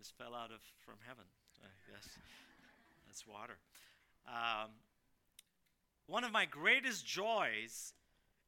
This 0.00 0.10
fell 0.16 0.34
out 0.34 0.50
of 0.50 0.60
from 0.86 0.94
heaven, 1.06 1.24
I 1.62 1.92
guess. 1.92 2.08
That's 3.06 3.26
water. 3.26 3.58
Um, 4.26 4.70
one 6.06 6.24
of 6.24 6.32
my 6.32 6.46
greatest 6.46 7.06
joys 7.06 7.92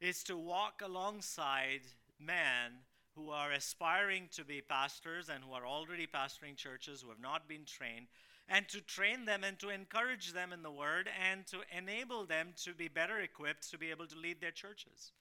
is 0.00 0.22
to 0.24 0.36
walk 0.38 0.80
alongside 0.82 1.82
men 2.18 2.72
who 3.14 3.28
are 3.28 3.52
aspiring 3.52 4.30
to 4.34 4.46
be 4.46 4.62
pastors 4.62 5.28
and 5.28 5.44
who 5.44 5.52
are 5.52 5.66
already 5.66 6.06
pastoring 6.06 6.56
churches 6.56 7.02
who 7.02 7.10
have 7.10 7.20
not 7.20 7.46
been 7.46 7.66
trained, 7.66 8.06
and 8.48 8.66
to 8.70 8.80
train 8.80 9.26
them 9.26 9.44
and 9.44 9.58
to 9.58 9.68
encourage 9.68 10.32
them 10.32 10.54
in 10.54 10.62
the 10.62 10.70
word 10.70 11.06
and 11.30 11.46
to 11.48 11.58
enable 11.76 12.24
them 12.24 12.54
to 12.64 12.72
be 12.72 12.88
better 12.88 13.20
equipped 13.20 13.70
to 13.70 13.76
be 13.76 13.90
able 13.90 14.06
to 14.06 14.18
lead 14.18 14.40
their 14.40 14.50
churches. 14.52 15.12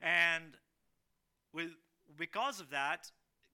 And 0.00 0.56
with, 1.52 1.70
because 2.16 2.60
of 2.60 2.70
that, 2.70 3.10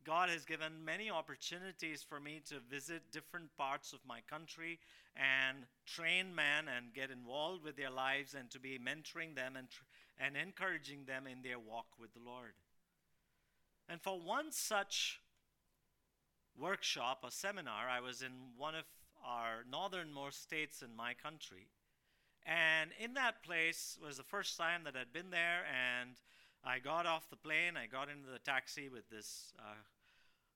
God 0.09 0.30
has 0.30 0.46
given 0.46 0.86
many 0.86 1.11
opportunities 1.11 2.03
for 2.03 2.18
me 2.18 2.40
to 2.49 2.61
visit 2.71 3.12
different 3.12 3.54
parts 3.58 3.93
of 3.93 3.99
my 4.08 4.21
country 4.22 4.79
and 5.14 5.66
train 5.85 6.35
men 6.35 6.64
and 6.75 6.94
get 6.94 7.11
involved 7.11 7.62
with 7.62 7.76
their 7.76 7.90
lives 7.90 8.32
and 8.32 8.50
to 8.52 8.58
be 8.58 8.79
mentoring 8.79 9.36
them 9.36 9.54
and, 9.54 9.68
and 10.18 10.35
encouraging 10.35 11.04
them 11.04 11.26
in 11.26 11.43
their 11.43 11.58
walk 11.58 11.89
with 12.00 12.14
the 12.14 12.21
Lord. 12.25 12.54
And 13.86 14.00
for 14.00 14.18
one 14.18 14.50
such 14.50 15.21
workshop, 16.58 17.22
a 17.22 17.30
seminar, 17.30 17.86
I 17.90 18.00
was 18.00 18.22
in 18.22 18.32
one 18.57 18.75
of 18.75 18.85
our 19.22 19.63
northernmost 19.71 20.43
states 20.43 20.80
in 20.80 20.96
my 20.96 21.13
country. 21.13 21.68
And 22.46 22.93
in 22.99 23.13
that 23.13 23.43
place 23.43 23.99
was 24.02 24.16
the 24.16 24.22
first 24.22 24.57
time 24.57 24.85
that 24.85 24.96
I'd 24.96 25.13
been 25.13 25.29
there, 25.29 25.66
and 25.68 26.13
I 26.64 26.79
got 26.79 27.04
off 27.04 27.29
the 27.29 27.36
plane. 27.36 27.77
I 27.77 27.85
got 27.85 28.08
into 28.08 28.30
the 28.30 28.38
taxi 28.38 28.88
with 28.88 29.11
this 29.11 29.52
uh, 29.58 29.75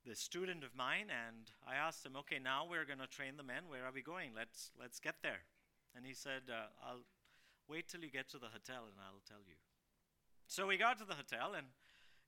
this 0.05 0.21
student 0.21 0.65
of 0.65 0.75
mine, 0.75 1.07
and 1.11 1.51
I 1.67 1.77
asked 1.77 2.05
him, 2.05 2.17
"Okay, 2.17 2.39
now 2.39 2.67
we're 2.69 2.85
going 2.85 2.99
to 2.99 3.07
train 3.07 3.37
the 3.37 3.43
men. 3.43 3.69
Where 3.69 3.85
are 3.85 3.93
we 3.93 4.03
going? 4.03 4.33
Let's 4.35 4.73
let's 4.79 4.99
get 4.99 5.23
there." 5.23 5.45
And 5.95 6.07
he 6.07 6.15
said, 6.15 6.43
uh, 6.49 6.69
"I'll 6.85 7.05
wait 7.69 7.89
till 7.89 8.01
you 8.01 8.11
get 8.11 8.29
to 8.31 8.39
the 8.39 8.49
hotel, 8.49 8.85
and 8.85 8.95
I'll 8.99 9.23
tell 9.27 9.43
you." 9.47 9.57
So 10.47 10.67
we 10.67 10.77
got 10.77 10.99
to 10.99 11.05
the 11.05 11.15
hotel, 11.15 11.55
and 11.55 11.67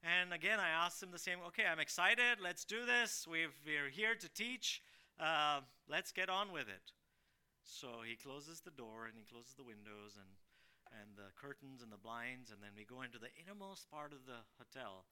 and 0.02 0.32
again 0.32 0.60
I 0.60 0.68
asked 0.68 1.02
him 1.02 1.10
the 1.10 1.18
same. 1.18 1.38
Okay, 1.48 1.64
I'm 1.66 1.80
excited. 1.80 2.40
Let's 2.40 2.64
do 2.64 2.84
this. 2.86 3.26
we 3.26 3.44
are 3.44 3.90
here 3.90 4.14
to 4.14 4.28
teach. 4.28 4.82
Uh, 5.18 5.60
let's 5.88 6.12
get 6.12 6.28
on 6.28 6.52
with 6.52 6.68
it. 6.68 6.92
So 7.64 8.02
he 8.06 8.16
closes 8.16 8.60
the 8.60 8.70
door 8.70 9.06
and 9.06 9.16
he 9.16 9.24
closes 9.24 9.54
the 9.54 9.64
windows 9.64 10.16
and 10.16 10.28
and 11.00 11.16
the 11.16 11.34
curtains 11.34 11.82
and 11.82 11.90
the 11.90 11.98
blinds, 11.98 12.54
and 12.54 12.62
then 12.62 12.70
we 12.76 12.84
go 12.86 13.02
into 13.02 13.18
the 13.18 13.32
innermost 13.34 13.90
part 13.90 14.12
of 14.12 14.30
the 14.30 14.46
hotel, 14.62 15.06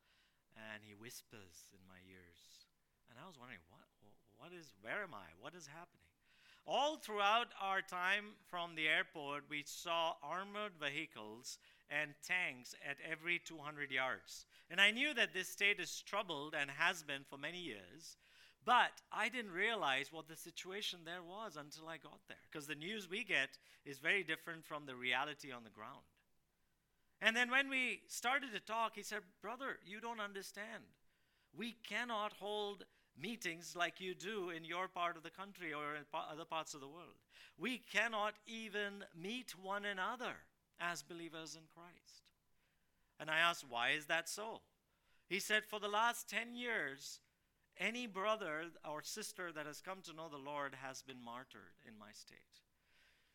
and 0.56 0.82
he 0.84 0.94
whispers 0.94 1.68
in 1.72 1.80
my 1.88 2.00
ears. 2.08 2.68
And 3.10 3.18
I 3.18 3.26
was 3.26 3.38
wondering, 3.38 3.60
what, 3.68 3.84
what 4.38 4.52
is, 4.52 4.72
where 4.80 5.02
am 5.02 5.14
I? 5.14 5.28
What 5.40 5.54
is 5.54 5.66
happening? 5.66 6.02
All 6.66 6.96
throughout 6.96 7.48
our 7.60 7.82
time 7.82 8.38
from 8.48 8.74
the 8.74 8.86
airport, 8.86 9.44
we 9.50 9.64
saw 9.66 10.14
armored 10.22 10.72
vehicles 10.80 11.58
and 11.90 12.14
tanks 12.26 12.74
at 12.88 12.96
every 13.10 13.40
200 13.44 13.90
yards. 13.90 14.46
And 14.70 14.80
I 14.80 14.92
knew 14.92 15.12
that 15.14 15.34
this 15.34 15.48
state 15.48 15.80
is 15.80 16.02
troubled 16.06 16.54
and 16.54 16.70
has 16.70 17.02
been 17.02 17.24
for 17.28 17.36
many 17.36 17.58
years. 17.58 18.16
But 18.64 19.02
I 19.10 19.28
didn't 19.28 19.50
realize 19.50 20.12
what 20.12 20.28
the 20.28 20.36
situation 20.36 21.00
there 21.04 21.22
was 21.22 21.56
until 21.56 21.88
I 21.88 21.96
got 21.96 22.20
there. 22.28 22.38
Because 22.50 22.68
the 22.68 22.76
news 22.76 23.10
we 23.10 23.24
get 23.24 23.58
is 23.84 23.98
very 23.98 24.22
different 24.22 24.64
from 24.64 24.86
the 24.86 24.94
reality 24.94 25.50
on 25.50 25.64
the 25.64 25.70
ground. 25.70 26.06
And 27.24 27.36
then 27.36 27.50
when 27.52 27.70
we 27.70 28.00
started 28.08 28.52
to 28.52 28.60
talk, 28.60 28.96
he 28.96 29.04
said, 29.04 29.20
Brother, 29.40 29.78
you 29.86 30.00
don't 30.00 30.20
understand. 30.20 30.82
We 31.56 31.76
cannot 31.88 32.32
hold 32.32 32.84
meetings 33.20 33.76
like 33.76 34.00
you 34.00 34.14
do 34.14 34.50
in 34.50 34.64
your 34.64 34.88
part 34.88 35.16
of 35.16 35.22
the 35.22 35.30
country 35.30 35.72
or 35.72 35.94
in 35.94 36.02
other 36.12 36.44
parts 36.44 36.74
of 36.74 36.80
the 36.80 36.88
world. 36.88 37.14
We 37.56 37.78
cannot 37.78 38.34
even 38.46 39.04
meet 39.16 39.54
one 39.56 39.84
another 39.84 40.34
as 40.80 41.02
believers 41.02 41.54
in 41.54 41.62
Christ. 41.72 42.24
And 43.20 43.30
I 43.30 43.38
asked, 43.38 43.66
Why 43.68 43.90
is 43.90 44.06
that 44.06 44.28
so? 44.28 44.62
He 45.28 45.38
said, 45.38 45.64
For 45.64 45.78
the 45.78 45.88
last 45.88 46.28
10 46.28 46.56
years, 46.56 47.20
any 47.78 48.08
brother 48.08 48.64
or 48.84 49.02
sister 49.02 49.52
that 49.52 49.66
has 49.66 49.80
come 49.80 50.00
to 50.02 50.12
know 50.12 50.28
the 50.28 50.38
Lord 50.38 50.74
has 50.82 51.02
been 51.02 51.22
martyred 51.24 51.78
in 51.86 51.96
my 51.96 52.10
state. 52.12 52.62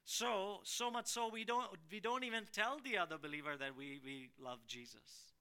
So, 0.09 0.61
so 0.63 0.89
much 0.89 1.07
so 1.07 1.27
we 1.27 1.43
don't 1.43 1.67
we 1.91 1.99
don't 1.99 2.23
even 2.23 2.45
tell 2.53 2.79
the 2.81 2.97
other 2.97 3.17
believer 3.17 3.57
that 3.59 3.75
we, 3.75 3.99
we 4.05 4.29
love 4.41 4.59
Jesus. 4.65 5.33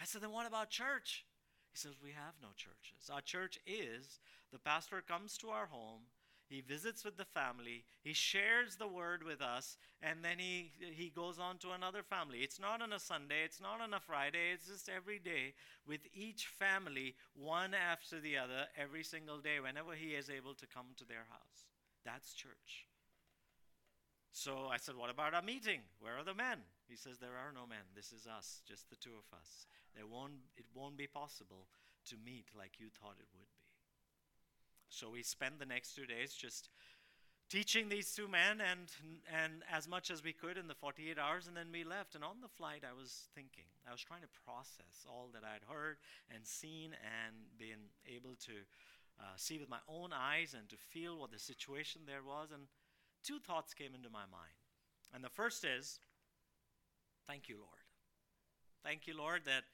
I 0.00 0.04
said, 0.04 0.22
then 0.22 0.32
what 0.32 0.44
about 0.44 0.70
church? 0.70 1.24
He 1.70 1.78
says, 1.78 1.92
We 2.02 2.10
have 2.10 2.34
no 2.42 2.48
churches. 2.56 3.08
Our 3.12 3.20
church 3.20 3.60
is 3.64 4.18
the 4.52 4.58
pastor 4.58 5.04
comes 5.06 5.38
to 5.38 5.50
our 5.50 5.66
home, 5.66 6.00
he 6.48 6.62
visits 6.62 7.04
with 7.04 7.16
the 7.16 7.26
family, 7.26 7.84
he 8.02 8.12
shares 8.12 8.74
the 8.74 8.88
word 8.88 9.22
with 9.22 9.40
us, 9.40 9.76
and 10.02 10.18
then 10.24 10.40
he, 10.40 10.72
he 10.80 11.08
goes 11.08 11.38
on 11.38 11.58
to 11.58 11.70
another 11.70 12.02
family. 12.02 12.38
It's 12.38 12.58
not 12.58 12.82
on 12.82 12.92
a 12.92 12.98
Sunday, 12.98 13.44
it's 13.44 13.60
not 13.60 13.80
on 13.80 13.94
a 13.94 14.00
Friday, 14.00 14.50
it's 14.52 14.66
just 14.66 14.88
every 14.88 15.20
day 15.20 15.54
with 15.86 16.00
each 16.12 16.48
family, 16.48 17.14
one 17.34 17.72
after 17.72 18.18
the 18.18 18.36
other, 18.36 18.66
every 18.76 19.04
single 19.04 19.38
day, 19.38 19.60
whenever 19.60 19.94
he 19.94 20.08
is 20.08 20.28
able 20.28 20.54
to 20.54 20.66
come 20.66 20.86
to 20.96 21.04
their 21.04 21.26
house. 21.30 21.66
That's 22.04 22.34
church. 22.34 22.88
So 24.36 24.68
I 24.70 24.76
said, 24.76 24.96
What 24.96 25.08
about 25.08 25.32
our 25.32 25.40
meeting? 25.40 25.80
Where 25.98 26.18
are 26.18 26.22
the 26.22 26.34
men? 26.34 26.58
He 26.90 26.96
says, 26.96 27.16
There 27.16 27.40
are 27.40 27.56
no 27.56 27.66
men. 27.66 27.88
This 27.96 28.12
is 28.12 28.26
us, 28.26 28.60
just 28.68 28.90
the 28.90 28.96
two 28.96 29.16
of 29.16 29.24
us. 29.32 29.64
There 29.96 30.06
won't, 30.06 30.44
it 30.58 30.66
won't 30.74 30.98
be 30.98 31.06
possible 31.06 31.68
to 32.10 32.16
meet 32.22 32.44
like 32.52 32.76
you 32.78 32.88
thought 33.00 33.16
it 33.16 33.32
would 33.32 33.48
be. 33.48 33.64
So 34.90 35.08
we 35.08 35.22
spent 35.22 35.58
the 35.58 35.64
next 35.64 35.96
two 35.96 36.04
days 36.04 36.34
just 36.34 36.68
teaching 37.48 37.88
these 37.88 38.12
two 38.12 38.28
men 38.28 38.60
and, 38.60 38.92
and 39.32 39.64
as 39.72 39.88
much 39.88 40.10
as 40.10 40.22
we 40.22 40.34
could 40.34 40.58
in 40.58 40.68
the 40.68 40.74
48 40.74 41.18
hours, 41.18 41.46
and 41.46 41.56
then 41.56 41.72
we 41.72 41.82
left. 41.82 42.14
And 42.14 42.22
on 42.22 42.42
the 42.42 42.52
flight, 42.60 42.84
I 42.84 42.92
was 42.92 43.30
thinking, 43.34 43.72
I 43.88 43.92
was 43.92 44.02
trying 44.02 44.20
to 44.20 44.28
process 44.44 45.08
all 45.08 45.30
that 45.32 45.44
I'd 45.48 45.64
heard 45.64 45.96
and 46.28 46.44
seen 46.44 46.92
and 47.00 47.34
been 47.58 47.88
able 48.04 48.36
to 48.44 48.52
uh, 49.18 49.32
see 49.36 49.56
with 49.56 49.70
my 49.70 49.80
own 49.88 50.10
eyes 50.12 50.52
and 50.52 50.68
to 50.68 50.76
feel 50.76 51.18
what 51.18 51.32
the 51.32 51.38
situation 51.38 52.02
there 52.04 52.22
was. 52.22 52.50
And 52.52 52.68
two 53.26 53.38
thoughts 53.38 53.74
came 53.74 53.94
into 53.94 54.08
my 54.08 54.24
mind. 54.30 54.54
And 55.12 55.24
the 55.24 55.28
first 55.28 55.64
is, 55.64 55.98
Thank 57.26 57.48
you, 57.48 57.56
Lord. 57.56 57.86
Thank 58.84 59.08
you, 59.08 59.16
Lord, 59.16 59.42
that 59.46 59.64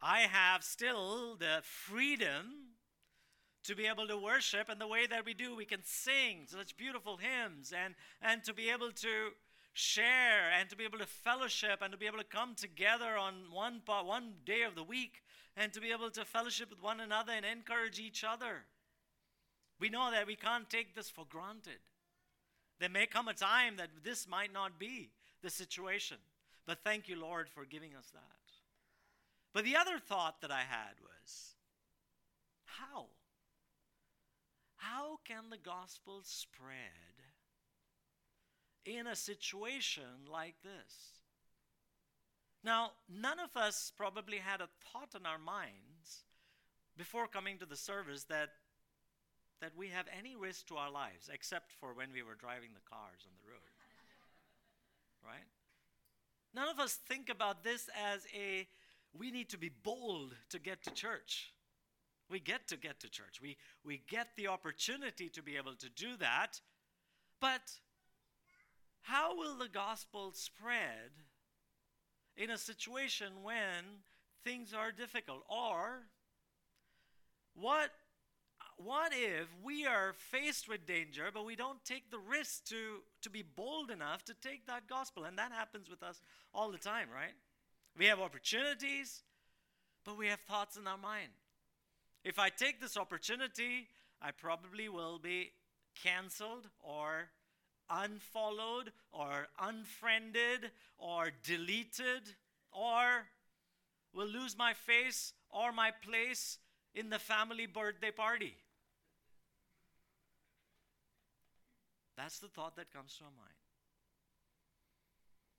I 0.00 0.20
have 0.20 0.62
still 0.62 1.34
the 1.34 1.62
freedom 1.62 2.76
to 3.64 3.74
be 3.74 3.86
able 3.86 4.06
to 4.06 4.16
worship 4.16 4.68
and 4.68 4.80
the 4.80 4.86
way 4.86 5.06
that 5.06 5.26
we 5.26 5.34
do 5.34 5.54
we 5.54 5.64
can 5.64 5.80
sing 5.84 6.46
such 6.46 6.76
beautiful 6.76 7.18
hymns 7.18 7.74
and 7.76 7.94
and 8.22 8.42
to 8.44 8.54
be 8.54 8.70
able 8.70 8.90
to 8.90 9.30
share 9.74 10.50
and 10.58 10.70
to 10.70 10.76
be 10.76 10.84
able 10.84 10.98
to 10.98 11.06
fellowship 11.06 11.80
and 11.82 11.92
to 11.92 11.98
be 11.98 12.06
able 12.06 12.18
to 12.18 12.24
come 12.24 12.54
together 12.54 13.18
on 13.18 13.34
one 13.52 13.82
one 13.84 14.32
day 14.46 14.62
of 14.62 14.74
the 14.74 14.82
week 14.82 15.22
and 15.56 15.72
to 15.72 15.80
be 15.80 15.90
able 15.90 16.10
to 16.10 16.24
fellowship 16.24 16.70
with 16.70 16.82
one 16.82 17.00
another 17.00 17.32
and 17.32 17.44
encourage 17.44 17.98
each 17.98 18.24
other 18.24 18.64
we 19.78 19.90
know 19.90 20.10
that 20.10 20.26
we 20.26 20.36
can't 20.36 20.70
take 20.70 20.94
this 20.94 21.10
for 21.10 21.26
granted 21.28 21.80
there 22.80 22.88
may 22.88 23.06
come 23.06 23.28
a 23.28 23.34
time 23.34 23.76
that 23.76 23.90
this 24.02 24.26
might 24.26 24.52
not 24.52 24.78
be 24.78 25.10
the 25.42 25.50
situation 25.50 26.16
but 26.66 26.78
thank 26.84 27.08
you 27.08 27.20
lord 27.20 27.48
for 27.48 27.64
giving 27.64 27.94
us 27.94 28.10
that 28.12 28.22
but 29.52 29.64
the 29.64 29.76
other 29.76 29.98
thought 29.98 30.40
that 30.40 30.50
i 30.50 30.60
had 30.60 30.94
was 31.00 31.54
how 32.64 33.06
how 34.76 35.18
can 35.24 35.50
the 35.50 35.58
gospel 35.58 36.20
spread 36.22 37.20
in 38.84 39.06
a 39.06 39.16
situation 39.16 40.26
like 40.30 40.54
this? 40.62 41.20
Now, 42.64 42.92
none 43.08 43.38
of 43.38 43.56
us 43.56 43.92
probably 43.96 44.38
had 44.38 44.60
a 44.60 44.68
thought 44.92 45.14
in 45.18 45.26
our 45.26 45.38
minds 45.38 46.24
before 46.96 47.26
coming 47.26 47.58
to 47.58 47.66
the 47.66 47.76
service 47.76 48.24
that 48.24 48.50
that 49.60 49.76
we 49.76 49.88
have 49.88 50.06
any 50.16 50.36
risk 50.36 50.66
to 50.68 50.76
our 50.76 50.90
lives 50.90 51.28
except 51.32 51.72
for 51.72 51.92
when 51.94 52.12
we 52.12 52.22
were 52.22 52.34
driving 52.34 52.70
the 52.74 52.88
cars 52.88 53.24
on 53.24 53.32
the 53.36 53.50
road. 53.50 53.70
right? 55.24 55.48
None 56.54 56.68
of 56.68 56.80
us 56.80 56.94
think 56.94 57.28
about 57.28 57.62
this 57.62 57.88
as 58.12 58.26
a 58.34 58.66
we 59.18 59.30
need 59.30 59.50
to 59.50 59.58
be 59.58 59.70
bold 59.82 60.34
to 60.50 60.58
get 60.58 60.82
to 60.84 60.90
church. 60.92 61.52
We 62.30 62.38
get 62.38 62.68
to 62.68 62.76
get 62.76 63.00
to 63.00 63.10
church. 63.10 63.40
We, 63.42 63.56
we 63.84 64.02
get 64.08 64.28
the 64.36 64.48
opportunity 64.48 65.28
to 65.30 65.42
be 65.42 65.56
able 65.56 65.74
to 65.74 65.88
do 65.88 66.16
that. 66.18 66.60
But 67.40 67.72
how 69.02 69.36
will 69.36 69.56
the 69.56 69.68
gospel 69.68 70.30
spread 70.32 71.10
in 72.36 72.50
a 72.50 72.58
situation 72.58 73.42
when 73.42 74.04
things 74.44 74.72
are 74.72 74.92
difficult? 74.92 75.42
Or 75.48 76.02
what, 77.54 77.90
what 78.84 79.12
if 79.14 79.46
we 79.62 79.86
are 79.86 80.14
faced 80.14 80.68
with 80.68 80.86
danger, 80.86 81.30
but 81.32 81.44
we 81.44 81.56
don't 81.56 81.84
take 81.84 82.10
the 82.10 82.18
risk 82.18 82.64
to, 82.66 83.02
to 83.22 83.30
be 83.30 83.42
bold 83.42 83.90
enough 83.90 84.24
to 84.24 84.34
take 84.34 84.66
that 84.66 84.88
gospel? 84.88 85.24
And 85.24 85.36
that 85.38 85.52
happens 85.52 85.90
with 85.90 86.02
us 86.02 86.20
all 86.54 86.70
the 86.70 86.78
time, 86.78 87.08
right? 87.12 87.34
We 87.98 88.06
have 88.06 88.20
opportunities, 88.20 89.22
but 90.04 90.16
we 90.16 90.28
have 90.28 90.40
thoughts 90.40 90.76
in 90.76 90.86
our 90.86 90.98
mind. 90.98 91.28
If 92.24 92.38
I 92.38 92.48
take 92.48 92.80
this 92.80 92.96
opportunity, 92.96 93.88
I 94.22 94.30
probably 94.30 94.88
will 94.88 95.18
be 95.18 95.52
canceled 96.02 96.68
or 96.80 97.28
unfollowed 97.90 98.92
or 99.12 99.48
unfriended 99.60 100.70
or 100.98 101.30
deleted 101.44 102.34
or 102.72 103.26
will 104.14 104.28
lose 104.28 104.56
my 104.56 104.72
face 104.72 105.32
or 105.50 105.72
my 105.72 105.90
place 105.90 106.58
in 106.94 107.10
the 107.10 107.18
family 107.18 107.66
birthday 107.66 108.10
party. 108.10 108.54
That's 112.22 112.38
the 112.38 112.48
thought 112.48 112.76
that 112.76 112.92
comes 112.92 113.16
to 113.16 113.24
our 113.24 113.30
mind. 113.30 113.56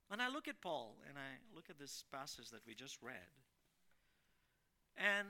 When 0.10 0.22
I 0.22 0.28
look 0.28 0.48
at 0.48 0.62
Paul 0.62 0.96
and 1.10 1.18
I 1.18 1.56
look 1.56 1.72
at 1.72 1.80
this 1.80 2.04
passage 2.12 2.50
that 2.52 2.68
we 2.68 2.76
just 2.76 3.02
read, 3.02 3.16
and 4.96 5.28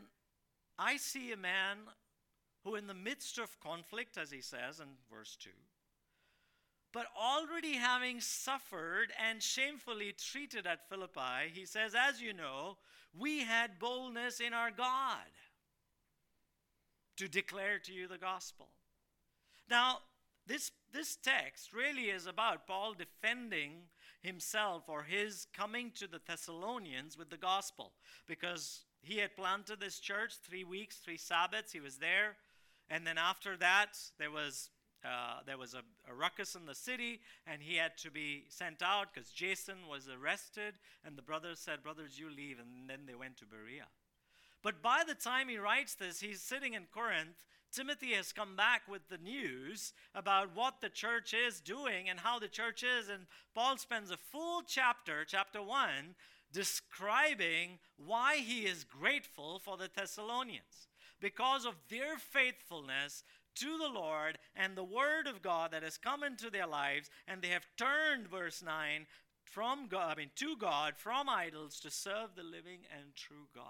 I 0.78 0.98
see 0.98 1.32
a 1.32 1.38
man 1.38 1.78
who, 2.66 2.76
in 2.76 2.86
the 2.86 2.94
midst 2.94 3.38
of 3.38 3.60
conflict, 3.62 4.18
as 4.18 4.30
he 4.30 4.42
says 4.42 4.82
in 4.82 4.88
verse 5.10 5.38
2, 5.40 5.50
but 6.92 7.06
already 7.18 7.76
having 7.76 8.20
suffered 8.20 9.14
and 9.26 9.42
shamefully 9.42 10.14
treated 10.18 10.68
at 10.68 10.90
Philippi, 10.90 11.50
he 11.54 11.66
says, 11.66 11.96
As 11.96 12.22
you 12.22 12.34
know, 12.34 12.78
we 13.18 13.40
had 13.40 13.80
boldness 13.80 14.42
in 14.42 14.54
our 14.54 14.72
God 14.72 15.32
to 17.16 17.30
declare 17.30 17.80
to 17.80 17.94
you 17.94 18.10
the 18.10 18.18
gospel. 18.18 18.68
Now, 19.70 20.00
this, 20.46 20.72
this 20.94 21.16
text 21.16 21.74
really 21.74 22.10
is 22.10 22.28
about 22.28 22.68
Paul 22.68 22.94
defending 22.94 23.84
himself 24.22 24.84
or 24.88 25.04
his 25.04 25.48
coming 25.54 25.92
to 25.96 26.08
the 26.08 26.22
Thessalonians 26.26 27.18
with 27.18 27.30
the 27.30 27.38
gospel 27.38 27.94
because 28.28 28.86
he 29.02 29.18
had 29.18 29.36
planted 29.36 29.80
this 29.80 30.00
church 30.00 30.34
three 30.44 30.64
weeks, 30.64 30.98
three 30.98 31.18
Sabbaths. 31.18 31.72
He 31.72 31.80
was 31.80 31.98
there. 31.98 32.36
And 32.90 33.06
then 33.08 33.18
after 33.18 33.58
that, 33.58 33.98
there 34.20 34.32
was 34.32 34.70
uh, 35.04 35.40
there 35.48 35.58
was 35.58 35.74
a, 35.74 35.82
a, 36.08 36.14
ruckus 36.14 36.54
in 36.54 36.68
the 36.68 36.76
city, 36.76 37.22
and 37.48 37.60
he 37.60 37.76
had 37.76 37.98
to 37.98 38.12
be 38.12 38.44
sent 38.50 38.84
out 38.84 39.08
because 39.12 39.32
Jason 39.32 39.88
was 39.90 40.08
arrested. 40.08 40.76
And 41.04 41.18
the 41.18 41.24
brothers 41.24 41.58
said, 41.60 41.82
Brothers, 41.82 42.20
you 42.20 42.30
leave. 42.30 42.60
And 42.60 42.88
then 42.88 43.08
they 43.08 43.16
went 43.16 43.38
to 43.38 43.46
Berea. 43.46 43.88
But 44.62 44.84
by 44.84 45.02
the 45.08 45.16
time 45.16 45.50
he 45.50 45.58
writes 45.58 45.96
this, 45.96 46.20
he's 46.20 46.42
sitting 46.42 46.76
in 46.76 46.84
Corinth. 46.94 47.46
Timothy 47.72 48.14
has 48.14 48.34
come 48.34 48.56
back 48.56 48.82
with 48.88 49.08
the 49.10 49.18
news 49.18 49.94
about 50.14 50.56
what 50.56 50.82
the 50.82 50.90
church 50.90 51.34
is 51.34 51.62
doing 51.62 52.10
and 52.10 52.20
how 52.20 52.38
the 52.38 52.48
church 52.48 52.84
is. 52.84 53.08
And 53.10 53.28
Paul 53.56 53.78
spends 53.78 54.12
a 54.12 54.18
full 54.18 54.62
chapter, 54.68 55.24
chapter 55.26 55.62
1, 55.62 56.16
describing 56.52 57.80
why 57.98 58.38
he 58.38 58.62
is 58.66 58.84
grateful 58.84 59.60
for 59.60 59.78
the 59.78 59.90
Thessalonians. 59.94 60.90
Because 61.20 61.66
of 61.66 61.76
their 61.90 62.18
faithfulness 62.18 63.24
to 63.56 63.78
the 63.78 63.90
Lord 63.90 64.38
and 64.56 64.76
the 64.76 64.84
Word 64.84 65.28
of 65.28 65.42
God 65.42 65.72
that 65.72 65.84
has 65.84 65.98
come 65.98 66.24
into 66.24 66.50
their 66.50 66.68
lives, 66.68 67.10
and 67.28 67.42
they 67.42 67.50
have 67.50 67.68
turned, 67.78 68.28
verse 68.28 68.64
9, 68.64 69.06
from 69.44 69.88
God, 69.88 70.14
I 70.14 70.20
mean, 70.20 70.32
to 70.38 70.56
God, 70.56 70.96
from 70.98 71.30
idols 71.30 71.80
to 71.82 71.92
serve 71.92 72.36
the 72.36 72.44
living 72.44 72.80
and 72.98 73.16
true 73.16 73.48
God. 73.54 73.64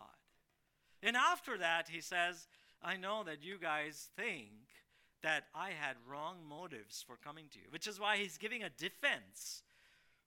And 1.04 1.16
after 1.16 1.58
that, 1.58 1.90
he 1.90 2.02
says, 2.02 2.48
I 2.84 2.98
know 2.98 3.24
that 3.24 3.44
you 3.44 3.58
guys 3.60 4.10
think 4.16 4.50
that 5.22 5.44
I 5.54 5.70
had 5.70 5.96
wrong 6.10 6.38
motives 6.48 7.04
for 7.06 7.16
coming 7.24 7.46
to 7.52 7.60
you, 7.60 7.66
which 7.70 7.88
is 7.88 8.00
why 8.00 8.18
he's 8.18 8.38
giving 8.38 8.64
a 8.64 8.70
defense 8.70 9.64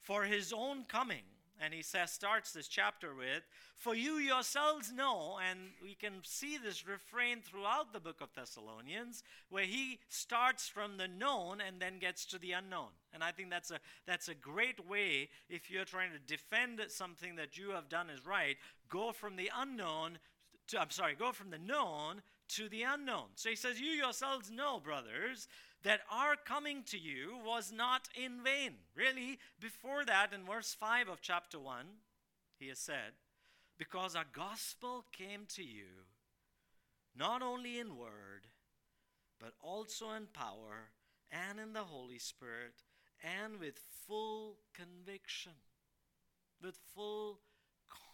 for 0.01 0.25
his 0.25 0.53
own 0.53 0.85
coming. 0.85 1.23
And 1.61 1.73
he 1.73 1.83
says 1.83 2.11
starts 2.11 2.53
this 2.53 2.67
chapter 2.67 3.15
with 3.15 3.43
for 3.77 3.95
you 3.95 4.15
yourselves 4.15 4.93
know 4.93 5.39
and 5.49 5.59
we 5.81 5.95
can 5.95 6.15
see 6.25 6.59
this 6.59 6.87
refrain 6.87 7.41
throughout 7.43 7.93
the 7.93 8.01
book 8.01 8.21
of 8.21 8.35
thessalonians 8.35 9.23
where 9.51 9.65
he 9.65 10.01
starts 10.09 10.69
from 10.69 10.97
the 10.97 11.07
known 11.07 11.61
and 11.61 11.81
then 11.81 12.01
gets 12.01 12.27
to 12.27 12.39
the 12.39 12.53
unknown. 12.53 12.89
And 13.13 13.23
i 13.23 13.31
think 13.31 13.51
that's 13.51 13.71
a 13.71 13.79
that's 14.05 14.29
a 14.29 14.35
great 14.35 14.85
way 14.89 15.29
if 15.49 15.71
you're 15.71 15.85
trying 15.85 16.11
to 16.11 16.19
defend 16.19 16.81
something 16.89 17.37
that 17.37 17.57
you 17.57 17.71
have 17.71 17.89
done 17.89 18.11
is 18.11 18.27
right 18.27 18.57
go 18.89 19.13
from 19.13 19.37
the 19.37 19.51
unknown 19.57 20.19
to 20.69 20.81
i'm 20.81 20.91
sorry 20.91 21.15
go 21.15 21.31
from 21.31 21.51
the 21.51 21.59
known 21.59 22.21
to 22.49 22.69
the 22.69 22.83
unknown 22.83 23.27
so 23.35 23.49
he 23.49 23.57
says 23.57 23.81
you 23.81 23.91
yourselves 23.91 24.51
know 24.51 24.79
brothers 24.79 25.49
that 25.85 26.01
our 26.11 26.35
coming 26.35 26.83
to 26.83 26.99
you 26.99 27.39
was 27.45 27.71
not 27.71 28.09
in 28.15 28.43
vain. 28.43 28.73
Really, 28.97 29.39
before 29.61 30.05
that, 30.07 30.33
in 30.33 30.45
verse 30.45 30.75
5 30.75 31.09
of 31.09 31.21
chapter 31.21 31.61
1, 31.61 31.87
he 32.59 32.69
has 32.69 32.79
said, 32.79 33.13
Because 33.79 34.17
our 34.17 34.25
gospel 34.33 35.05
came 35.13 35.45
to 35.55 35.63
you, 35.63 36.09
not 37.15 37.43
only 37.43 37.79
in 37.79 37.97
word, 37.97 38.49
but 39.39 39.53
also 39.63 40.13
in 40.13 40.27
power 40.33 40.91
and 41.31 41.61
in 41.61 41.75
the 41.75 41.85
Holy 41.85 42.19
Spirit 42.19 42.83
and 43.23 43.61
with 43.61 43.79
full 44.07 44.57
conviction, 44.73 45.53
with 46.63 46.79
full 46.95 47.41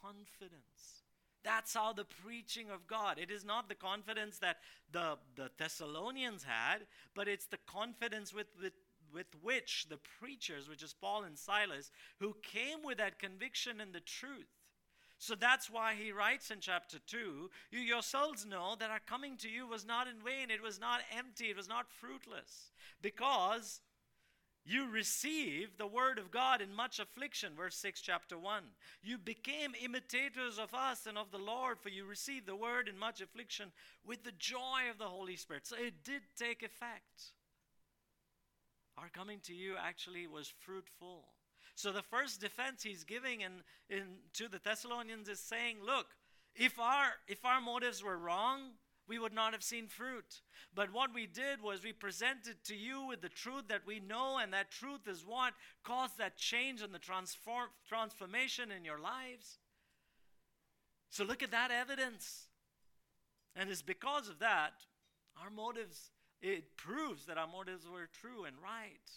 confidence. 0.03 1.00
That's 1.43 1.75
how 1.75 1.93
the 1.93 2.05
preaching 2.05 2.71
of 2.71 2.87
God. 2.87 3.19
It 3.19 3.31
is 3.31 3.45
not 3.45 3.69
the 3.69 3.75
confidence 3.75 4.39
that 4.39 4.59
the, 4.93 5.19
the 5.37 5.51
Thessalonians 5.59 6.45
had, 6.45 6.87
but 7.15 7.29
it's 7.29 7.47
the 7.47 7.59
confidence 7.67 8.35
with, 8.35 8.49
with, 8.63 8.75
with 9.13 9.27
which 9.43 9.87
the 9.89 9.99
preachers, 10.21 10.69
which 10.69 10.83
is 10.83 10.93
Paul 10.93 11.25
and 11.25 11.39
Silas, 11.39 11.91
who 12.19 12.37
came 12.43 12.83
with 12.85 12.99
that 12.99 13.19
conviction 13.19 13.81
and 13.81 13.93
the 13.93 14.01
truth. 14.01 14.49
So 15.19 15.35
that's 15.35 15.69
why 15.69 15.95
he 15.95 16.13
writes 16.13 16.51
in 16.51 16.61
chapter 16.61 16.99
2 17.07 17.51
You 17.71 17.81
yourselves 17.81 18.47
know 18.47 18.75
that 18.79 18.91
our 18.91 19.01
coming 19.01 19.37
to 19.39 19.51
you 19.51 19.67
was 19.67 19.87
not 19.87 20.07
in 20.07 20.15
vain, 20.25 20.51
it 20.51 20.63
was 20.63 20.81
not 20.81 21.01
empty, 21.17 21.51
it 21.51 21.57
was 21.57 21.69
not 21.69 21.91
fruitless, 21.91 22.73
because 23.03 23.81
you 24.71 24.89
received 24.89 25.79
the 25.79 25.87
word 25.87 26.19
of 26.19 26.31
God 26.31 26.61
in 26.61 26.73
much 26.75 27.01
affliction, 27.01 27.53
verse 27.57 27.75
6, 27.77 28.01
chapter 28.01 28.39
1. 28.39 28.63
You 29.03 29.19
became 29.19 29.73
imitators 29.83 30.59
of 30.59 30.73
us 30.75 31.07
and 31.07 31.19
of 31.19 31.31
the 31.33 31.39
Lord, 31.39 31.79
for 31.81 31.89
you 31.89 32.05
received 32.05 32.47
the 32.47 32.55
word 32.55 32.87
in 32.89 32.99
much 32.99 33.21
affliction 33.21 33.73
with 34.07 34.23
the 34.23 34.33
joy 34.39 34.89
of 34.91 34.99
the 34.99 35.05
Holy 35.05 35.37
Spirit. 35.37 35.67
So 35.67 35.77
it 35.77 36.05
did 36.05 36.23
take 36.39 36.63
effect. 36.63 37.33
Our 38.97 39.09
coming 39.09 39.41
to 39.45 39.55
you 39.55 39.75
actually 39.77 40.27
was 40.27 40.53
fruitful. 40.61 41.25
So 41.75 41.91
the 41.91 42.03
first 42.03 42.41
defense 42.41 42.83
he's 42.83 43.03
giving 43.03 43.41
in, 43.41 43.63
in 43.89 44.05
to 44.35 44.49
the 44.49 44.61
Thessalonians 44.63 45.29
is 45.29 45.41
saying, 45.41 45.79
look, 45.85 46.07
if 46.55 46.79
our 46.79 47.07
if 47.27 47.45
our 47.45 47.61
motives 47.61 48.05
were 48.05 48.19
wrong, 48.19 48.73
we 49.11 49.19
would 49.19 49.35
not 49.35 49.53
have 49.53 49.65
seen 49.65 49.89
fruit. 49.89 50.41
But 50.73 50.93
what 50.93 51.13
we 51.13 51.27
did 51.27 51.61
was 51.61 51.83
we 51.83 51.93
presented 51.93 52.63
to 52.67 52.77
you 52.77 53.09
with 53.09 53.21
the 53.21 53.29
truth 53.29 53.65
that 53.69 53.85
we 53.85 53.99
know, 53.99 54.39
and 54.39 54.53
that 54.53 54.71
truth 54.71 55.09
is 55.09 55.27
what 55.27 55.53
caused 55.83 56.17
that 56.19 56.37
change 56.37 56.81
and 56.81 56.95
the 56.95 57.01
transform, 57.01 57.71
transformation 57.89 58.71
in 58.71 58.85
your 58.85 59.01
lives. 59.01 59.59
So 61.11 61.25
look 61.25 61.43
at 61.43 61.51
that 61.51 61.73
evidence. 61.73 62.47
And 63.57 63.69
it's 63.69 63.83
because 63.83 64.29
of 64.29 64.39
that, 64.39 64.75
our 65.43 65.51
motives, 65.51 66.13
it 66.41 66.77
proves 66.77 67.27
that 67.27 67.37
our 67.37 67.49
motives 67.49 67.89
were 67.93 68.09
true 68.21 68.45
and 68.45 68.55
right. 68.63 69.11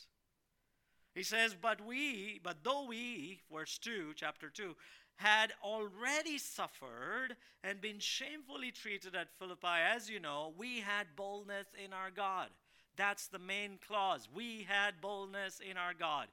He 1.13 1.21
says, 1.21 1.55
But 1.62 1.85
we, 1.85 2.39
but 2.43 2.63
though 2.63 2.88
we, 2.88 3.41
verse 3.53 3.77
2, 3.77 4.13
chapter 4.15 4.50
2, 4.50 4.75
had 5.15 5.53
already 5.63 6.38
suffered 6.38 7.36
and 7.63 7.79
been 7.79 8.00
shamefully 8.00 8.72
treated 8.72 9.15
at 9.15 9.32
Philippi, 9.39 9.67
as 9.93 10.10
you 10.10 10.20
know, 10.20 10.53
we 10.58 10.79
had 10.79 11.15
boldness 11.15 11.67
in 11.84 11.93
our 11.93 12.12
God. 12.12 12.50
That's 12.96 13.27
the 13.27 13.39
main 13.39 13.79
clause. 13.86 14.27
We 14.34 14.65
had 14.67 15.01
boldness 15.01 15.60
in 15.60 15.77
our 15.77 15.93
God, 15.93 16.27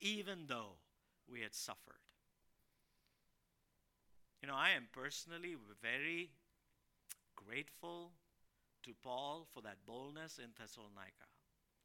even 0.00 0.46
though 0.46 0.76
we 1.30 1.40
had 1.40 1.54
suffered. 1.54 2.00
You 4.40 4.48
know, 4.48 4.54
I 4.54 4.70
am 4.70 4.88
personally 4.92 5.56
very 5.82 6.30
grateful 7.34 8.12
to 8.84 8.92
Paul 9.02 9.46
for 9.52 9.60
that 9.62 9.84
boldness 9.86 10.38
in 10.38 10.50
Thessalonica. 10.58 11.26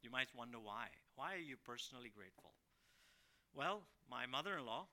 You 0.02 0.10
might 0.10 0.28
wonder 0.36 0.58
why. 0.58 0.86
Why 1.16 1.34
are 1.34 1.38
you 1.38 1.56
personally 1.56 2.10
grateful? 2.14 2.52
Well, 3.54 3.82
my 4.10 4.26
mother 4.26 4.58
in 4.58 4.66
law 4.66 4.86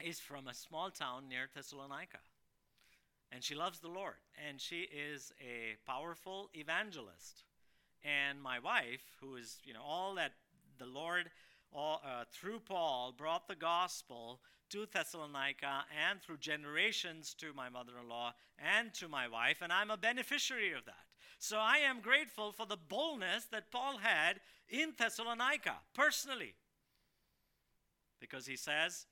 is 0.00 0.20
from 0.20 0.46
a 0.46 0.54
small 0.54 0.90
town 0.90 1.28
near 1.28 1.48
Thessalonica. 1.54 2.18
And 3.32 3.42
she 3.42 3.54
loves 3.54 3.80
the 3.80 3.88
Lord. 3.88 4.14
And 4.48 4.60
she 4.60 4.82
is 4.82 5.32
a 5.40 5.76
powerful 5.86 6.50
evangelist. 6.54 7.44
And 8.04 8.40
my 8.40 8.58
wife, 8.58 9.16
who 9.20 9.36
is, 9.36 9.58
you 9.64 9.72
know, 9.72 9.82
all 9.84 10.14
that 10.14 10.32
the 10.78 10.86
Lord, 10.86 11.30
all, 11.72 12.00
uh, 12.04 12.24
through 12.30 12.60
Paul, 12.60 13.14
brought 13.16 13.48
the 13.48 13.56
gospel 13.56 14.40
to 14.70 14.86
Thessalonica 14.86 15.84
and 16.08 16.20
through 16.20 16.38
generations 16.38 17.34
to 17.34 17.52
my 17.54 17.68
mother 17.68 17.92
in 18.00 18.08
law 18.08 18.34
and 18.58 18.92
to 18.94 19.08
my 19.08 19.28
wife. 19.28 19.58
And 19.62 19.72
I'm 19.72 19.90
a 19.90 19.96
beneficiary 19.96 20.72
of 20.72 20.84
that. 20.84 20.94
So 21.38 21.58
I 21.58 21.78
am 21.78 22.00
grateful 22.00 22.52
for 22.52 22.66
the 22.66 22.76
boldness 22.76 23.44
that 23.52 23.70
Paul 23.70 23.98
had 23.98 24.40
in 24.68 24.94
Thessalonica 24.96 25.76
personally. 25.94 26.54
Because 28.20 28.46
he 28.46 28.56
says, 28.56 29.06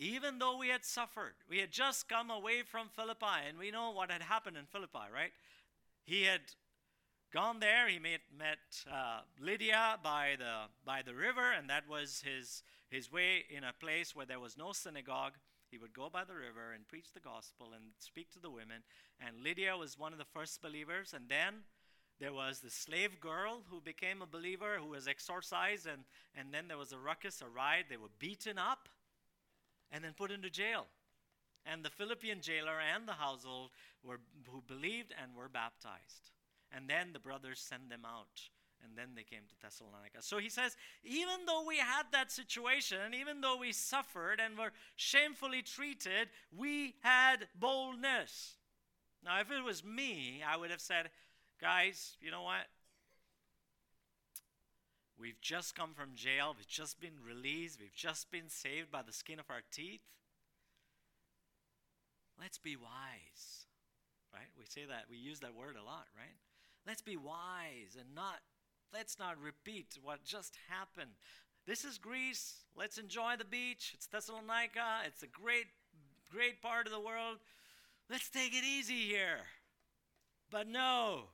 even 0.00 0.40
though 0.40 0.56
we 0.56 0.68
had 0.68 0.84
suffered, 0.84 1.34
we 1.48 1.58
had 1.58 1.70
just 1.70 2.08
come 2.08 2.30
away 2.30 2.62
from 2.62 2.88
Philippi, 2.88 3.46
and 3.48 3.56
we 3.58 3.70
know 3.70 3.92
what 3.92 4.10
had 4.10 4.22
happened 4.22 4.56
in 4.56 4.64
Philippi, 4.64 5.06
right? 5.14 5.32
he 6.10 6.24
had 6.24 6.40
gone 7.32 7.60
there. 7.60 7.88
He 7.88 8.00
met, 8.00 8.20
met 8.36 8.58
uh, 8.90 9.20
Lydia 9.40 9.98
by 10.02 10.34
the, 10.38 10.62
by 10.84 11.02
the 11.02 11.14
river, 11.14 11.52
and 11.56 11.70
that 11.70 11.88
was 11.88 12.22
his, 12.26 12.64
his 12.88 13.12
way 13.12 13.44
in 13.48 13.62
a 13.62 13.72
place 13.72 14.14
where 14.14 14.26
there 14.26 14.40
was 14.40 14.58
no 14.58 14.72
synagogue. 14.72 15.34
He 15.70 15.78
would 15.78 15.92
go 15.92 16.08
by 16.10 16.24
the 16.24 16.34
river 16.34 16.72
and 16.74 16.86
preach 16.88 17.12
the 17.14 17.20
gospel 17.20 17.68
and 17.72 17.84
speak 18.00 18.32
to 18.32 18.40
the 18.40 18.50
women. 18.50 18.82
And 19.24 19.44
Lydia 19.44 19.76
was 19.76 19.96
one 19.96 20.12
of 20.12 20.18
the 20.18 20.24
first 20.24 20.60
believers. 20.60 21.14
And 21.14 21.28
then 21.28 21.62
there 22.18 22.32
was 22.32 22.58
the 22.58 22.70
slave 22.70 23.20
girl 23.20 23.62
who 23.70 23.80
became 23.80 24.20
a 24.20 24.26
believer, 24.26 24.78
who 24.80 24.88
was 24.88 25.06
exorcised. 25.06 25.86
And, 25.86 26.02
and 26.34 26.52
then 26.52 26.66
there 26.66 26.76
was 26.76 26.90
a 26.90 26.98
ruckus, 26.98 27.40
a 27.40 27.46
riot. 27.46 27.86
They 27.88 27.98
were 27.98 28.08
beaten 28.18 28.58
up 28.58 28.88
and 29.90 30.04
then 30.04 30.12
put 30.16 30.30
into 30.30 30.50
jail. 30.50 30.86
And 31.66 31.84
the 31.84 31.90
Philippian 31.90 32.40
jailer 32.40 32.78
and 32.80 33.06
the 33.06 33.12
household 33.12 33.70
were, 34.02 34.20
who 34.50 34.62
believed 34.66 35.12
and 35.20 35.36
were 35.36 35.48
baptized. 35.48 36.30
And 36.72 36.88
then 36.88 37.12
the 37.12 37.18
brothers 37.18 37.60
sent 37.60 37.90
them 37.90 38.04
out. 38.04 38.48
And 38.82 38.96
then 38.96 39.08
they 39.14 39.24
came 39.24 39.42
to 39.46 39.54
Thessalonica. 39.60 40.22
So 40.22 40.38
he 40.38 40.48
says, 40.48 40.74
even 41.04 41.44
though 41.46 41.64
we 41.66 41.76
had 41.76 42.04
that 42.12 42.32
situation, 42.32 43.12
even 43.18 43.42
though 43.42 43.58
we 43.58 43.72
suffered 43.72 44.40
and 44.42 44.56
were 44.56 44.72
shamefully 44.96 45.60
treated, 45.60 46.28
we 46.56 46.94
had 47.02 47.48
boldness. 47.54 48.54
Now, 49.22 49.38
if 49.40 49.50
it 49.50 49.62
was 49.62 49.84
me, 49.84 50.42
I 50.48 50.56
would 50.56 50.70
have 50.70 50.80
said, 50.80 51.10
guys, 51.60 52.16
you 52.22 52.30
know 52.30 52.42
what? 52.42 52.66
We've 55.20 55.40
just 55.40 55.74
come 55.74 55.92
from 55.94 56.14
jail. 56.14 56.54
We've 56.56 56.66
just 56.66 57.00
been 57.00 57.18
released. 57.26 57.78
We've 57.78 57.94
just 57.94 58.30
been 58.30 58.48
saved 58.48 58.90
by 58.90 59.02
the 59.02 59.12
skin 59.12 59.38
of 59.38 59.50
our 59.50 59.60
teeth. 59.70 60.00
Let's 62.40 62.58
be 62.58 62.74
wise. 62.74 63.66
Right? 64.32 64.48
We 64.58 64.64
say 64.64 64.82
that, 64.88 65.04
we 65.10 65.18
use 65.18 65.40
that 65.40 65.54
word 65.54 65.76
a 65.76 65.84
lot, 65.84 66.06
right? 66.16 66.36
Let's 66.86 67.02
be 67.02 67.16
wise 67.16 67.98
and 67.98 68.14
not, 68.14 68.38
let's 68.94 69.18
not 69.18 69.40
repeat 69.40 69.98
what 70.02 70.24
just 70.24 70.56
happened. 70.68 71.10
This 71.66 71.84
is 71.84 71.98
Greece. 71.98 72.64
Let's 72.74 72.96
enjoy 72.96 73.34
the 73.36 73.44
beach. 73.44 73.92
It's 73.94 74.06
Thessalonica. 74.06 75.02
It's 75.06 75.22
a 75.22 75.26
great, 75.26 75.66
great 76.32 76.62
part 76.62 76.86
of 76.86 76.92
the 76.92 77.00
world. 77.00 77.38
Let's 78.08 78.30
take 78.30 78.54
it 78.54 78.64
easy 78.64 79.02
here. 79.02 79.40
But 80.50 80.66
no, 80.66 81.24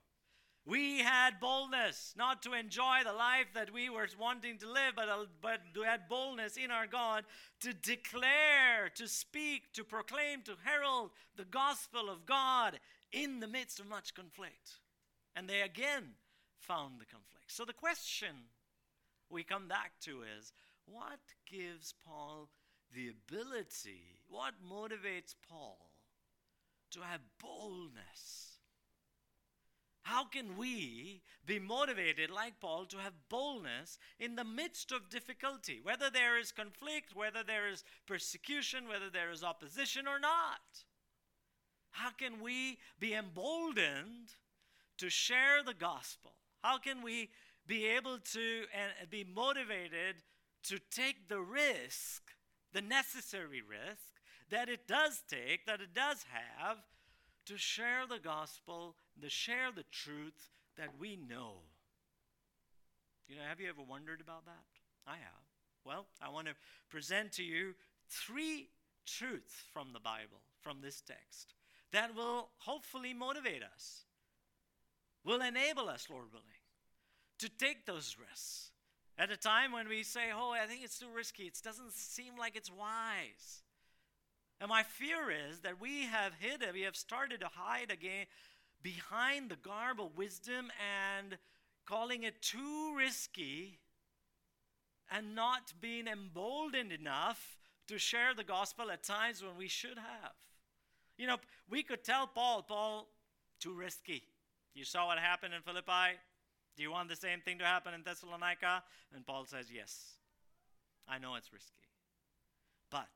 we 0.66 0.98
had 0.98 1.38
boldness 1.40 2.12
not 2.16 2.42
to 2.42 2.52
enjoy 2.52 2.98
the 3.04 3.12
life 3.12 3.46
that 3.54 3.72
we 3.72 3.88
were 3.88 4.08
wanting 4.18 4.58
to 4.58 4.66
live, 4.66 4.94
but, 4.96 5.08
uh, 5.08 5.26
but 5.40 5.60
to 5.74 5.82
have 5.82 6.08
boldness 6.08 6.56
in 6.56 6.72
our 6.72 6.88
God 6.88 7.24
to 7.60 7.72
declare, 7.72 8.90
to 8.96 9.06
speak, 9.06 9.72
to 9.74 9.84
proclaim, 9.84 10.42
to 10.42 10.56
herald 10.64 11.10
the 11.36 11.44
gospel 11.44 12.10
of 12.10 12.26
God 12.26 12.80
in 13.12 13.38
the 13.38 13.46
midst 13.46 13.78
of 13.78 13.88
much 13.88 14.12
conflict. 14.14 14.80
And 15.36 15.48
they 15.48 15.60
again 15.60 16.14
found 16.58 17.00
the 17.00 17.06
conflict. 17.06 17.52
So 17.52 17.64
the 17.64 17.72
question 17.72 18.34
we 19.30 19.44
come 19.44 19.68
back 19.68 19.92
to 20.02 20.22
is 20.36 20.52
what 20.86 21.20
gives 21.48 21.94
Paul 22.04 22.48
the 22.92 23.08
ability, 23.08 24.02
what 24.28 24.54
motivates 24.68 25.34
Paul 25.48 25.78
to 26.90 27.00
have 27.00 27.20
boldness? 27.40 28.55
How 30.06 30.22
can 30.22 30.56
we 30.56 31.20
be 31.44 31.58
motivated, 31.58 32.30
like 32.30 32.60
Paul, 32.60 32.86
to 32.86 32.98
have 32.98 33.28
boldness 33.28 33.98
in 34.20 34.36
the 34.36 34.44
midst 34.44 34.92
of 34.92 35.10
difficulty, 35.10 35.80
whether 35.82 36.10
there 36.10 36.38
is 36.38 36.52
conflict, 36.52 37.16
whether 37.16 37.42
there 37.42 37.68
is 37.68 37.82
persecution, 38.06 38.86
whether 38.86 39.10
there 39.10 39.32
is 39.32 39.42
opposition 39.42 40.06
or 40.06 40.20
not? 40.20 40.84
How 41.90 42.10
can 42.10 42.40
we 42.40 42.78
be 43.00 43.14
emboldened 43.14 44.36
to 44.98 45.10
share 45.10 45.64
the 45.64 45.74
gospel? 45.74 46.34
How 46.62 46.78
can 46.78 47.02
we 47.02 47.30
be 47.66 47.86
able 47.86 48.18
to 48.32 48.64
and 48.72 49.10
be 49.10 49.24
motivated 49.24 50.22
to 50.68 50.78
take 50.88 51.28
the 51.28 51.40
risk, 51.40 52.22
the 52.72 52.80
necessary 52.80 53.60
risk 53.60 54.20
that 54.50 54.68
it 54.68 54.86
does 54.86 55.24
take, 55.28 55.66
that 55.66 55.80
it 55.80 55.94
does 55.94 56.24
have, 56.30 56.78
to 57.46 57.58
share 57.58 58.06
the 58.08 58.20
gospel 58.20 58.94
to 59.22 59.30
share 59.30 59.70
the 59.74 59.84
truth 59.90 60.50
that 60.76 60.90
we 60.98 61.16
know. 61.16 61.54
You 63.28 63.36
know, 63.36 63.42
have 63.48 63.60
you 63.60 63.68
ever 63.68 63.82
wondered 63.82 64.20
about 64.20 64.44
that? 64.46 64.64
I 65.06 65.16
have. 65.16 65.46
Well, 65.84 66.06
I 66.20 66.28
want 66.30 66.48
to 66.48 66.54
present 66.90 67.32
to 67.32 67.42
you 67.42 67.74
three 68.08 68.68
truths 69.06 69.54
from 69.72 69.92
the 69.92 70.00
Bible, 70.00 70.40
from 70.60 70.80
this 70.80 71.00
text, 71.00 71.54
that 71.92 72.14
will 72.14 72.48
hopefully 72.58 73.14
motivate 73.14 73.62
us, 73.62 74.04
will 75.24 75.40
enable 75.40 75.88
us, 75.88 76.08
Lord 76.10 76.26
willing, 76.32 76.44
to 77.38 77.48
take 77.48 77.86
those 77.86 78.16
risks. 78.18 78.70
At 79.18 79.30
a 79.30 79.36
time 79.36 79.72
when 79.72 79.88
we 79.88 80.02
say, 80.02 80.24
oh, 80.34 80.52
I 80.52 80.66
think 80.66 80.84
it's 80.84 80.98
too 80.98 81.08
risky, 81.14 81.44
it 81.44 81.58
doesn't 81.62 81.92
seem 81.92 82.36
like 82.38 82.56
it's 82.56 82.70
wise. 82.70 83.62
And 84.60 84.68
my 84.68 84.82
fear 84.82 85.30
is 85.30 85.60
that 85.60 85.80
we 85.80 86.02
have 86.02 86.32
hidden, 86.38 86.74
we 86.74 86.82
have 86.82 86.96
started 86.96 87.40
to 87.40 87.48
hide 87.52 87.90
again 87.90 88.26
behind 88.82 89.50
the 89.50 89.56
garb 89.56 90.00
of 90.00 90.16
wisdom 90.16 90.70
and 90.78 91.38
calling 91.86 92.22
it 92.22 92.42
too 92.42 92.94
risky 92.96 93.78
and 95.10 95.34
not 95.34 95.72
being 95.80 96.06
emboldened 96.06 96.92
enough 96.92 97.56
to 97.88 97.98
share 97.98 98.34
the 98.34 98.44
gospel 98.44 98.90
at 98.90 99.02
times 99.02 99.42
when 99.42 99.56
we 99.56 99.68
should 99.68 99.98
have. 99.98 100.32
You 101.16 101.26
know, 101.26 101.36
we 101.70 101.82
could 101.82 102.04
tell 102.04 102.26
Paul, 102.26 102.62
Paul, 102.62 103.08
too 103.60 103.72
risky. 103.72 104.22
You 104.74 104.84
saw 104.84 105.06
what 105.06 105.18
happened 105.18 105.54
in 105.54 105.62
Philippi? 105.62 106.18
Do 106.76 106.82
you 106.82 106.90
want 106.90 107.08
the 107.08 107.16
same 107.16 107.40
thing 107.40 107.58
to 107.58 107.64
happen 107.64 107.94
in 107.94 108.02
Thessalonica? 108.02 108.82
And 109.14 109.26
Paul 109.26 109.46
says, 109.46 109.66
Yes. 109.72 110.16
I 111.08 111.18
know 111.18 111.36
it's 111.36 111.52
risky. 111.52 111.82
But 112.90 113.08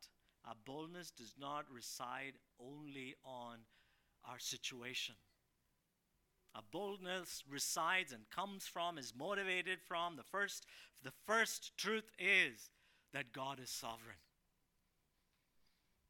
our 0.46 0.54
boldness 0.64 1.10
does 1.10 1.34
not 1.38 1.64
reside 1.72 2.34
only 2.60 3.16
on 3.24 3.58
our 4.24 4.38
situation. 4.38 5.16
A 6.54 6.62
boldness 6.72 7.44
resides 7.48 8.12
and 8.12 8.28
comes 8.30 8.66
from, 8.66 8.98
is 8.98 9.14
motivated 9.16 9.78
from. 9.86 10.16
The 10.16 10.24
first, 10.24 10.66
the 11.02 11.12
first 11.26 11.76
truth 11.76 12.10
is 12.18 12.70
that 13.12 13.32
God 13.32 13.60
is 13.60 13.70
sovereign. 13.70 14.16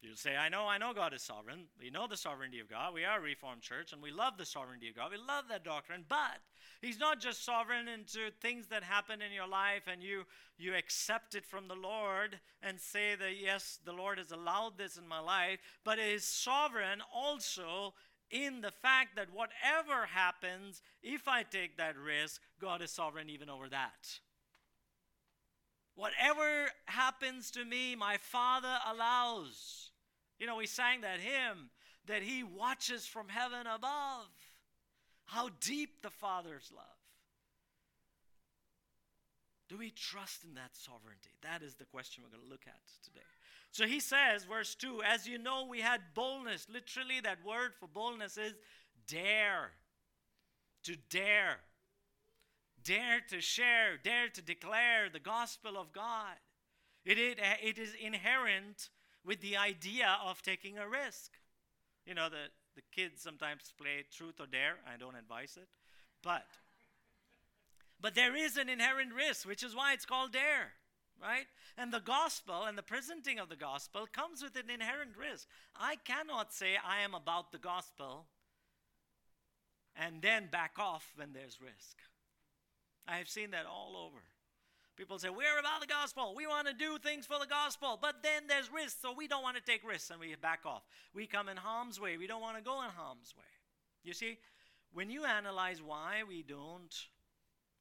You 0.02 0.14
say, 0.14 0.35
I 0.35 0.49
know, 0.49 0.66
I 0.66 0.78
know 0.78 0.94
God 0.94 1.12
is 1.12 1.20
sovereign. 1.20 1.66
We 1.78 1.90
know 1.90 2.06
the 2.06 2.16
sovereignty 2.16 2.59
of 2.59 2.70
God. 2.70 2.94
We 2.94 3.04
are 3.04 3.18
a 3.18 3.23
Reformed 3.23 3.61
church 3.61 3.92
and 3.92 4.00
we 4.00 4.11
love 4.11 4.38
the 4.38 4.47
sovereignty 4.47 4.88
of 4.88 4.97
God. 4.97 5.11
We 5.11 5.18
love 5.18 5.44
that 5.50 5.62
doctrine. 5.62 6.06
But 6.09 6.40
He's 6.80 6.99
not 6.99 7.20
just 7.20 7.44
sovereign 7.44 7.87
into 7.87 8.30
things 8.40 8.68
that 8.68 8.82
happen 8.82 9.20
in 9.20 9.30
your 9.30 9.47
life 9.47 9.82
and 9.87 10.02
you, 10.02 10.25
you 10.56 10.75
accept 10.75 11.35
it 11.35 11.44
from 11.44 11.68
the 11.68 11.75
Lord 11.75 12.40
and 12.62 12.80
say 12.80 13.14
that, 13.14 13.37
yes, 13.38 13.78
the 13.85 13.92
Lord 13.92 14.16
has 14.16 14.30
allowed 14.30 14.78
this 14.78 14.97
in 14.97 15.06
my 15.06 15.20
life, 15.20 15.59
but 15.85 15.99
He 15.99 16.12
is 16.12 16.25
sovereign 16.25 17.02
also 17.14 17.92
in 18.30 18.60
the 18.60 18.70
fact 18.70 19.16
that 19.16 19.28
whatever 19.32 20.06
happens, 20.06 20.82
if 21.02 21.28
I 21.28 21.42
take 21.42 21.76
that 21.76 21.96
risk, 21.96 22.40
God 22.60 22.82
is 22.82 22.90
sovereign 22.90 23.28
even 23.28 23.50
over 23.50 23.68
that. 23.68 24.20
Whatever 25.94 26.70
happens 26.87 27.50
to 27.52 27.64
me, 27.64 27.94
my 27.96 28.16
Father 28.16 28.76
allows. 28.88 29.90
You 30.38 30.46
know, 30.46 30.56
we 30.56 30.66
sang 30.66 31.02
that 31.02 31.20
hymn 31.20 31.70
that 32.06 32.22
He 32.22 32.42
watches 32.42 33.06
from 33.06 33.28
heaven 33.28 33.66
above. 33.66 34.28
How 35.26 35.50
deep 35.60 36.02
the 36.02 36.10
Father's 36.10 36.70
love. 36.75 36.87
Do 39.68 39.78
we 39.78 39.90
trust 39.90 40.42
in 40.42 40.54
that 40.54 40.75
sovereignty? 40.75 41.30
That 41.42 41.62
is 41.62 41.76
the 41.76 41.84
question 41.84 42.25
we're 42.25 42.37
going 42.37 42.42
to 42.42 42.50
look 42.50 42.66
at 42.66 42.80
today. 43.04 43.20
So 43.72 43.86
he 43.86 44.00
says, 44.00 44.44
verse 44.44 44.74
2 44.74 45.02
As 45.04 45.26
you 45.26 45.38
know, 45.38 45.66
we 45.68 45.80
had 45.80 46.00
boldness. 46.14 46.66
Literally, 46.72 47.20
that 47.20 47.44
word 47.46 47.72
for 47.78 47.86
boldness 47.86 48.36
is 48.36 48.54
dare. 49.06 49.72
To 50.84 50.96
dare. 51.10 51.58
Dare 52.82 53.20
to 53.28 53.40
share, 53.40 53.98
dare 54.02 54.28
to 54.30 54.42
declare 54.42 55.10
the 55.12 55.20
gospel 55.20 55.76
of 55.76 55.92
God. 55.92 56.36
It, 57.04 57.18
it, 57.18 57.38
it 57.62 57.78
is 57.78 57.94
inherent 58.00 58.88
with 59.24 59.40
the 59.42 59.56
idea 59.58 60.16
of 60.24 60.42
taking 60.42 60.78
a 60.78 60.88
risk. 60.88 61.32
You 62.06 62.14
know, 62.14 62.30
the, 62.30 62.48
the 62.74 62.82
kids 62.90 63.20
sometimes 63.22 63.72
play 63.78 64.04
truth 64.10 64.40
or 64.40 64.46
dare. 64.46 64.76
I 64.90 64.96
don't 64.96 65.14
advise 65.14 65.58
it. 65.60 65.68
But, 66.22 66.46
but 68.00 68.14
there 68.14 68.34
is 68.34 68.56
an 68.56 68.70
inherent 68.70 69.12
risk, 69.12 69.46
which 69.46 69.62
is 69.62 69.76
why 69.76 69.92
it's 69.92 70.06
called 70.06 70.32
dare 70.32 70.72
right? 71.20 71.46
And 71.76 71.92
the 71.92 72.00
gospel 72.00 72.64
and 72.64 72.76
the 72.76 72.82
presenting 72.82 73.38
of 73.38 73.48
the 73.48 73.56
gospel 73.56 74.06
comes 74.12 74.42
with 74.42 74.56
an 74.56 74.70
inherent 74.70 75.16
risk. 75.16 75.46
I 75.76 75.96
cannot 76.04 76.52
say 76.52 76.76
I 76.76 77.00
am 77.02 77.14
about 77.14 77.52
the 77.52 77.58
gospel 77.58 78.26
and 79.96 80.22
then 80.22 80.48
back 80.50 80.72
off 80.78 81.12
when 81.16 81.32
there's 81.32 81.58
risk. 81.60 81.98
I 83.06 83.16
have 83.16 83.28
seen 83.28 83.50
that 83.50 83.66
all 83.66 83.96
over. 83.96 84.22
People 84.96 85.18
say, 85.18 85.30
We're 85.30 85.58
about 85.58 85.80
the 85.80 85.86
gospel. 85.86 86.34
We 86.36 86.46
want 86.46 86.68
to 86.68 86.74
do 86.74 86.98
things 86.98 87.26
for 87.26 87.38
the 87.38 87.46
gospel. 87.46 87.98
But 88.00 88.22
then 88.22 88.42
there's 88.48 88.70
risk, 88.72 89.00
so 89.00 89.14
we 89.16 89.26
don't 89.26 89.42
want 89.42 89.56
to 89.56 89.62
take 89.62 89.86
risks 89.86 90.10
and 90.10 90.20
we 90.20 90.34
back 90.34 90.60
off. 90.66 90.82
We 91.14 91.26
come 91.26 91.48
in 91.48 91.56
harm's 91.56 91.98
way. 91.98 92.18
We 92.18 92.26
don't 92.26 92.42
want 92.42 92.56
to 92.58 92.62
go 92.62 92.82
in 92.82 92.90
harm's 92.90 93.34
way. 93.36 93.44
You 94.04 94.12
see, 94.12 94.38
when 94.92 95.10
you 95.10 95.24
analyze 95.24 95.82
why 95.82 96.22
we 96.28 96.42
don't 96.42 96.94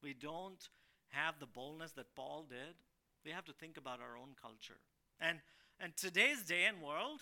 we 0.02 0.14
don't 0.14 0.70
have 1.10 1.40
the 1.40 1.46
boldness 1.46 1.92
that 1.94 2.16
Paul 2.16 2.46
did, 2.48 2.76
we 3.26 3.32
have 3.32 3.46
to 3.46 3.54
think 3.54 3.78
about 3.78 4.00
our 4.00 4.18
own 4.18 4.36
culture. 4.42 4.80
And 5.20 5.40
and 5.82 5.96
today's 5.96 6.44
day 6.44 6.66
and 6.66 6.82
world, 6.82 7.22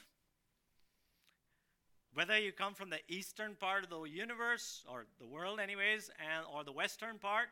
whether 2.18 2.40
you 2.40 2.52
come 2.52 2.74
from 2.74 2.90
the 2.90 3.00
eastern 3.08 3.56
part 3.56 3.84
of 3.84 3.92
the 3.92 4.02
universe 4.04 4.84
or 4.90 5.06
the 5.20 5.28
world 5.28 5.60
anyways 5.60 6.10
and 6.20 6.46
or 6.52 6.64
the 6.64 6.72
western 6.72 7.20
part 7.20 7.50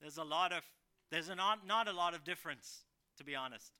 there's 0.00 0.16
a 0.16 0.24
lot 0.24 0.50
of 0.50 0.62
there's 1.10 1.28
a 1.28 1.34
not, 1.34 1.66
not 1.66 1.88
a 1.88 1.92
lot 1.92 2.14
of 2.14 2.24
difference 2.24 2.84
to 3.18 3.24
be 3.24 3.36
honest 3.36 3.72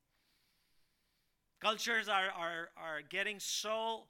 cultures 1.62 2.08
are, 2.08 2.30
are, 2.36 2.68
are 2.76 3.00
getting 3.08 3.38
so 3.38 4.02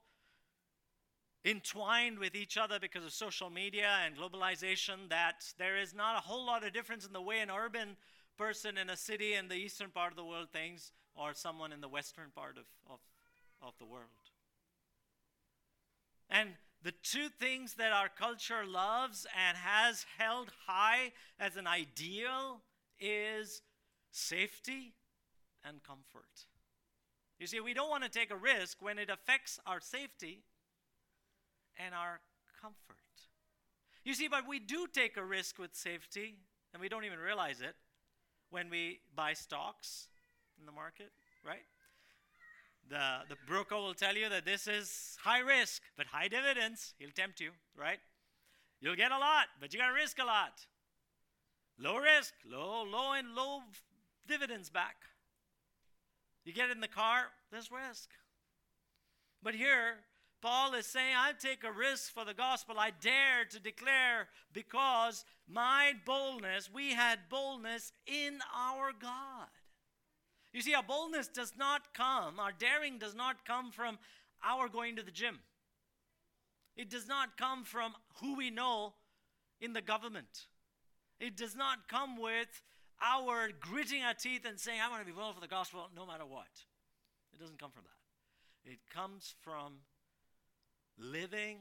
entwined 1.45 2.19
with 2.19 2.35
each 2.35 2.57
other 2.57 2.79
because 2.81 3.05
of 3.05 3.13
social 3.13 3.51
media 3.51 3.99
and 4.05 4.17
globalization 4.17 5.09
that 5.09 5.45
there 5.59 5.77
is 5.77 5.95
not 5.95 6.17
a 6.17 6.21
whole 6.21 6.45
lot 6.45 6.65
of 6.65 6.73
difference 6.73 7.07
in 7.07 7.13
the 7.13 7.23
way 7.23 7.39
an 7.39 7.51
urban 7.51 7.97
person 8.43 8.77
in 8.77 8.91
a 8.91 8.97
city 8.97 9.35
in 9.35 9.49
the 9.49 9.55
eastern 9.55 9.91
part 9.91 10.11
of 10.11 10.17
the 10.17 10.25
world 10.25 10.49
thinks 10.53 10.91
or 11.15 11.33
someone 11.33 11.73
in 11.73 11.81
the 11.81 11.89
western 11.89 12.31
part 12.35 12.57
of, 12.57 12.65
of, 12.91 12.99
of 13.61 13.73
the 13.79 13.85
world 13.85 14.09
and 16.29 16.51
the 16.83 16.93
two 17.03 17.29
things 17.29 17.75
that 17.75 17.93
our 17.93 18.09
culture 18.09 18.65
loves 18.67 19.27
and 19.47 19.57
has 19.57 20.05
held 20.19 20.51
high 20.67 21.13
as 21.39 21.57
an 21.57 21.69
ideal 21.69 22.61
is 22.99 23.63
safety 24.11 24.95
and 25.65 25.81
comfort. 25.85 26.47
You 27.39 27.47
see, 27.47 27.61
we 27.61 27.75
don't 27.75 27.91
want 27.91 28.03
to 28.03 28.09
take 28.09 28.33
a 28.33 28.37
risk 28.37 28.79
when 28.81 28.99
it 28.99 29.11
affects 29.11 29.61
our 29.67 29.81
safety 29.81 30.41
and 31.79 31.95
our 31.95 32.21
comfort. 32.61 32.97
You 34.05 34.15
see, 34.15 34.27
but 34.27 34.49
we 34.49 34.59
do 34.59 34.89
take 34.93 35.17
a 35.17 35.25
risk 35.25 35.59
with 35.59 35.77
safety, 35.77 36.39
and 36.73 36.81
we 36.81 36.89
don't 36.89 37.05
even 37.05 37.21
realize 37.21 37.61
it 37.61 37.77
when 38.53 38.71
we 38.71 39.01
buy 39.17 39.33
stocks 39.33 40.09
in 40.61 40.67
the 40.67 40.73
market, 40.73 41.11
right? 41.45 41.65
The, 42.89 43.25
the 43.29 43.37
broker 43.47 43.77
will 43.77 43.95
tell 43.95 44.15
you 44.15 44.29
that 44.29 44.45
this 44.45 44.69
is 44.69 45.17
high 45.25 45.41
risk, 45.41 45.83
but 45.97 46.07
high 46.07 46.29
dividends. 46.29 46.95
He'll 46.99 47.11
tempt 47.11 47.41
you, 47.41 47.51
right? 47.77 47.99
You'll 48.81 48.97
get 48.97 49.11
a 49.11 49.19
lot, 49.19 49.47
but 49.61 49.73
you 49.73 49.79
got 49.79 49.89
to 49.89 49.95
risk 49.95 50.19
a 50.19 50.25
lot. 50.25 50.67
Low 51.79 51.97
risk, 51.97 52.35
low, 52.45 52.85
low 52.85 53.13
and 53.13 53.35
low 53.35 53.61
dividends 54.29 54.69
back. 54.69 54.97
You 56.45 56.53
get 56.53 56.71
in 56.71 56.81
the 56.81 56.89
car, 56.89 57.27
there's 57.51 57.71
risk. 57.71 58.11
But 59.43 59.55
here, 59.55 59.97
Paul 60.43 60.75
is 60.75 60.87
saying, 60.87 61.15
I 61.17 61.33
take 61.39 61.63
a 61.63 61.71
risk 61.71 62.13
for 62.13 62.25
the 62.25 62.35
gospel. 62.35 62.75
I 62.77 62.91
dare 62.91 63.45
to 63.51 63.61
declare 63.61 64.27
because 64.53 65.25
my 65.49 65.93
boldness, 66.05 66.69
we 66.73 66.95
had 66.95 67.21
boldness 67.31 67.93
in 68.07 68.41
our 68.55 68.91
God. 69.01 69.47
You 70.53 70.61
see, 70.61 70.75
our 70.75 70.83
boldness 70.83 71.29
does 71.29 71.55
not 71.57 71.95
come, 71.95 72.41
our 72.41 72.53
daring 72.53 72.99
does 72.99 73.15
not 73.15 73.47
come 73.47 73.71
from 73.71 73.99
our 74.45 74.69
going 74.69 74.97
to 74.97 75.03
the 75.03 75.13
gym. 75.13 75.39
It 76.77 76.91
does 76.91 77.07
not 77.07 77.37
come 77.37 77.65
from 77.65 77.93
who 78.21 78.35
we 78.35 78.51
know 78.51 78.95
in 79.61 79.73
the 79.73 79.81
government. 79.81 80.47
It 81.21 81.37
does 81.37 81.55
not 81.55 81.89
come 81.89 82.21
with 82.21 82.63
our 83.01 83.51
gritting 83.61 84.03
our 84.03 84.15
teeth 84.15 84.45
and 84.45 84.59
saying, 84.59 84.81
I 84.81 84.91
want 84.91 85.03
to 85.03 85.07
be 85.07 85.13
bold 85.13 85.37
for 85.37 85.41
the 85.41 85.47
gospel 85.47 85.89
no 85.95 86.05
matter 86.05 86.27
what. 86.27 86.51
It 87.33 87.39
doesn't 87.39 87.61
come 87.61 87.71
from 87.71 87.85
that. 87.85 88.71
It 88.73 88.79
comes 88.93 89.35
from 89.41 89.75
living 90.99 91.59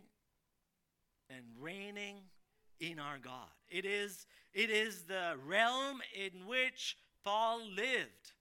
and 1.29 1.45
reigning 1.59 2.17
in 2.79 2.99
our 2.99 3.17
God. 3.17 3.49
It 3.69 3.85
is, 3.85 4.25
it 4.53 4.69
is 4.69 5.03
the 5.03 5.35
realm 5.45 6.01
in 6.15 6.47
which 6.47 6.97
Paul 7.23 7.61
lived. 7.75 8.33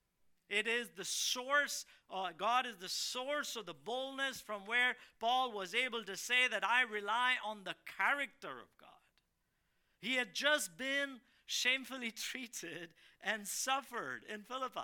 It 0.48 0.66
is 0.66 0.88
the 0.96 1.04
source, 1.04 1.86
uh, 2.12 2.30
God 2.36 2.66
is 2.66 2.76
the 2.80 2.88
source 2.88 3.54
of 3.54 3.66
the 3.66 3.74
boldness 3.74 4.40
from 4.40 4.62
where 4.66 4.96
Paul 5.20 5.52
was 5.52 5.74
able 5.74 6.02
to 6.04 6.16
say 6.16 6.48
that 6.50 6.64
I 6.64 6.82
rely 6.82 7.34
on 7.44 7.62
the 7.62 7.76
character 7.96 8.48
of 8.48 8.76
God. 8.80 8.88
He 10.00 10.16
had 10.16 10.34
just 10.34 10.76
been 10.76 11.20
shamefully 11.46 12.10
treated 12.16 12.90
and 13.22 13.46
suffered 13.46 14.22
in 14.32 14.42
Philippi. 14.42 14.80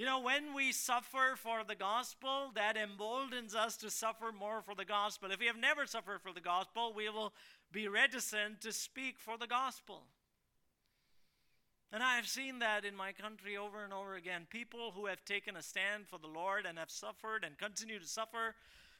You 0.00 0.06
know, 0.06 0.20
when 0.20 0.54
we 0.54 0.72
suffer 0.72 1.34
for 1.36 1.62
the 1.62 1.74
gospel, 1.74 2.52
that 2.54 2.78
emboldens 2.78 3.54
us 3.54 3.76
to 3.76 3.90
suffer 3.90 4.32
more 4.32 4.62
for 4.62 4.74
the 4.74 4.86
gospel. 4.86 5.30
If 5.30 5.40
we 5.40 5.44
have 5.44 5.58
never 5.58 5.84
suffered 5.84 6.22
for 6.22 6.32
the 6.32 6.40
gospel, 6.40 6.94
we 6.96 7.10
will 7.10 7.34
be 7.70 7.86
reticent 7.86 8.62
to 8.62 8.72
speak 8.72 9.18
for 9.18 9.36
the 9.36 9.46
gospel. 9.46 10.04
And 11.92 12.02
I 12.02 12.16
have 12.16 12.26
seen 12.26 12.60
that 12.60 12.86
in 12.86 12.96
my 12.96 13.12
country 13.12 13.58
over 13.58 13.84
and 13.84 13.92
over 13.92 14.14
again. 14.14 14.46
People 14.48 14.92
who 14.96 15.04
have 15.04 15.22
taken 15.26 15.54
a 15.54 15.60
stand 15.60 16.08
for 16.08 16.18
the 16.18 16.28
Lord 16.28 16.64
and 16.64 16.78
have 16.78 16.90
suffered 16.90 17.44
and 17.44 17.58
continue 17.58 17.98
to 17.98 18.06
suffer, 18.06 18.54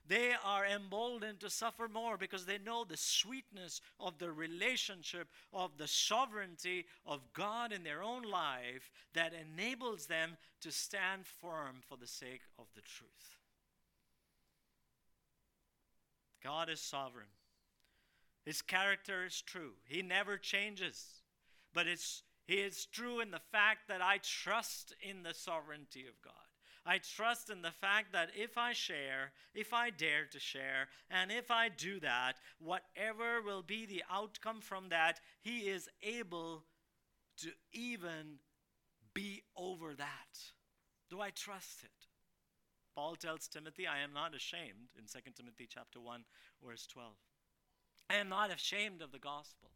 they 0.09 0.33
are 0.45 0.67
emboldened 0.67 1.41
to 1.41 1.51
suffer 1.51 1.89
more 1.89 2.17
because 2.17 2.47
they 2.47 2.59
know 2.59 2.85
the 2.85 2.97
sweetness 2.97 3.81
of 4.01 4.19
the 4.19 4.33
relationship, 4.33 5.29
of 5.53 5.79
the 5.79 5.87
sovereignty 5.87 6.87
of 7.07 7.21
God 7.33 7.73
in 7.73 7.85
their 7.85 8.03
own 8.03 8.23
life 8.23 8.91
that 9.15 9.33
enables 9.33 10.07
them 10.07 10.37
to 10.63 10.73
stand 10.73 11.27
firm 11.27 11.77
for 11.89 11.97
the 11.97 12.07
sake 12.07 12.43
of 12.59 12.67
the 12.75 12.83
truth. 12.83 13.37
God 16.43 16.69
is 16.69 16.81
sovereign. 16.81 17.27
His 18.45 18.63
character 18.63 19.25
is 19.27 19.43
true. 19.43 19.73
He 19.85 20.03
never 20.03 20.39
changes. 20.39 21.05
But 21.73 21.87
it's 21.87 22.23
he 22.47 22.57
is 22.57 22.87
true 22.87 23.21
in 23.21 23.31
the 23.31 23.41
fact 23.53 23.87
that 23.87 24.03
I 24.03 24.19
trust 24.19 24.93
in 25.09 25.23
the 25.23 25.35
sovereignty 25.35 26.07
of 26.09 26.21
God. 26.21 26.50
I 26.91 26.99
trust 26.99 27.51
in 27.51 27.63
the 27.63 27.71
fact 27.71 28.13
that 28.15 28.31
if 28.35 28.59
I 28.59 28.73
share, 28.73 29.31
if 29.55 29.73
I 29.73 29.91
dare 29.91 30.27
to 30.33 30.41
share, 30.41 30.89
and 31.09 31.31
if 31.31 31.49
I 31.49 31.69
do 31.69 32.01
that, 32.01 32.33
whatever 32.59 33.41
will 33.41 33.63
be 33.63 33.87
the 33.87 34.03
outcome 34.11 34.61
from 34.61 34.89
that, 34.89 35.21
He 35.41 35.69
is 35.71 35.89
able 36.03 36.65
to 37.43 37.51
even 37.73 38.41
be 39.15 39.45
over 39.57 39.95
that. 39.95 40.41
Do 41.09 41.21
I 41.21 41.31
trust 41.31 41.85
it? 41.85 42.09
Paul 42.97 43.15
tells 43.15 43.47
Timothy, 43.47 43.87
I 43.87 44.01
am 44.01 44.13
not 44.13 44.35
ashamed 44.35 44.91
in 44.99 45.05
2 45.05 45.31
Timothy 45.37 45.69
chapter 45.73 46.01
1 46.01 46.25
verse 46.61 46.89
12. 46.89 47.13
I 48.11 48.17
am 48.17 48.29
not 48.29 48.53
ashamed 48.53 49.01
of 49.01 49.13
the 49.13 49.21
gospel 49.21 49.71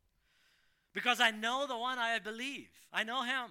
because 0.93 1.21
I 1.21 1.31
know 1.31 1.69
the 1.69 1.79
one 1.79 2.01
I 2.01 2.19
believe. 2.19 2.71
I 2.93 3.05
know 3.05 3.23
him. 3.23 3.51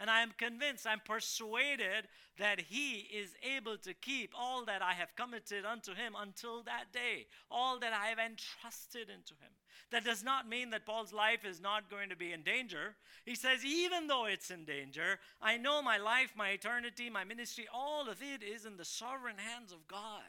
And 0.00 0.08
I 0.08 0.22
am 0.22 0.32
convinced, 0.38 0.86
I'm 0.86 1.00
persuaded 1.04 2.06
that 2.38 2.60
he 2.60 3.08
is 3.12 3.34
able 3.42 3.76
to 3.78 3.94
keep 3.94 4.32
all 4.38 4.64
that 4.66 4.80
I 4.80 4.92
have 4.92 5.16
committed 5.16 5.64
unto 5.64 5.92
him 5.92 6.14
until 6.16 6.62
that 6.62 6.92
day, 6.92 7.26
all 7.50 7.80
that 7.80 7.92
I 7.92 8.06
have 8.06 8.18
entrusted 8.18 9.08
into 9.10 9.34
him. 9.34 9.50
That 9.90 10.04
does 10.04 10.22
not 10.22 10.48
mean 10.48 10.70
that 10.70 10.86
Paul's 10.86 11.12
life 11.12 11.44
is 11.44 11.60
not 11.60 11.90
going 11.90 12.10
to 12.10 12.16
be 12.16 12.32
in 12.32 12.42
danger. 12.42 12.94
He 13.24 13.34
says, 13.34 13.64
even 13.64 14.06
though 14.06 14.26
it's 14.26 14.50
in 14.50 14.64
danger, 14.64 15.18
I 15.40 15.56
know 15.56 15.82
my 15.82 15.96
life, 15.96 16.32
my 16.36 16.50
eternity, 16.50 17.10
my 17.10 17.24
ministry, 17.24 17.66
all 17.72 18.08
of 18.08 18.22
it 18.22 18.42
is 18.42 18.66
in 18.66 18.76
the 18.76 18.84
sovereign 18.84 19.38
hands 19.38 19.72
of 19.72 19.88
God. 19.88 20.22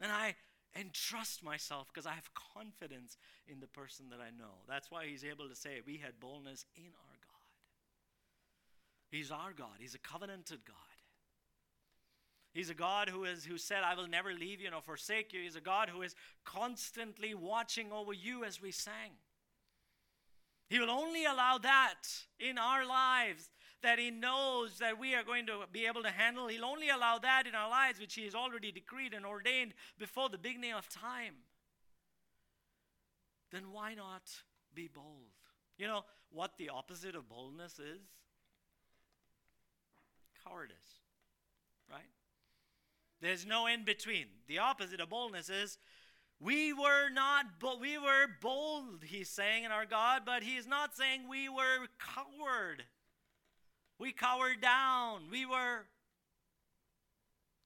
And 0.00 0.12
I 0.12 0.36
entrust 0.76 1.42
myself 1.42 1.88
because 1.92 2.06
I 2.06 2.12
have 2.12 2.30
confidence 2.54 3.16
in 3.48 3.60
the 3.60 3.66
person 3.66 4.06
that 4.10 4.20
I 4.20 4.30
know. 4.30 4.62
That's 4.68 4.90
why 4.90 5.06
he's 5.06 5.24
able 5.24 5.48
to 5.48 5.56
say, 5.56 5.80
We 5.84 5.96
had 5.96 6.20
boldness 6.20 6.66
in 6.76 6.92
our. 6.94 7.07
He's 9.10 9.30
our 9.30 9.52
God, 9.52 9.78
He's 9.78 9.94
a 9.94 9.98
covenanted 9.98 10.64
God. 10.66 10.76
He's 12.54 12.70
a 12.70 12.74
God 12.74 13.08
who, 13.08 13.24
is, 13.24 13.44
who 13.44 13.58
said, 13.58 13.82
I 13.84 13.94
will 13.94 14.08
never 14.08 14.32
leave 14.32 14.60
you 14.60 14.70
nor 14.70 14.80
forsake 14.80 15.32
you. 15.32 15.42
He's 15.42 15.54
a 15.54 15.60
God 15.60 15.90
who 15.90 16.02
is 16.02 16.16
constantly 16.44 17.34
watching 17.34 17.92
over 17.92 18.12
you 18.12 18.42
as 18.42 18.60
we 18.60 18.72
sang. 18.72 19.12
He 20.68 20.78
will 20.78 20.90
only 20.90 21.24
allow 21.24 21.58
that 21.58 22.02
in 22.40 22.58
our 22.58 22.86
lives 22.86 23.48
that 23.82 23.98
He 23.98 24.10
knows 24.10 24.78
that 24.78 24.98
we 24.98 25.14
are 25.14 25.22
going 25.22 25.46
to 25.46 25.60
be 25.70 25.86
able 25.86 26.02
to 26.02 26.10
handle. 26.10 26.48
He'll 26.48 26.64
only 26.64 26.88
allow 26.88 27.18
that 27.18 27.46
in 27.46 27.54
our 27.54 27.70
lives, 27.70 28.00
which 28.00 28.14
He 28.14 28.24
has 28.24 28.34
already 28.34 28.72
decreed 28.72 29.14
and 29.14 29.24
ordained 29.24 29.72
before 29.98 30.28
the 30.28 30.38
beginning 30.38 30.72
of 30.72 30.88
time. 30.88 31.34
Then 33.52 33.72
why 33.72 33.94
not 33.94 34.22
be 34.74 34.88
bold? 34.88 35.32
You 35.78 35.86
know 35.86 36.04
what 36.30 36.58
the 36.58 36.70
opposite 36.70 37.14
of 37.14 37.28
boldness 37.28 37.78
is? 37.78 38.02
Cowardice, 40.48 41.00
right? 41.90 42.00
There's 43.20 43.46
no 43.46 43.66
in 43.66 43.84
between. 43.84 44.26
The 44.46 44.58
opposite 44.58 45.00
of 45.00 45.10
boldness 45.10 45.50
is 45.50 45.78
we 46.40 46.72
were 46.72 47.10
not, 47.10 47.46
but 47.58 47.80
we 47.80 47.98
were 47.98 48.26
bold, 48.40 49.02
he's 49.04 49.28
saying 49.28 49.64
in 49.64 49.72
our 49.72 49.86
God, 49.86 50.22
but 50.24 50.42
he's 50.42 50.66
not 50.66 50.96
saying 50.96 51.28
we 51.28 51.48
were 51.48 51.88
coward. 51.98 52.84
We 53.98 54.12
cowered 54.12 54.60
down. 54.60 55.22
We 55.30 55.44
were 55.44 55.86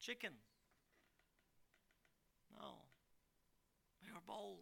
chicken. 0.01 0.31
No. 2.59 2.71
We 4.03 4.13
were 4.13 4.21
bold. 4.27 4.61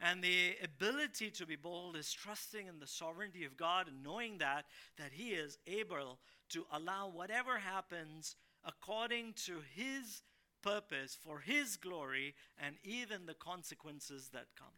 And 0.00 0.22
the 0.22 0.56
ability 0.62 1.30
to 1.30 1.46
be 1.46 1.56
bold 1.56 1.96
is 1.96 2.12
trusting 2.12 2.66
in 2.66 2.80
the 2.80 2.86
sovereignty 2.86 3.44
of 3.44 3.56
God 3.56 3.86
and 3.86 4.02
knowing 4.02 4.38
that 4.38 4.66
that 4.98 5.12
he 5.12 5.30
is 5.30 5.56
able 5.68 6.18
to 6.50 6.64
allow 6.72 7.08
whatever 7.08 7.58
happens 7.58 8.36
according 8.64 9.34
to 9.44 9.60
his 9.74 10.22
purpose 10.62 11.16
for 11.20 11.40
his 11.40 11.76
glory 11.76 12.34
and 12.58 12.76
even 12.82 13.26
the 13.26 13.34
consequences 13.34 14.30
that 14.32 14.46
come. 14.56 14.68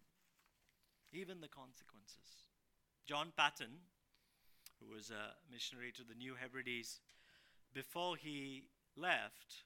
Even 1.12 1.40
the 1.40 1.48
consequences. 1.48 2.48
John 3.07 3.33
Paton, 3.37 3.70
who 4.81 4.94
was 4.94 5.11
a 5.11 5.35
missionary 5.50 5.92
to 5.92 6.02
the 6.02 6.14
New 6.14 6.35
Hebrides, 6.35 7.00
before 7.72 8.16
he 8.16 8.64
left, 8.96 9.62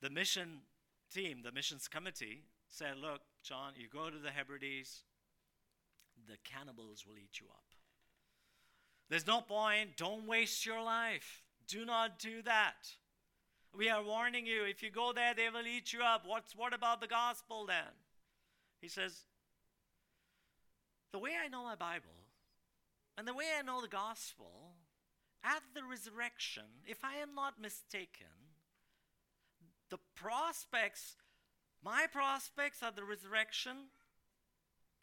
the 0.00 0.10
mission 0.10 0.60
team, 1.12 1.40
the 1.42 1.52
missions 1.52 1.88
committee, 1.88 2.42
said, 2.68 2.96
Look, 2.98 3.22
John, 3.42 3.72
you 3.76 3.88
go 3.88 4.08
to 4.08 4.18
the 4.18 4.30
Hebrides, 4.30 5.02
the 6.28 6.36
cannibals 6.44 7.04
will 7.06 7.18
eat 7.18 7.40
you 7.40 7.46
up. 7.50 7.64
There's 9.12 9.26
no 9.26 9.42
point. 9.42 9.98
Don't 9.98 10.26
waste 10.26 10.64
your 10.64 10.82
life. 10.82 11.42
Do 11.68 11.84
not 11.84 12.18
do 12.18 12.40
that. 12.46 12.88
We 13.76 13.90
are 13.90 14.02
warning 14.02 14.46
you. 14.46 14.64
If 14.64 14.82
you 14.82 14.90
go 14.90 15.12
there, 15.12 15.34
they 15.34 15.50
will 15.50 15.66
eat 15.66 15.92
you 15.92 16.00
up. 16.00 16.22
What's, 16.24 16.56
what 16.56 16.72
about 16.72 17.02
the 17.02 17.06
gospel 17.06 17.66
then? 17.66 17.92
He 18.80 18.88
says, 18.88 19.26
The 21.12 21.18
way 21.18 21.32
I 21.44 21.48
know 21.48 21.62
my 21.62 21.74
Bible 21.74 22.08
and 23.18 23.28
the 23.28 23.34
way 23.34 23.44
I 23.58 23.60
know 23.60 23.82
the 23.82 23.86
gospel, 23.86 24.76
at 25.44 25.60
the 25.74 25.82
resurrection, 25.84 26.64
if 26.86 27.04
I 27.04 27.16
am 27.16 27.34
not 27.34 27.60
mistaken, 27.60 28.32
the 29.90 29.98
prospects, 30.14 31.16
my 31.84 32.06
prospects 32.10 32.82
at 32.82 32.96
the 32.96 33.04
resurrection, 33.04 33.76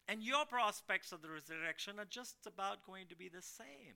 and 0.08 0.22
your 0.22 0.44
prospects 0.44 1.12
of 1.12 1.22
the 1.22 1.30
resurrection 1.30 1.98
are 1.98 2.04
just 2.04 2.36
about 2.46 2.84
going 2.86 3.06
to 3.08 3.16
be 3.16 3.28
the 3.28 3.42
same. 3.42 3.94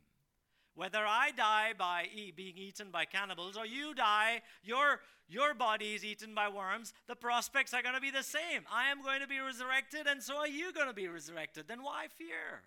Whether 0.77 1.05
I 1.07 1.31
die 1.31 1.73
by 1.77 2.07
e- 2.13 2.33
being 2.35 2.57
eaten 2.57 2.91
by 2.91 3.05
cannibals 3.05 3.57
or 3.57 3.65
you 3.65 3.95
die, 3.95 4.43
your, 4.63 5.01
your 5.29 5.55
body 5.55 5.95
is 5.95 6.05
eaten 6.05 6.35
by 6.35 6.49
worms, 6.49 6.93
the 7.07 7.15
prospects 7.15 7.73
are 7.73 7.83
going 7.83 7.95
to 7.95 8.01
be 8.01 8.11
the 8.11 8.25
same. 8.25 8.63
I 8.73 8.91
am 8.91 9.03
going 9.03 9.21
to 9.21 9.29
be 9.29 9.39
resurrected, 9.39 10.07
and 10.09 10.21
so 10.21 10.39
are 10.39 10.49
you 10.49 10.73
going 10.73 10.89
to 10.89 10.95
be 10.95 11.07
resurrected. 11.07 11.69
Then 11.69 11.85
why 11.85 12.07
fear? 12.19 12.63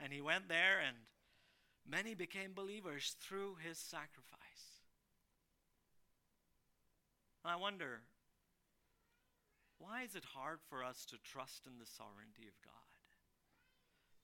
And 0.00 0.12
he 0.12 0.20
went 0.20 0.48
there, 0.48 0.80
and 0.84 0.96
many 1.88 2.14
became 2.14 2.52
believers 2.52 3.14
through 3.20 3.56
his 3.64 3.78
sacrifice. 3.78 4.38
I 7.44 7.56
wonder, 7.56 8.00
why 9.80 10.02
is 10.04 10.14
it 10.14 10.24
hard 10.34 10.60
for 10.68 10.84
us 10.84 11.04
to 11.06 11.16
trust 11.24 11.66
in 11.66 11.78
the 11.80 11.86
sovereignty 11.86 12.46
of 12.46 12.54
God? 12.62 12.72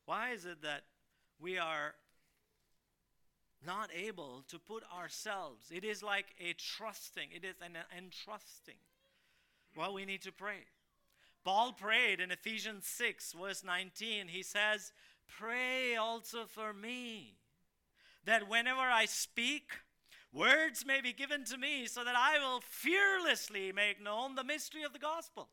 Why 0.05 0.31
is 0.31 0.45
it 0.45 0.63
that 0.63 0.85
we 1.41 1.59
are 1.59 1.95
not 3.65 3.91
able 3.95 4.45
to 4.49 4.59
put 4.59 4.83
ourselves. 4.97 5.71
It 5.71 5.85
is 5.85 6.03
like 6.03 6.27
a 6.41 6.55
trusting, 6.55 7.31
it 7.35 7.45
is 7.45 7.57
an 7.61 7.77
entrusting. 7.97 8.77
Well, 9.77 9.95
we 9.95 10.05
need 10.05 10.23
to 10.23 10.33
pray. 10.33 10.65
Paul 11.45 11.73
prayed 11.73 12.21
in 12.21 12.31
Ephesians 12.31 12.87
6, 12.87 13.33
verse 13.33 13.63
19. 13.63 14.29
He 14.29 14.43
says, 14.43 14.93
Pray 15.29 15.97
also 15.97 16.47
for 16.47 16.73
me, 16.73 17.35
that 18.25 18.49
whenever 18.49 18.81
I 18.81 19.05
speak, 19.05 19.71
words 20.37 20.85
may 20.87 21.01
be 21.01 21.13
given 21.13 21.45
to 21.45 21.57
me, 21.57 21.87
so 21.87 22.05
that 22.05 22.17
I 22.17 22.39
will 22.39 22.61
fearlessly 22.61 23.73
make 23.73 24.03
known 24.03 24.35
the 24.35 24.45
mystery 24.45 24.83
of 24.83 24.93
the 24.93 24.99
gospel, 24.99 25.49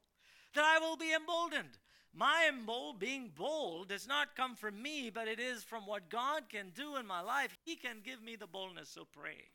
that 0.53 0.63
I 0.63 0.79
will 0.79 0.97
be 0.97 1.13
emboldened 1.13 1.77
my 2.15 2.51
bold, 2.65 2.99
being 2.99 3.31
bold 3.35 3.89
does 3.89 4.07
not 4.07 4.35
come 4.35 4.55
from 4.55 4.79
me, 4.79 5.09
but 5.09 5.27
it 5.27 5.39
is 5.39 5.63
from 5.63 5.87
what 5.87 6.09
God 6.09 6.43
can 6.47 6.71
do 6.75 6.95
in 6.95 7.07
my 7.07 7.21
life. 7.21 7.57
He 7.65 7.75
can 7.75 7.97
give 8.05 8.21
me 8.21 8.35
the 8.35 8.45
boldness, 8.45 8.89
so 8.89 9.07
pray. 9.11 9.49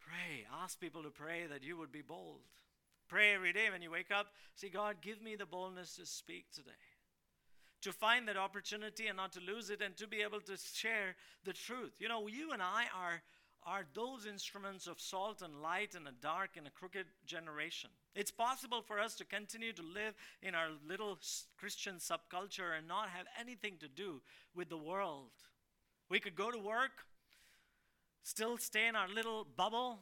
Pray. 0.00 0.46
Ask 0.62 0.80
people 0.80 1.04
to 1.04 1.10
pray 1.10 1.46
that 1.48 1.62
you 1.62 1.76
would 1.76 1.92
be 1.92 2.02
bold. 2.02 2.40
Pray 3.08 3.34
every 3.34 3.52
day 3.52 3.70
when 3.70 3.82
you 3.82 3.90
wake 3.90 4.10
up. 4.10 4.28
Say, 4.56 4.68
God, 4.68 4.96
give 5.00 5.22
me 5.22 5.36
the 5.36 5.46
boldness 5.46 5.94
to 5.96 6.06
speak 6.06 6.50
today. 6.52 6.70
To 7.82 7.92
find 7.92 8.26
that 8.26 8.36
opportunity 8.36 9.06
and 9.06 9.16
not 9.16 9.32
to 9.32 9.40
lose 9.40 9.70
it, 9.70 9.80
and 9.80 9.96
to 9.98 10.08
be 10.08 10.22
able 10.22 10.40
to 10.40 10.56
share 10.56 11.14
the 11.44 11.52
truth. 11.52 11.92
You 12.00 12.08
know, 12.08 12.26
you 12.26 12.50
and 12.50 12.62
I 12.62 12.86
are 12.98 13.22
are 13.66 13.84
those 13.94 14.26
instruments 14.26 14.86
of 14.86 15.00
salt 15.00 15.42
and 15.42 15.62
light 15.62 15.94
in 15.94 16.06
a 16.06 16.12
dark 16.12 16.50
and 16.56 16.66
a 16.66 16.70
crooked 16.70 17.06
generation. 17.26 17.90
It's 18.14 18.30
possible 18.30 18.82
for 18.82 19.00
us 19.00 19.14
to 19.16 19.24
continue 19.24 19.72
to 19.72 19.82
live 19.82 20.14
in 20.42 20.54
our 20.54 20.68
little 20.86 21.18
Christian 21.56 21.96
subculture 21.96 22.76
and 22.76 22.86
not 22.86 23.08
have 23.08 23.26
anything 23.40 23.74
to 23.80 23.88
do 23.88 24.20
with 24.54 24.68
the 24.68 24.76
world. 24.76 25.30
We 26.10 26.20
could 26.20 26.34
go 26.34 26.50
to 26.50 26.58
work, 26.58 27.06
still 28.22 28.58
stay 28.58 28.86
in 28.86 28.96
our 28.96 29.08
little 29.08 29.46
bubble, 29.56 30.00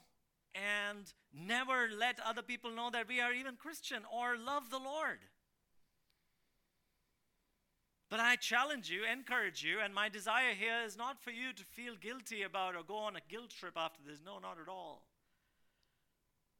and 0.54 1.12
never 1.32 1.88
let 1.98 2.18
other 2.26 2.42
people 2.42 2.70
know 2.72 2.90
that 2.90 3.08
we 3.08 3.20
are 3.20 3.32
even 3.32 3.56
Christian 3.56 4.02
or 4.12 4.36
love 4.36 4.70
the 4.70 4.78
Lord. 4.78 5.18
But 8.12 8.20
I 8.20 8.36
challenge 8.36 8.90
you, 8.90 9.04
encourage 9.10 9.64
you, 9.64 9.80
and 9.82 9.94
my 9.94 10.10
desire 10.10 10.52
here 10.52 10.84
is 10.84 10.98
not 10.98 11.18
for 11.22 11.30
you 11.30 11.54
to 11.54 11.64
feel 11.64 11.94
guilty 11.98 12.42
about 12.42 12.76
or 12.76 12.82
go 12.82 12.96
on 12.96 13.16
a 13.16 13.22
guilt 13.26 13.48
trip 13.58 13.72
after 13.74 14.02
this. 14.06 14.18
No, 14.22 14.38
not 14.38 14.58
at 14.60 14.68
all. 14.68 15.06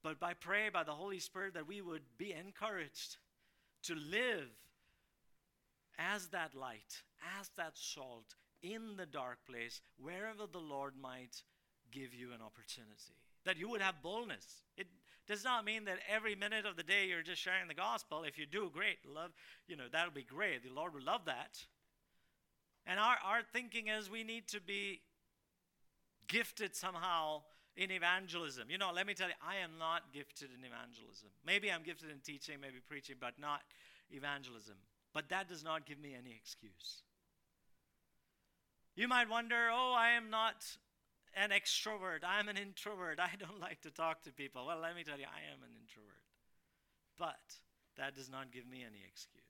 But 0.03 0.19
by 0.19 0.33
pray 0.33 0.71
by 0.71 0.83
the 0.83 0.95
Holy 0.95 1.19
Spirit 1.19 1.53
that 1.53 1.69
we 1.69 1.83
would 1.83 2.05
be 2.17 2.33
encouraged 2.33 3.19
to 3.83 3.95
live 3.95 4.49
as 5.99 6.29
that 6.29 6.55
light, 6.55 7.03
as 7.39 7.51
that 7.59 7.73
salt 7.75 8.35
in 8.63 8.97
the 8.97 9.05
dark 9.05 9.45
place, 9.47 9.83
wherever 9.99 10.47
the 10.51 10.59
Lord 10.59 10.95
might 10.99 11.43
give 11.91 12.15
you 12.15 12.29
an 12.29 12.41
opportunity. 12.41 13.19
That 13.45 13.59
you 13.59 13.69
would 13.69 13.83
have 13.83 14.03
boldness. 14.03 14.63
It 14.79 14.87
does 15.33 15.45
not 15.45 15.65
mean 15.65 15.87
that 15.87 15.97
every 16.15 16.35
minute 16.35 16.67
of 16.67 16.77
the 16.77 16.83
day 16.83 17.07
you're 17.09 17.23
just 17.23 17.41
sharing 17.41 17.67
the 17.67 17.75
gospel. 17.75 18.23
If 18.23 18.37
you 18.39 18.45
do, 18.45 18.71
great. 18.71 18.99
Love, 19.09 19.31
you 19.67 19.77
know, 19.77 19.85
that'll 19.91 20.13
be 20.13 20.25
great. 20.25 20.63
The 20.63 20.69
Lord 20.69 20.93
will 20.93 21.03
love 21.03 21.23
that. 21.25 21.65
And 22.87 23.01
our, 23.01 23.17
our 23.25 23.41
thinking 23.51 23.89
is 23.89 24.11
we 24.11 24.25
need 24.25 24.47
to 24.49 24.61
be 24.61 25.01
gifted 26.29 26.77
somehow 26.77 27.41
in 27.79 27.91
evangelism. 27.91 28.69
You 28.69 28.77
know, 28.77 28.91
let 28.95 29.07
me 29.07 29.15
tell 29.15 29.29
you, 29.29 29.35
I 29.43 29.57
am 29.65 29.79
not 29.79 30.13
gifted 30.13 30.51
in 30.51 30.67
evangelism. 30.67 31.31
Maybe 31.47 31.73
I'm 31.73 31.83
gifted 31.83 32.11
in 32.11 32.19
teaching, 32.19 32.61
maybe 32.61 32.81
preaching, 32.87 33.17
but 33.19 33.33
not 33.41 33.63
evangelism. 34.11 34.77
But 35.15 35.31
that 35.31 35.49
does 35.49 35.65
not 35.65 35.87
give 35.87 35.99
me 35.99 36.15
any 36.15 36.37
excuse. 36.37 37.05
You 38.97 39.09
might 39.09 39.31
wonder, 39.31 39.71
oh, 39.73 39.95
I 39.97 40.11
am 40.11 40.29
not 40.29 40.77
an 41.35 41.51
extrovert. 41.51 42.21
I'm 42.27 42.49
an 42.49 42.57
introvert. 42.57 43.19
I 43.19 43.31
don't 43.39 43.61
like 43.61 43.81
to 43.83 43.91
talk 43.91 44.23
to 44.23 44.33
people. 44.33 44.67
Well, 44.67 44.81
let 44.81 44.95
me 44.95 45.05
tell 45.05 45.19
you, 45.19 45.25
I 45.25 45.53
am 45.53 45.63
an 45.63 45.71
introvert. 45.81 46.23
But 47.19 47.57
that 47.97 48.15
does 48.15 48.31
not 48.31 48.53
give 48.53 48.67
me 48.67 48.85
any 48.87 49.03
excuse. 49.07 49.43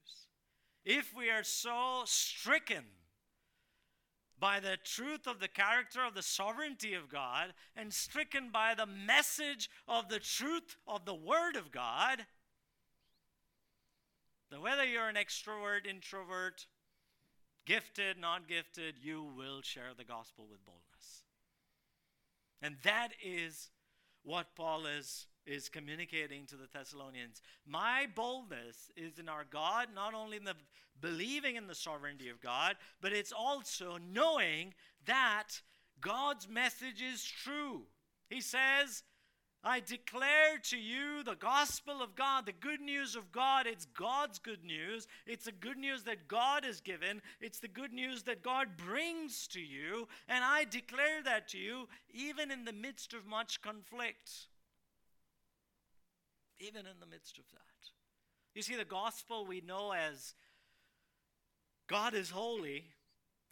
If 0.85 1.14
we 1.16 1.31
are 1.31 1.45
so 1.45 2.03
stricken 2.05 2.85
by 4.38 4.59
the 4.59 4.77
truth 4.83 5.29
of 5.29 5.38
the 5.38 5.49
character 5.49 6.05
of 6.05 6.14
the 6.14 6.23
sovereignty 6.23 6.95
of 6.95 7.09
God 7.09 7.55
and 7.77 7.92
stricken 7.92 8.51
by 8.53 8.75
the 8.75 8.87
message 8.87 9.71
of 9.87 10.09
the 10.09 10.18
truth 10.18 10.77
of 10.88 11.05
the 11.05 11.14
Word 11.14 11.55
of 11.55 11.71
God, 11.71 12.27
then 14.51 14.61
whether 14.61 14.85
you're 14.85 15.09
an 15.09 15.14
extrovert, 15.14 15.87
introvert, 15.88 16.66
gifted, 17.64 18.18
not 18.18 18.49
gifted, 18.49 18.97
you 19.01 19.23
will 19.23 19.62
share 19.62 19.92
the 19.97 20.05
gospel 20.05 20.47
with 20.51 20.64
boldness. 20.66 20.91
And 22.62 22.77
that 22.85 23.09
is 23.22 23.70
what 24.22 24.55
Paul 24.55 24.87
is, 24.87 25.27
is 25.44 25.68
communicating 25.68 26.46
to 26.46 26.57
the 26.57 26.68
Thessalonians. 26.72 27.42
My 27.66 28.07
boldness 28.14 28.90
is 28.96 29.18
in 29.18 29.29
our 29.29 29.44
God, 29.44 29.88
not 29.94 30.14
only 30.14 30.37
in 30.37 30.44
the 30.44 30.55
believing 31.01 31.57
in 31.57 31.66
the 31.66 31.75
sovereignty 31.75 32.29
of 32.29 32.40
God, 32.40 32.77
but 33.01 33.12
it's 33.12 33.33
also 33.33 33.98
knowing 33.98 34.75
that 35.07 35.48
God's 36.01 36.48
message 36.48 37.03
is 37.03 37.25
true. 37.25 37.83
He 38.29 38.40
says, 38.40 39.03
I 39.64 39.79
declare 39.79 40.59
to 40.70 40.77
you 40.77 41.22
the 41.22 41.37
gospel 41.37 42.03
of 42.03 42.16
God, 42.16 42.46
the 42.46 42.53
good 42.53 42.81
news 42.81 43.14
of 43.14 43.31
God. 43.31 43.66
It's 43.68 43.85
God's 43.85 44.40
good 44.40 44.64
news. 44.64 45.07
It's 45.25 45.44
the 45.44 45.53
good 45.53 45.79
news 45.79 46.03
that 46.05 46.27
God 46.27 46.64
has 46.64 46.81
given. 46.81 47.22
It's 47.40 47.61
the 47.61 47.68
good 47.68 47.92
news 47.92 48.25
that 48.25 48.42
God 48.42 48.77
brings 48.77 49.46
to 49.48 49.61
you. 49.61 50.09
And 50.29 50.42
I 50.42 50.64
declare 50.64 51.22
that 51.25 51.48
to 51.51 51.59
you, 51.59 51.88
even 52.12 52.51
in 52.51 52.64
the 52.64 52.72
midst 52.72 53.14
of 53.14 53.25
much 53.25 53.62
conflict. 53.62 54.31
Even 56.59 56.81
in 56.81 56.98
the 56.98 57.07
midst 57.07 57.38
of 57.38 57.44
that. 57.53 57.61
You 58.57 58.62
see, 58.62 58.75
the 58.75 58.85
gospel 58.85 59.46
we 59.46 59.61
know 59.61 59.92
as 59.92 60.35
God 61.88 62.14
is 62.14 62.31
holy, 62.31 62.85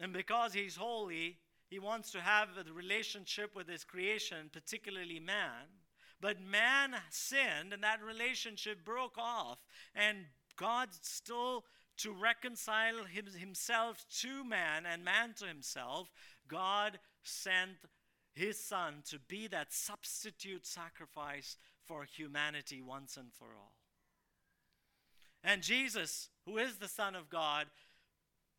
and 0.00 0.12
because 0.12 0.52
He's 0.54 0.76
holy, 0.76 1.38
He 1.68 1.78
wants 1.78 2.10
to 2.12 2.20
have 2.20 2.48
a 2.58 2.72
relationship 2.72 3.54
with 3.54 3.68
His 3.68 3.84
creation, 3.84 4.50
particularly 4.52 5.20
man. 5.20 5.79
But 6.20 6.40
man 6.40 6.94
sinned 7.08 7.72
and 7.72 7.82
that 7.82 8.02
relationship 8.02 8.84
broke 8.84 9.16
off, 9.16 9.58
and 9.94 10.26
God 10.56 10.88
still 11.00 11.64
to 11.98 12.12
reconcile 12.12 13.04
him, 13.04 13.26
himself 13.38 14.04
to 14.20 14.44
man 14.44 14.84
and 14.86 15.04
man 15.04 15.34
to 15.38 15.46
himself, 15.46 16.10
God 16.48 16.98
sent 17.22 17.78
his 18.34 18.58
son 18.58 19.02
to 19.10 19.18
be 19.18 19.46
that 19.48 19.72
substitute 19.72 20.66
sacrifice 20.66 21.56
for 21.84 22.04
humanity 22.04 22.80
once 22.80 23.16
and 23.16 23.32
for 23.32 23.48
all. 23.56 23.74
And 25.42 25.62
Jesus, 25.62 26.28
who 26.44 26.58
is 26.58 26.76
the 26.76 26.88
Son 26.88 27.14
of 27.14 27.30
God, 27.30 27.66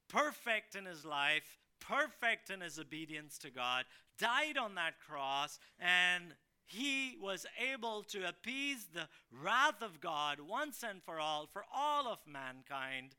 perfect 0.07 0.75
in 0.75 0.85
his 0.85 1.05
life, 1.05 1.57
perfect 1.79 2.49
in 2.49 2.61
his 2.61 2.79
obedience 2.79 3.37
to 3.39 3.49
God, 3.49 3.85
died 4.17 4.57
on 4.57 4.75
that 4.75 4.99
cross, 4.99 5.59
and 5.79 6.33
he 6.65 7.17
was 7.21 7.45
able 7.71 8.03
to 8.03 8.27
appease 8.27 8.87
the 8.93 9.07
wrath 9.31 9.81
of 9.81 9.99
God 9.99 10.39
once 10.39 10.83
and 10.87 11.01
for 11.03 11.19
all, 11.19 11.47
for 11.51 11.65
all 11.73 12.07
of 12.07 12.19
mankind. 12.25 13.15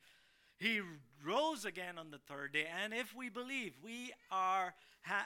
He 0.56 0.80
rose 1.24 1.64
again 1.64 1.98
on 1.98 2.10
the 2.10 2.18
third 2.18 2.52
day, 2.52 2.66
and 2.82 2.94
if 2.94 3.14
we 3.14 3.28
believe, 3.28 3.74
we 3.82 4.12
are 4.30 4.74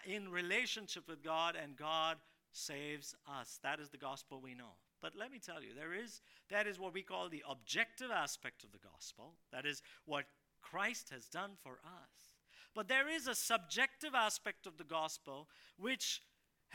in 0.06 0.30
relationship 0.30 1.08
with 1.08 1.22
God, 1.22 1.56
and 1.62 1.76
God 1.76 2.16
saves 2.52 3.14
us. 3.28 3.58
That 3.62 3.80
is 3.80 3.90
the 3.90 3.98
gospel 3.98 4.40
we 4.40 4.54
know. 4.54 4.76
But 5.02 5.12
let 5.14 5.30
me 5.30 5.38
tell 5.38 5.62
you, 5.62 5.70
there 5.74 5.92
is 5.94 6.22
that 6.48 6.66
is 6.66 6.80
what 6.80 6.94
we 6.94 7.02
call 7.02 7.28
the 7.28 7.44
objective 7.48 8.10
aspect 8.10 8.64
of 8.64 8.72
the 8.72 8.78
gospel. 8.78 9.34
That 9.52 9.66
is 9.66 9.82
what 10.06 10.24
Christ 10.62 11.10
has 11.10 11.26
done 11.26 11.52
for 11.62 11.78
us. 11.84 12.34
But 12.74 12.88
there 12.88 13.08
is 13.08 13.26
a 13.26 13.34
subjective 13.34 14.14
aspect 14.14 14.66
of 14.66 14.78
the 14.78 14.84
gospel 14.84 15.48
which 15.78 16.22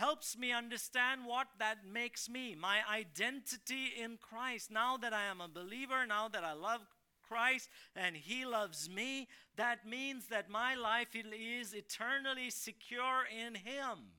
helps 0.01 0.35
me 0.35 0.51
understand 0.51 1.21
what 1.27 1.47
that 1.59 1.85
makes 1.85 2.27
me, 2.27 2.55
my 2.59 2.79
identity 2.91 3.93
in 4.01 4.17
Christ. 4.17 4.71
Now 4.71 4.97
that 4.97 5.13
I 5.13 5.25
am 5.25 5.39
a 5.39 5.47
believer, 5.47 6.07
now 6.07 6.27
that 6.27 6.43
I 6.43 6.53
love 6.53 6.81
Christ 7.21 7.69
and 7.95 8.15
He 8.15 8.43
loves 8.43 8.89
me, 8.89 9.27
that 9.57 9.87
means 9.87 10.25
that 10.29 10.49
my 10.49 10.73
life 10.73 11.09
is 11.13 11.75
eternally 11.75 12.49
secure 12.49 13.25
in 13.29 13.53
Him. 13.53 14.09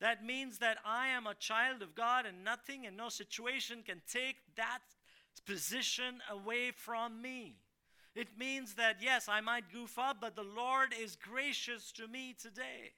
That 0.00 0.24
means 0.24 0.58
that 0.58 0.78
I 0.86 1.08
am 1.08 1.26
a 1.26 1.34
child 1.34 1.82
of 1.82 1.96
God 1.96 2.24
and 2.24 2.44
nothing 2.44 2.86
and 2.86 2.96
no 2.96 3.08
situation 3.08 3.82
can 3.84 4.00
take 4.08 4.36
that 4.54 4.82
position 5.44 6.20
away 6.30 6.70
from 6.70 7.20
me. 7.20 7.56
It 8.14 8.38
means 8.38 8.74
that, 8.74 8.98
yes, 9.00 9.28
I 9.28 9.40
might 9.40 9.72
goof 9.72 9.98
up, 9.98 10.18
but 10.20 10.36
the 10.36 10.44
Lord 10.44 10.94
is 10.96 11.16
gracious 11.16 11.90
to 11.92 12.06
me 12.06 12.36
today 12.40 12.92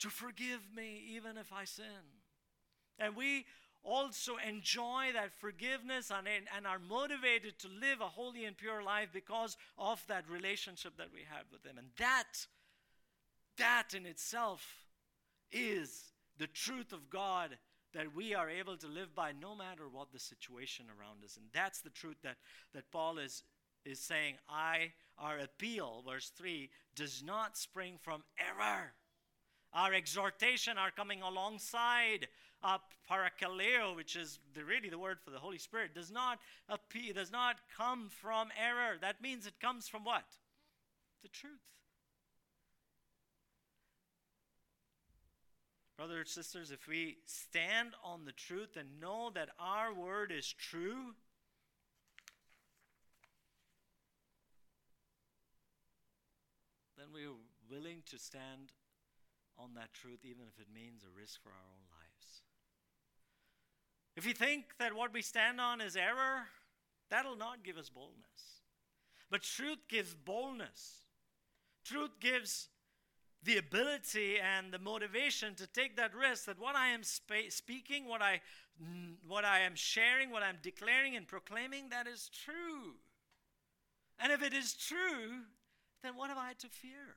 to 0.00 0.10
forgive 0.10 0.60
me 0.74 1.02
even 1.14 1.36
if 1.36 1.52
I 1.52 1.64
sin. 1.64 1.84
And 2.98 3.16
we 3.16 3.46
also 3.84 4.32
enjoy 4.46 5.10
that 5.14 5.32
forgiveness 5.32 6.10
and, 6.10 6.26
and 6.54 6.66
are 6.66 6.78
motivated 6.78 7.58
to 7.60 7.68
live 7.68 8.00
a 8.00 8.08
holy 8.08 8.44
and 8.44 8.56
pure 8.56 8.82
life 8.82 9.08
because 9.12 9.56
of 9.78 10.04
that 10.08 10.28
relationship 10.28 10.96
that 10.96 11.12
we 11.12 11.20
have 11.28 11.44
with 11.52 11.64
Him. 11.64 11.78
And 11.78 11.88
that, 11.98 12.46
that 13.56 13.94
in 13.94 14.06
itself 14.06 14.84
is 15.52 16.12
the 16.38 16.46
truth 16.46 16.92
of 16.92 17.10
God 17.10 17.56
that 17.94 18.14
we 18.14 18.34
are 18.34 18.50
able 18.50 18.76
to 18.76 18.86
live 18.86 19.14
by 19.14 19.32
no 19.40 19.54
matter 19.54 19.88
what 19.90 20.12
the 20.12 20.18
situation 20.18 20.86
around 20.88 21.24
us. 21.24 21.36
And 21.36 21.46
that's 21.52 21.80
the 21.80 21.90
truth 21.90 22.18
that, 22.22 22.36
that 22.74 22.90
Paul 22.92 23.18
is, 23.18 23.42
is 23.84 23.98
saying. 23.98 24.34
I, 24.48 24.92
our 25.18 25.38
appeal, 25.38 26.02
verse 26.06 26.30
3, 26.36 26.68
does 26.94 27.22
not 27.24 27.56
spring 27.56 27.94
from 28.00 28.24
error. 28.38 28.92
Our 29.72 29.92
exhortation, 29.94 30.78
our 30.78 30.90
coming 30.90 31.22
alongside 31.22 32.28
uh, 32.62 32.78
parakaleo, 33.10 33.94
which 33.94 34.16
is 34.16 34.38
the, 34.54 34.64
really 34.64 34.88
the 34.88 34.98
word 34.98 35.18
for 35.24 35.30
the 35.30 35.38
Holy 35.38 35.58
Spirit, 35.58 35.94
does 35.94 36.10
not 36.10 36.38
appeal, 36.68 37.14
does 37.14 37.30
not 37.30 37.56
come 37.76 38.08
from 38.08 38.48
error. 38.60 38.96
That 39.00 39.22
means 39.22 39.46
it 39.46 39.60
comes 39.60 39.88
from 39.88 40.04
what? 40.04 40.24
The 41.22 41.28
truth. 41.28 41.60
Brothers 45.96 46.18
and 46.36 46.44
sisters, 46.44 46.70
if 46.70 46.86
we 46.86 47.18
stand 47.26 47.90
on 48.04 48.24
the 48.24 48.32
truth 48.32 48.76
and 48.76 49.00
know 49.00 49.30
that 49.34 49.48
our 49.58 49.92
word 49.92 50.32
is 50.32 50.52
true, 50.52 51.14
then 56.96 57.08
we 57.12 57.24
are 57.24 57.34
willing 57.68 58.02
to 58.06 58.18
stand 58.18 58.72
on 59.58 59.74
that 59.74 59.92
truth, 59.92 60.20
even 60.24 60.44
if 60.46 60.60
it 60.60 60.72
means 60.72 61.02
a 61.02 61.20
risk 61.20 61.42
for 61.42 61.50
our 61.50 61.54
own 61.54 61.84
lives. 61.90 62.42
If 64.16 64.26
we 64.26 64.32
think 64.32 64.64
that 64.78 64.94
what 64.94 65.12
we 65.12 65.22
stand 65.22 65.60
on 65.60 65.80
is 65.80 65.96
error, 65.96 66.48
that'll 67.10 67.36
not 67.36 67.62
give 67.62 67.76
us 67.76 67.88
boldness. 67.88 68.62
But 69.30 69.42
truth 69.42 69.78
gives 69.88 70.14
boldness. 70.14 71.02
Truth 71.84 72.18
gives 72.20 72.68
the 73.42 73.58
ability 73.58 74.38
and 74.38 74.72
the 74.72 74.78
motivation 74.78 75.54
to 75.54 75.66
take 75.66 75.96
that 75.96 76.14
risk 76.14 76.46
that 76.46 76.58
what 76.58 76.74
I 76.74 76.88
am 76.88 77.02
spe- 77.02 77.50
speaking, 77.50 78.08
what 78.08 78.20
I, 78.20 78.40
what 79.26 79.44
I 79.44 79.60
am 79.60 79.74
sharing, 79.74 80.30
what 80.30 80.42
I'm 80.42 80.58
declaring 80.62 81.14
and 81.14 81.26
proclaiming, 81.26 81.90
that 81.90 82.06
is 82.06 82.30
true. 82.44 82.94
And 84.18 84.32
if 84.32 84.42
it 84.42 84.52
is 84.52 84.74
true, 84.74 85.44
then 86.02 86.16
what 86.16 86.28
have 86.28 86.38
I 86.38 86.54
to 86.58 86.68
fear? 86.68 87.14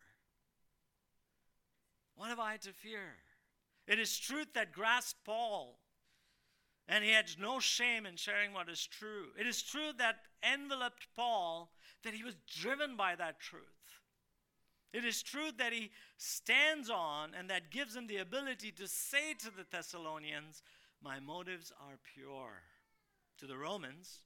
What 2.22 2.30
have 2.30 2.40
I 2.40 2.58
to 2.58 2.72
fear? 2.72 3.16
It 3.88 3.98
is 3.98 4.20
truth 4.20 4.54
that 4.54 4.74
grasped 4.74 5.26
Paul, 5.26 5.80
and 6.88 7.04
he 7.04 7.10
had 7.10 7.26
no 7.40 7.60
shame 7.60 8.06
in 8.06 8.16
sharing 8.16 8.54
what 8.54 8.70
is 8.70 8.86
true. 8.86 9.30
It 9.40 9.48
is 9.48 9.64
truth 9.64 9.98
that 9.98 10.18
enveloped 10.44 11.08
Paul, 11.16 11.72
that 12.04 12.14
he 12.14 12.24
was 12.24 12.36
driven 12.46 12.96
by 12.96 13.16
that 13.16 13.40
truth. 13.40 13.64
It 14.94 15.04
is 15.04 15.24
truth 15.24 15.58
that 15.58 15.74
he 15.74 15.90
stands 16.18 16.92
on 16.92 17.32
and 17.34 17.50
that 17.50 17.72
gives 17.72 17.96
him 17.96 18.06
the 18.06 18.18
ability 18.18 18.72
to 18.74 18.88
say 18.88 19.34
to 19.40 19.50
the 19.50 19.66
Thessalonians, 19.72 20.62
My 21.04 21.20
motives 21.20 21.74
are 21.90 21.98
pure. 22.14 22.62
To 23.40 23.48
the 23.48 23.58
Romans, 23.58 24.20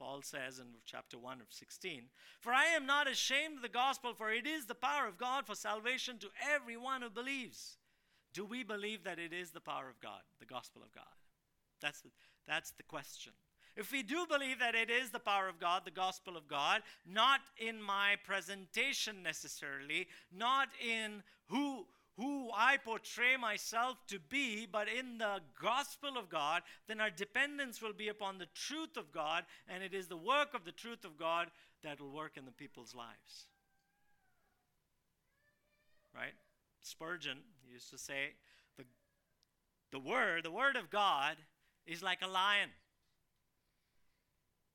Paul 0.00 0.22
says 0.22 0.58
in 0.58 0.66
chapter 0.86 1.18
1 1.18 1.42
of 1.42 1.48
16, 1.50 2.04
For 2.40 2.54
I 2.54 2.64
am 2.68 2.86
not 2.86 3.06
ashamed 3.06 3.56
of 3.56 3.62
the 3.62 3.68
gospel, 3.68 4.14
for 4.14 4.32
it 4.32 4.46
is 4.46 4.64
the 4.64 4.74
power 4.74 5.06
of 5.06 5.18
God 5.18 5.46
for 5.46 5.54
salvation 5.54 6.16
to 6.20 6.28
everyone 6.54 7.02
who 7.02 7.10
believes. 7.10 7.76
Do 8.32 8.46
we 8.46 8.62
believe 8.62 9.04
that 9.04 9.18
it 9.18 9.34
is 9.34 9.50
the 9.50 9.60
power 9.60 9.90
of 9.90 10.00
God, 10.00 10.22
the 10.38 10.46
gospel 10.46 10.82
of 10.82 10.90
God? 10.92 11.04
That's 11.82 12.00
the, 12.00 12.08
that's 12.48 12.70
the 12.70 12.82
question. 12.84 13.32
If 13.76 13.92
we 13.92 14.02
do 14.02 14.26
believe 14.26 14.58
that 14.60 14.74
it 14.74 14.88
is 14.88 15.10
the 15.10 15.18
power 15.18 15.48
of 15.48 15.60
God, 15.60 15.82
the 15.84 15.90
gospel 15.90 16.34
of 16.34 16.48
God, 16.48 16.80
not 17.06 17.40
in 17.58 17.80
my 17.80 18.16
presentation 18.24 19.22
necessarily, 19.22 20.08
not 20.32 20.68
in 20.82 21.22
who 21.48 21.84
who 22.20 22.50
I 22.54 22.76
portray 22.76 23.36
myself 23.38 23.96
to 24.08 24.18
be, 24.18 24.66
but 24.70 24.88
in 24.88 25.16
the 25.18 25.40
gospel 25.60 26.18
of 26.18 26.28
God, 26.28 26.62
then 26.86 27.00
our 27.00 27.08
dependence 27.08 27.80
will 27.80 27.94
be 27.94 28.08
upon 28.08 28.36
the 28.36 28.48
truth 28.54 28.98
of 28.98 29.10
God, 29.10 29.44
and 29.66 29.82
it 29.82 29.94
is 29.94 30.06
the 30.06 30.16
work 30.16 30.52
of 30.54 30.64
the 30.66 30.72
truth 30.72 31.04
of 31.04 31.18
God 31.18 31.48
that 31.82 31.98
will 31.98 32.10
work 32.10 32.36
in 32.36 32.44
the 32.44 32.50
people's 32.50 32.94
lives. 32.94 33.46
Right? 36.14 36.34
Spurgeon 36.82 37.38
used 37.72 37.90
to 37.90 37.98
say, 37.98 38.34
the, 38.76 38.84
the 39.92 39.98
word, 39.98 40.44
the 40.44 40.50
word 40.50 40.76
of 40.76 40.90
God 40.90 41.36
is 41.86 42.02
like 42.02 42.20
a 42.22 42.28
lion. 42.28 42.68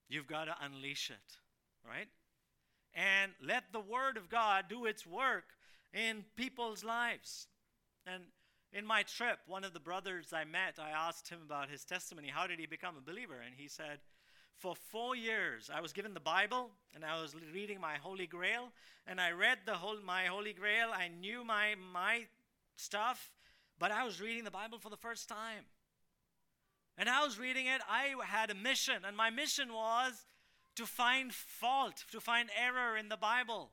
You've 0.09 0.27
got 0.27 0.45
to 0.45 0.55
unleash 0.63 1.11
it, 1.11 1.37
right? 1.87 2.07
And 2.95 3.33
let 3.45 3.65
the 3.71 3.81
Word 3.81 4.15
of 4.17 4.29
God 4.29 4.65
do 4.69 4.85
its 4.85 5.05
work 5.05 5.43
in 5.95 6.25
people's 6.35 6.83
lives. 6.83 7.47
And 8.05 8.23
in 8.73 8.85
my 8.85 9.03
trip, 9.03 9.39
one 9.47 9.63
of 9.63 9.73
the 9.73 9.79
brothers 9.79 10.33
I 10.33 10.43
met, 10.43 10.77
I 10.77 10.89
asked 10.89 11.29
him 11.29 11.39
about 11.43 11.69
his 11.69 11.85
testimony. 11.85 12.27
How 12.27 12.45
did 12.45 12.59
he 12.59 12.65
become 12.65 12.95
a 12.97 13.09
believer? 13.09 13.37
And 13.43 13.55
he 13.55 13.69
said, 13.69 13.99
For 14.57 14.75
four 14.75 15.15
years, 15.15 15.71
I 15.73 15.79
was 15.79 15.93
given 15.93 16.13
the 16.13 16.19
Bible 16.19 16.69
and 16.93 17.05
I 17.05 17.21
was 17.21 17.33
reading 17.53 17.79
my 17.79 17.95
Holy 17.95 18.27
Grail. 18.27 18.73
And 19.07 19.21
I 19.21 19.31
read 19.31 19.59
the 19.65 19.75
whole, 19.75 19.97
my 20.05 20.25
Holy 20.25 20.53
Grail. 20.53 20.89
I 20.93 21.07
knew 21.07 21.45
my, 21.45 21.75
my 21.93 22.25
stuff, 22.75 23.31
but 23.79 23.91
I 23.91 24.03
was 24.03 24.19
reading 24.19 24.43
the 24.43 24.51
Bible 24.51 24.77
for 24.77 24.89
the 24.89 24.97
first 24.97 25.29
time. 25.29 25.63
And 26.97 27.09
I 27.09 27.23
was 27.23 27.39
reading 27.39 27.67
it, 27.67 27.81
I 27.89 28.13
had 28.25 28.49
a 28.49 28.55
mission, 28.55 29.03
and 29.05 29.17
my 29.17 29.29
mission 29.29 29.73
was 29.73 30.13
to 30.75 30.85
find 30.85 31.33
fault, 31.33 32.05
to 32.11 32.21
find 32.21 32.49
error 32.57 32.95
in 32.95 33.09
the 33.09 33.17
Bible. 33.17 33.71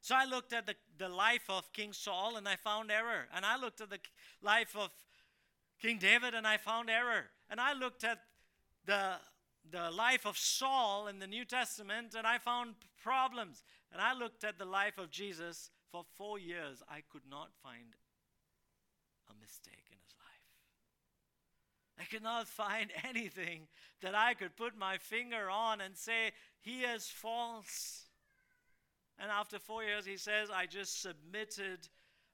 So 0.00 0.14
I 0.14 0.24
looked 0.24 0.52
at 0.52 0.66
the, 0.66 0.74
the 0.96 1.08
life 1.08 1.44
of 1.48 1.72
King 1.72 1.92
Saul 1.92 2.36
and 2.36 2.48
I 2.48 2.56
found 2.56 2.90
error. 2.90 3.26
And 3.34 3.44
I 3.44 3.56
looked 3.56 3.80
at 3.80 3.90
the 3.90 3.98
life 4.42 4.76
of 4.76 4.90
King 5.80 5.98
David 5.98 6.34
and 6.34 6.46
I 6.46 6.56
found 6.56 6.90
error. 6.90 7.26
And 7.50 7.60
I 7.60 7.72
looked 7.72 8.04
at 8.04 8.20
the, 8.86 9.14
the 9.70 9.90
life 9.90 10.26
of 10.26 10.38
Saul 10.38 11.08
in 11.08 11.18
the 11.18 11.26
New 11.26 11.44
Testament 11.44 12.14
and 12.16 12.26
I 12.26 12.38
found 12.38 12.74
problems. 13.02 13.62
And 13.92 14.00
I 14.00 14.14
looked 14.14 14.44
at 14.44 14.58
the 14.58 14.64
life 14.64 14.98
of 14.98 15.10
Jesus 15.10 15.70
for 15.90 16.04
four 16.16 16.38
years. 16.38 16.82
I 16.88 17.02
could 17.10 17.28
not 17.28 17.50
find 17.62 17.96
a 19.30 19.34
mistake 19.40 19.86
in 19.90 19.98
his 20.02 20.14
life. 20.18 22.00
I 22.00 22.04
could 22.04 22.22
not 22.22 22.46
find 22.46 22.90
anything 23.08 23.68
that 24.02 24.14
I 24.14 24.34
could 24.34 24.56
put 24.56 24.76
my 24.76 24.98
finger 24.98 25.50
on 25.50 25.80
and 25.80 25.96
say, 25.96 26.32
he 26.60 26.80
is 26.82 27.06
false. 27.08 27.97
And 29.18 29.30
after 29.30 29.58
four 29.58 29.82
years, 29.82 30.06
he 30.06 30.16
says, 30.16 30.48
I 30.50 30.66
just 30.66 31.02
submitted 31.02 31.88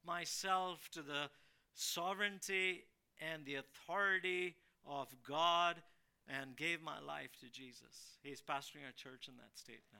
myself 0.07 0.89
to 0.93 1.03
the 1.03 1.31
sovereignty 1.75 2.85
and 3.21 3.45
the 3.45 3.57
authority 3.57 4.57
of 4.87 5.09
God 5.27 5.83
and 6.29 6.57
gave 6.57 6.83
my 6.83 7.01
life 7.01 7.31
to 7.41 7.51
Jesus. 7.51 8.19
He's 8.23 8.41
pastoring 8.41 8.89
a 8.89 8.93
church 8.93 9.29
in 9.29 9.37
that 9.37 9.57
state 9.57 9.83
now. 9.93 9.99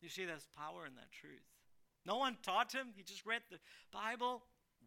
You 0.00 0.08
see, 0.08 0.24
there's 0.24 0.46
power 0.56 0.86
in 0.86 0.94
that 0.96 1.12
truth. 1.12 1.46
No 2.06 2.18
one 2.18 2.36
taught 2.42 2.72
him, 2.72 2.88
he 2.94 3.02
just 3.02 3.24
read 3.24 3.42
the 3.50 3.58
Bible 3.92 4.42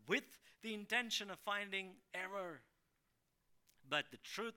with 0.08 0.24
the 0.62 0.74
intention 0.74 1.32
of 1.32 1.40
finding 1.40 1.92
error. 2.13 2.62
But 3.90 4.06
the 4.12 4.18
truth 4.18 4.54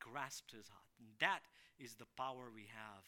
grasped 0.00 0.52
his 0.52 0.66
heart. 0.66 0.80
And 0.98 1.08
that 1.20 1.40
is 1.78 1.94
the 1.94 2.06
power 2.16 2.50
we 2.52 2.68
have 2.74 3.04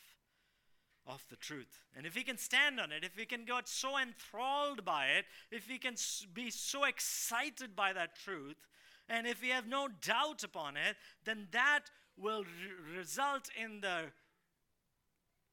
of 1.07 1.25
the 1.31 1.37
truth. 1.37 1.83
And 1.97 2.07
if 2.07 2.15
we 2.15 2.23
can 2.23 2.38
stand 2.38 2.79
on 2.79 2.93
it, 2.93 3.05
if 3.05 3.17
we 3.17 3.25
can 3.25 3.45
get 3.45 3.69
so 3.69 3.99
enthralled 3.99 4.85
by 4.85 5.07
it, 5.07 5.25
if 5.51 5.69
we 5.69 5.79
can 5.79 5.95
be 6.33 6.51
so 6.51 6.85
excited 6.85 7.75
by 7.75 7.93
that 7.93 8.17
truth, 8.17 8.69
and 9.09 9.27
if 9.27 9.43
we 9.43 9.49
have 9.49 9.67
no 9.67 9.88
doubt 9.88 10.45
upon 10.45 10.77
it, 10.77 10.97
then 11.25 11.49
that 11.51 11.91
will 12.17 12.45
re- 12.45 12.99
result 12.99 13.51
in 13.61 13.81
the 13.81 14.12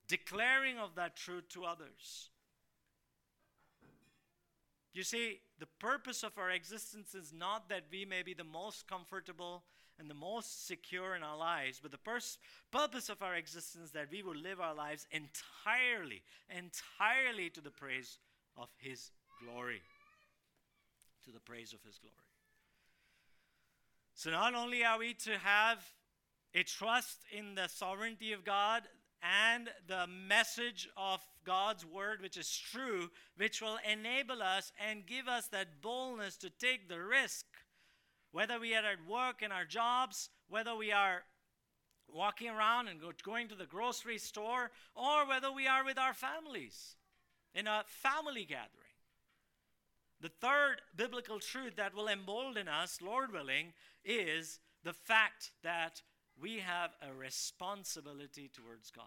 declaring 0.07 0.77
of 0.77 0.95
that 0.95 1.15
truth 1.15 1.49
to 1.49 1.65
others. 1.65 2.29
You 4.93 5.03
see, 5.03 5.39
the 5.59 5.67
purpose 5.79 6.23
of 6.23 6.37
our 6.37 6.49
existence 6.49 7.13
is 7.13 7.31
not 7.31 7.69
that 7.69 7.83
we 7.91 8.05
may 8.05 8.23
be 8.23 8.33
the 8.33 8.43
most 8.43 8.87
comfortable 8.87 9.63
and 9.99 10.09
the 10.09 10.13
most 10.13 10.67
secure 10.67 11.15
in 11.15 11.23
our 11.23 11.37
lives, 11.37 11.79
but 11.81 11.91
the 11.91 11.97
purpose 12.71 13.09
of 13.09 13.21
our 13.21 13.35
existence 13.35 13.91
that 13.91 14.09
we 14.11 14.23
will 14.23 14.35
live 14.35 14.61
our 14.61 14.73
lives 14.73 15.05
entirely, 15.11 16.21
entirely 16.49 17.49
to 17.49 17.61
the 17.61 17.69
praise 17.69 18.17
of 18.57 18.69
His 18.77 19.11
glory. 19.43 19.81
To 21.25 21.31
the 21.31 21.39
praise 21.39 21.73
of 21.73 21.83
His 21.83 21.97
glory. 21.97 22.15
So, 24.15 24.31
not 24.31 24.55
only 24.55 24.83
are 24.83 24.97
we 24.97 25.13
to 25.13 25.37
have 25.37 25.79
a 26.53 26.63
trust 26.63 27.19
in 27.31 27.55
the 27.55 27.67
sovereignty 27.67 28.33
of 28.33 28.43
God 28.43 28.83
and 29.21 29.69
the 29.87 30.07
message 30.07 30.89
of 30.97 31.19
God's 31.45 31.85
word, 31.85 32.21
which 32.21 32.37
is 32.37 32.55
true, 32.55 33.09
which 33.37 33.61
will 33.61 33.77
enable 33.89 34.41
us 34.41 34.71
and 34.89 35.05
give 35.05 35.27
us 35.27 35.47
that 35.47 35.81
boldness 35.81 36.37
to 36.37 36.49
take 36.49 36.87
the 36.87 37.01
risk 37.01 37.45
whether 38.31 38.59
we 38.59 38.75
are 38.75 38.85
at 38.85 39.07
work 39.07 39.41
in 39.41 39.51
our 39.51 39.65
jobs, 39.65 40.29
whether 40.49 40.75
we 40.75 40.91
are 40.91 41.23
walking 42.11 42.49
around 42.49 42.87
and 42.87 42.99
go, 42.99 43.11
going 43.23 43.47
to 43.47 43.55
the 43.55 43.65
grocery 43.65 44.17
store, 44.17 44.71
or 44.95 45.27
whether 45.27 45.51
we 45.51 45.67
are 45.67 45.83
with 45.83 45.97
our 45.97 46.13
families 46.13 46.95
in 47.53 47.67
a 47.67 47.83
family 47.85 48.45
gathering. 48.45 48.89
The 50.21 50.29
third 50.29 50.81
biblical 50.95 51.39
truth 51.39 51.75
that 51.77 51.95
will 51.95 52.07
embolden 52.07 52.67
us, 52.67 52.99
Lord 53.01 53.31
willing, 53.31 53.73
is 54.03 54.59
the 54.83 54.93
fact 54.93 55.51
that 55.63 56.01
we 56.41 56.59
have 56.59 56.91
a 57.01 57.13
responsibility 57.13 58.49
towards 58.53 58.91
God. 58.91 59.05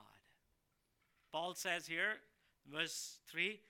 Paul 1.32 1.54
says 1.54 1.86
here, 1.86 2.14
verse 2.70 3.18
3 3.30 3.60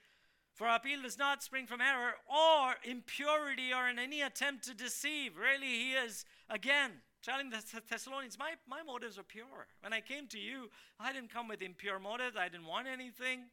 for 0.53 0.67
appeal 0.67 1.01
does 1.01 1.17
not 1.17 1.41
spring 1.41 1.65
from 1.65 1.81
error 1.81 2.13
or 2.27 2.75
impurity 2.83 3.73
or 3.73 3.89
in 3.89 3.97
any 3.97 4.21
attempt 4.21 4.65
to 4.65 4.73
deceive. 4.73 5.37
Really, 5.37 5.67
he 5.67 5.91
is, 5.93 6.25
again, 6.49 6.91
telling 7.23 7.49
the 7.49 7.63
Thessalonians, 7.89 8.37
my, 8.37 8.51
my 8.67 8.83
motives 8.83 9.17
are 9.17 9.23
pure. 9.23 9.67
When 9.81 9.93
I 9.93 10.01
came 10.01 10.27
to 10.27 10.39
you, 10.39 10.69
I 10.99 11.11
didn't 11.11 11.33
come 11.33 11.47
with 11.47 11.61
impure 11.61 11.99
motives, 11.99 12.37
I 12.37 12.49
didn't 12.49 12.67
want 12.67 12.87
anything. 12.87 13.45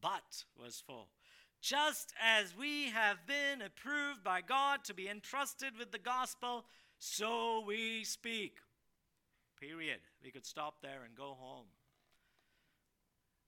But, 0.00 0.44
verse 0.62 0.82
4, 0.86 1.04
just 1.60 2.14
as 2.22 2.56
we 2.56 2.90
have 2.90 3.26
been 3.26 3.62
approved 3.62 4.22
by 4.22 4.40
God 4.40 4.84
to 4.84 4.94
be 4.94 5.08
entrusted 5.08 5.76
with 5.78 5.90
the 5.90 5.98
gospel, 5.98 6.64
so 6.98 7.64
we 7.66 8.04
speak. 8.04 8.58
Period. 9.60 10.00
We 10.22 10.30
could 10.30 10.46
stop 10.46 10.76
there 10.80 11.02
and 11.04 11.14
go 11.14 11.36
home. 11.38 11.66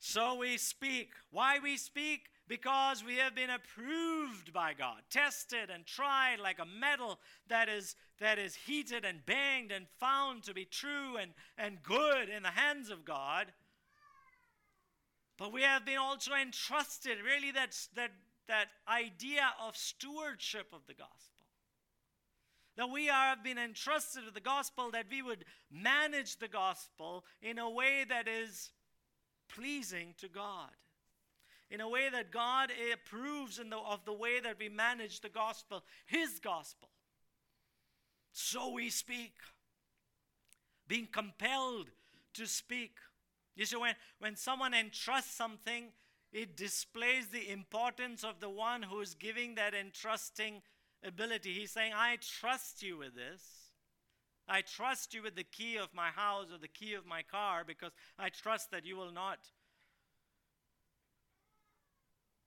So 0.05 0.35
we 0.35 0.59
speak. 0.59 1.13
Why 1.31 1.61
we 1.63 1.77
speak? 1.77 2.23
Because 2.49 3.05
we 3.05 3.19
have 3.19 3.37
been 3.37 3.51
approved 3.51 4.53
by 4.53 4.75
God, 4.77 4.97
tested 5.11 5.71
and 5.73 5.87
tried 5.87 6.41
like 6.43 6.59
a 6.59 6.67
metal 6.67 7.21
that 7.49 7.69
is, 7.69 7.95
that 8.19 8.37
is 8.37 8.57
heated 8.57 9.05
and 9.05 9.25
banged 9.25 9.71
and 9.71 9.87
found 10.01 10.43
to 10.43 10.55
be 10.55 10.65
true 10.65 11.19
and, 11.19 11.31
and 11.57 11.85
good 11.85 12.29
in 12.29 12.43
the 12.43 12.49
hands 12.49 12.91
of 12.91 13.05
God. 13.05 13.53
But 15.39 15.53
we 15.53 15.63
have 15.63 15.87
been 15.87 15.99
also 15.99 16.33
entrusted, 16.35 17.19
really, 17.25 17.53
that's, 17.53 17.87
that, 17.95 18.11
that 18.49 18.67
idea 18.89 19.53
of 19.65 19.77
stewardship 19.77 20.67
of 20.73 20.81
the 20.89 20.95
gospel. 20.95 21.47
That 22.77 22.91
we 22.91 23.09
are 23.09 23.29
have 23.29 23.45
been 23.45 23.57
entrusted 23.57 24.25
with 24.25 24.35
the 24.35 24.41
gospel, 24.41 24.91
that 24.91 25.07
we 25.09 25.23
would 25.23 25.45
manage 25.71 26.39
the 26.41 26.49
gospel 26.49 27.25
in 27.41 27.61
a 27.61 27.71
way 27.71 28.05
that 28.09 28.27
is 28.27 28.73
pleasing 29.55 30.15
to 30.19 30.29
God. 30.29 30.71
In 31.71 31.81
a 31.81 31.89
way 31.89 32.09
that 32.11 32.31
God 32.31 32.71
approves 32.93 33.57
the, 33.57 33.65
of 33.77 34.05
the 34.05 34.13
way 34.13 34.41
that 34.41 34.59
we 34.59 34.69
manage 34.69 35.21
the 35.21 35.31
gospel, 35.31 35.83
His 36.07 36.39
gospel. 36.39 36.89
So 38.33 38.73
we 38.73 38.91
speak, 38.91 39.33
being 40.87 41.09
compelled 41.11 41.89
to 42.35 42.47
speak. 42.47 42.97
You 43.57 43.65
see, 43.65 43.77
when, 43.77 43.95
when 44.19 44.37
someone 44.37 44.75
entrusts 44.75 45.35
something, 45.35 45.89
it 46.33 46.57
displays 46.57 47.29
the 47.29 47.51
importance 47.51 48.25
of 48.25 48.41
the 48.41 48.49
one 48.49 48.83
who 48.83 49.01
is 49.01 49.15
giving 49.15 49.55
that 49.57 49.75
entrusting 49.75 50.63
ability. 51.05 51.53
He's 51.53 51.73
saying, 51.73 51.93
I 51.95 52.17
trust 52.21 52.83
you 52.83 52.99
with 52.99 53.15
this. 53.15 53.62
I 54.49 54.63
trust 54.63 55.15
you 55.15 55.23
with 55.23 55.37
the 55.37 55.45
key 55.45 55.77
of 55.77 55.95
my 55.95 56.09
house 56.09 56.47
or 56.53 56.59
the 56.59 56.69
key 56.69 56.95
of 56.95 57.07
my 57.07 57.23
car 57.23 57.63
because 57.67 57.93
I 58.19 58.29
trust 58.29 58.71
that 58.71 58.85
you 58.85 58.97
will 58.97 59.13
not 59.13 59.39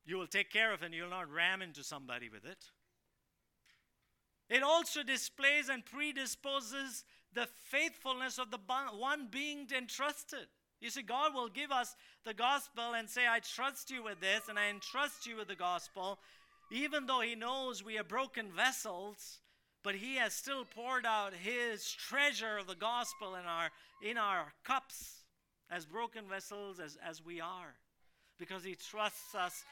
you 0.06 0.18
will 0.18 0.28
take 0.28 0.52
care 0.52 0.72
of 0.72 0.84
it 0.84 0.86
and 0.86 0.94
you'll 0.94 1.10
not 1.10 1.32
ram 1.32 1.64
into 1.64 1.84
somebody 1.84 2.30
with 2.30 2.46
it. 2.46 2.66
It 4.50 4.62
also 4.62 5.02
displays 5.02 5.70
and 5.70 5.84
predisposes 5.84 7.04
the 7.34 7.48
faithfulness 7.72 8.38
of 8.38 8.52
the 8.52 8.60
one 8.98 9.28
being 9.32 9.68
entrusted. 9.76 10.46
You 10.80 10.92
see, 10.92 11.02
God 11.02 11.34
will 11.34 11.50
give 11.50 11.72
us 11.72 11.96
the 12.24 12.36
gospel 12.36 12.94
and 12.96 13.10
say, 13.10 13.24
I 13.28 13.40
trust 13.40 13.90
you 13.90 14.04
with 14.04 14.20
this 14.20 14.48
and 14.48 14.60
I 14.60 14.70
entrust 14.70 15.26
you 15.26 15.38
with 15.38 15.48
the 15.48 15.56
gospel, 15.56 16.20
even 16.72 17.08
though 17.08 17.22
He 17.22 17.34
knows 17.34 17.84
we 17.84 17.98
are 17.98 18.04
broken 18.04 18.52
vessels 18.56 19.40
but 19.86 19.94
he 19.94 20.16
has 20.16 20.34
still 20.34 20.66
poured 20.66 21.06
out 21.06 21.32
his 21.32 21.92
treasure 21.92 22.58
of 22.58 22.66
the 22.66 22.76
gospel 22.76 23.36
in 23.36 23.46
our 23.46 23.70
in 24.02 24.18
our 24.18 24.52
cups 24.64 25.22
as 25.70 25.86
broken 25.86 26.26
vessels 26.28 26.80
as, 26.80 26.98
as 27.08 27.24
we 27.24 27.40
are 27.40 27.76
because 28.40 28.64
he 28.64 28.76
trusts 28.76 29.36
us 29.36 29.64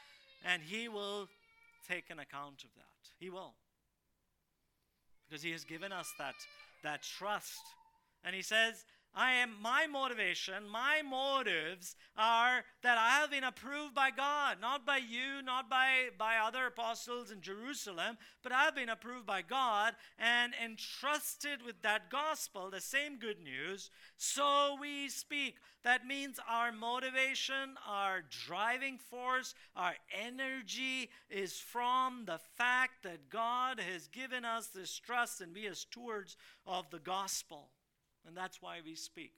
and 0.44 0.62
he 0.62 0.88
will 0.88 1.28
take 1.88 2.10
an 2.10 2.20
account 2.20 2.62
of 2.62 2.70
that. 2.76 3.10
He 3.18 3.28
will. 3.28 3.54
Because 5.28 5.42
he 5.42 5.50
has 5.50 5.64
given 5.64 5.90
us 5.90 6.12
that 6.18 6.34
that 6.84 7.02
trust. 7.02 7.62
And 8.24 8.36
he 8.36 8.42
says 8.42 8.84
I 9.16 9.32
am 9.34 9.54
my 9.62 9.86
motivation, 9.86 10.68
my 10.68 11.02
motives 11.08 11.94
are 12.16 12.64
that 12.82 12.98
I 12.98 13.20
have 13.20 13.30
been 13.30 13.44
approved 13.44 13.94
by 13.94 14.10
God, 14.10 14.56
not 14.60 14.84
by 14.84 14.96
you, 14.96 15.40
not 15.44 15.70
by, 15.70 16.08
by 16.18 16.36
other 16.36 16.66
apostles 16.66 17.30
in 17.30 17.40
Jerusalem, 17.40 18.18
but 18.42 18.50
I've 18.50 18.74
been 18.74 18.88
approved 18.88 19.24
by 19.24 19.42
God 19.42 19.94
and 20.18 20.52
entrusted 20.62 21.62
with 21.64 21.80
that 21.82 22.10
gospel, 22.10 22.70
the 22.70 22.80
same 22.80 23.18
good 23.18 23.40
news. 23.40 23.90
So 24.16 24.76
we 24.80 25.08
speak. 25.08 25.58
That 25.84 26.06
means 26.06 26.40
our 26.48 26.72
motivation, 26.72 27.76
our 27.86 28.22
driving 28.46 28.98
force, 28.98 29.54
our 29.76 29.94
energy 30.10 31.10
is 31.30 31.58
from 31.58 32.24
the 32.24 32.40
fact 32.56 33.04
that 33.04 33.28
God 33.28 33.78
has 33.78 34.08
given 34.08 34.44
us 34.44 34.68
this 34.68 34.98
trust 34.98 35.40
and 35.40 35.54
we 35.54 35.66
are 35.66 35.74
stewards 35.74 36.36
of 36.66 36.90
the 36.90 36.98
gospel. 36.98 37.68
And 38.26 38.36
that's 38.36 38.62
why 38.62 38.78
we 38.84 38.94
speak. 38.94 39.32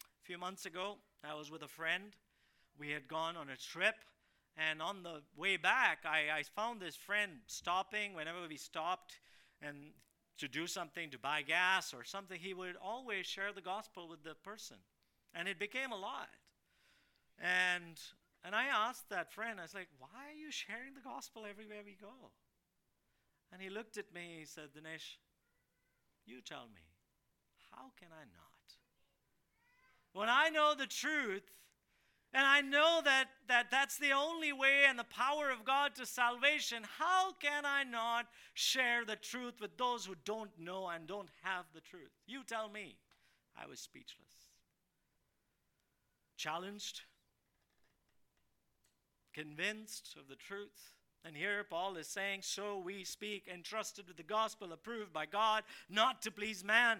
A 0.00 0.24
few 0.24 0.38
months 0.38 0.66
ago, 0.66 0.96
I 1.22 1.34
was 1.34 1.50
with 1.50 1.62
a 1.62 1.68
friend. 1.68 2.16
We 2.78 2.90
had 2.90 3.08
gone 3.08 3.36
on 3.36 3.50
a 3.50 3.56
trip. 3.56 3.96
And 4.56 4.80
on 4.80 5.02
the 5.02 5.22
way 5.36 5.56
back, 5.56 6.04
I, 6.04 6.38
I 6.38 6.42
found 6.42 6.80
this 6.80 6.96
friend 6.96 7.32
stopping 7.46 8.14
whenever 8.14 8.38
we 8.48 8.56
stopped 8.56 9.18
and 9.60 9.76
to 10.38 10.48
do 10.48 10.66
something, 10.66 11.10
to 11.10 11.18
buy 11.18 11.42
gas 11.42 11.94
or 11.94 12.04
something, 12.04 12.38
he 12.40 12.54
would 12.54 12.76
always 12.82 13.26
share 13.26 13.52
the 13.52 13.60
gospel 13.60 14.08
with 14.08 14.22
the 14.22 14.34
person. 14.34 14.76
And 15.34 15.48
it 15.48 15.58
became 15.58 15.92
a 15.92 15.96
lot. 15.96 16.28
And 17.40 18.00
and 18.44 18.54
I 18.54 18.66
asked 18.66 19.08
that 19.08 19.32
friend, 19.32 19.58
I 19.58 19.62
was 19.62 19.74
like, 19.74 19.88
why 19.98 20.28
are 20.28 20.38
you 20.38 20.50
sharing 20.50 20.92
the 20.94 21.00
gospel 21.00 21.46
everywhere 21.48 21.80
we 21.84 21.96
go? 21.98 22.30
And 23.50 23.62
he 23.62 23.70
looked 23.70 23.96
at 23.96 24.12
me, 24.12 24.36
he 24.40 24.44
said, 24.44 24.74
Dinesh, 24.76 25.16
You 26.26 26.42
tell 26.42 26.66
me. 26.74 26.82
How 27.74 27.90
can 27.98 28.08
I 28.12 28.24
not? 28.24 28.54
When 30.12 30.28
I 30.28 30.48
know 30.48 30.74
the 30.76 30.86
truth, 30.86 31.42
and 32.32 32.44
I 32.44 32.62
know 32.62 33.00
that, 33.04 33.26
that 33.48 33.70
that's 33.70 33.96
the 33.96 34.12
only 34.12 34.52
way 34.52 34.82
and 34.88 34.98
the 34.98 35.04
power 35.04 35.50
of 35.50 35.64
God 35.64 35.94
to 35.94 36.06
salvation. 36.06 36.82
How 36.98 37.32
can 37.32 37.64
I 37.64 37.84
not 37.84 38.26
share 38.54 39.04
the 39.04 39.14
truth 39.14 39.60
with 39.60 39.76
those 39.76 40.04
who 40.04 40.16
don't 40.24 40.50
know 40.58 40.88
and 40.88 41.06
don't 41.06 41.28
have 41.42 41.66
the 41.72 41.80
truth? 41.80 42.10
You 42.26 42.42
tell 42.44 42.68
me. 42.68 42.96
I 43.56 43.68
was 43.68 43.78
speechless. 43.78 44.18
Challenged, 46.36 47.02
convinced 49.32 50.16
of 50.18 50.26
the 50.28 50.34
truth. 50.34 50.96
And 51.24 51.36
here 51.36 51.62
Paul 51.62 51.96
is 51.96 52.08
saying, 52.08 52.40
So 52.42 52.82
we 52.84 53.04
speak, 53.04 53.48
entrusted 53.52 54.08
with 54.08 54.16
the 54.16 54.24
gospel, 54.24 54.72
approved 54.72 55.12
by 55.12 55.26
God, 55.26 55.62
not 55.88 56.20
to 56.22 56.32
please 56.32 56.64
man 56.64 56.98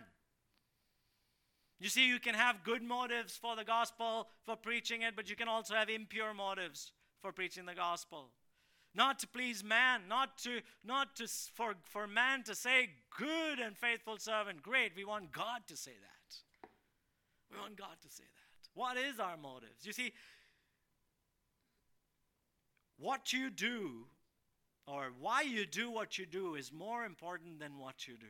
you 1.84 1.90
see, 1.90 2.08
you 2.08 2.18
can 2.18 2.34
have 2.34 2.64
good 2.64 2.82
motives 2.82 3.36
for 3.36 3.56
the 3.56 3.62
gospel, 3.62 4.28
for 4.46 4.56
preaching 4.56 5.02
it, 5.02 5.14
but 5.14 5.28
you 5.28 5.36
can 5.36 5.48
also 5.48 5.74
have 5.74 5.90
impure 5.90 6.32
motives 6.32 6.92
for 7.20 7.30
preaching 7.30 7.66
the 7.66 7.74
gospel. 7.74 8.30
Not 8.94 9.18
to 9.18 9.28
please 9.28 9.62
man, 9.62 10.00
not 10.08 10.38
to 10.38 10.60
not 10.82 11.14
to 11.16 11.28
for, 11.52 11.74
for 11.82 12.06
man 12.06 12.42
to 12.44 12.54
say, 12.54 12.88
good 13.18 13.58
and 13.58 13.76
faithful 13.76 14.16
servant. 14.16 14.62
Great, 14.62 14.92
we 14.96 15.04
want 15.04 15.30
God 15.30 15.60
to 15.66 15.76
say 15.76 15.90
that. 15.90 16.68
We 17.52 17.60
want 17.60 17.76
God 17.76 17.96
to 18.00 18.08
say 18.08 18.24
that. 18.24 18.68
What 18.72 18.96
is 18.96 19.20
our 19.20 19.36
motives? 19.36 19.84
You 19.84 19.92
see, 19.92 20.12
what 22.98 23.30
you 23.34 23.50
do 23.50 24.06
or 24.86 25.12
why 25.20 25.42
you 25.42 25.66
do 25.66 25.90
what 25.90 26.16
you 26.16 26.24
do 26.24 26.54
is 26.54 26.72
more 26.72 27.04
important 27.04 27.58
than 27.58 27.78
what 27.78 28.08
you 28.08 28.16
do. 28.16 28.26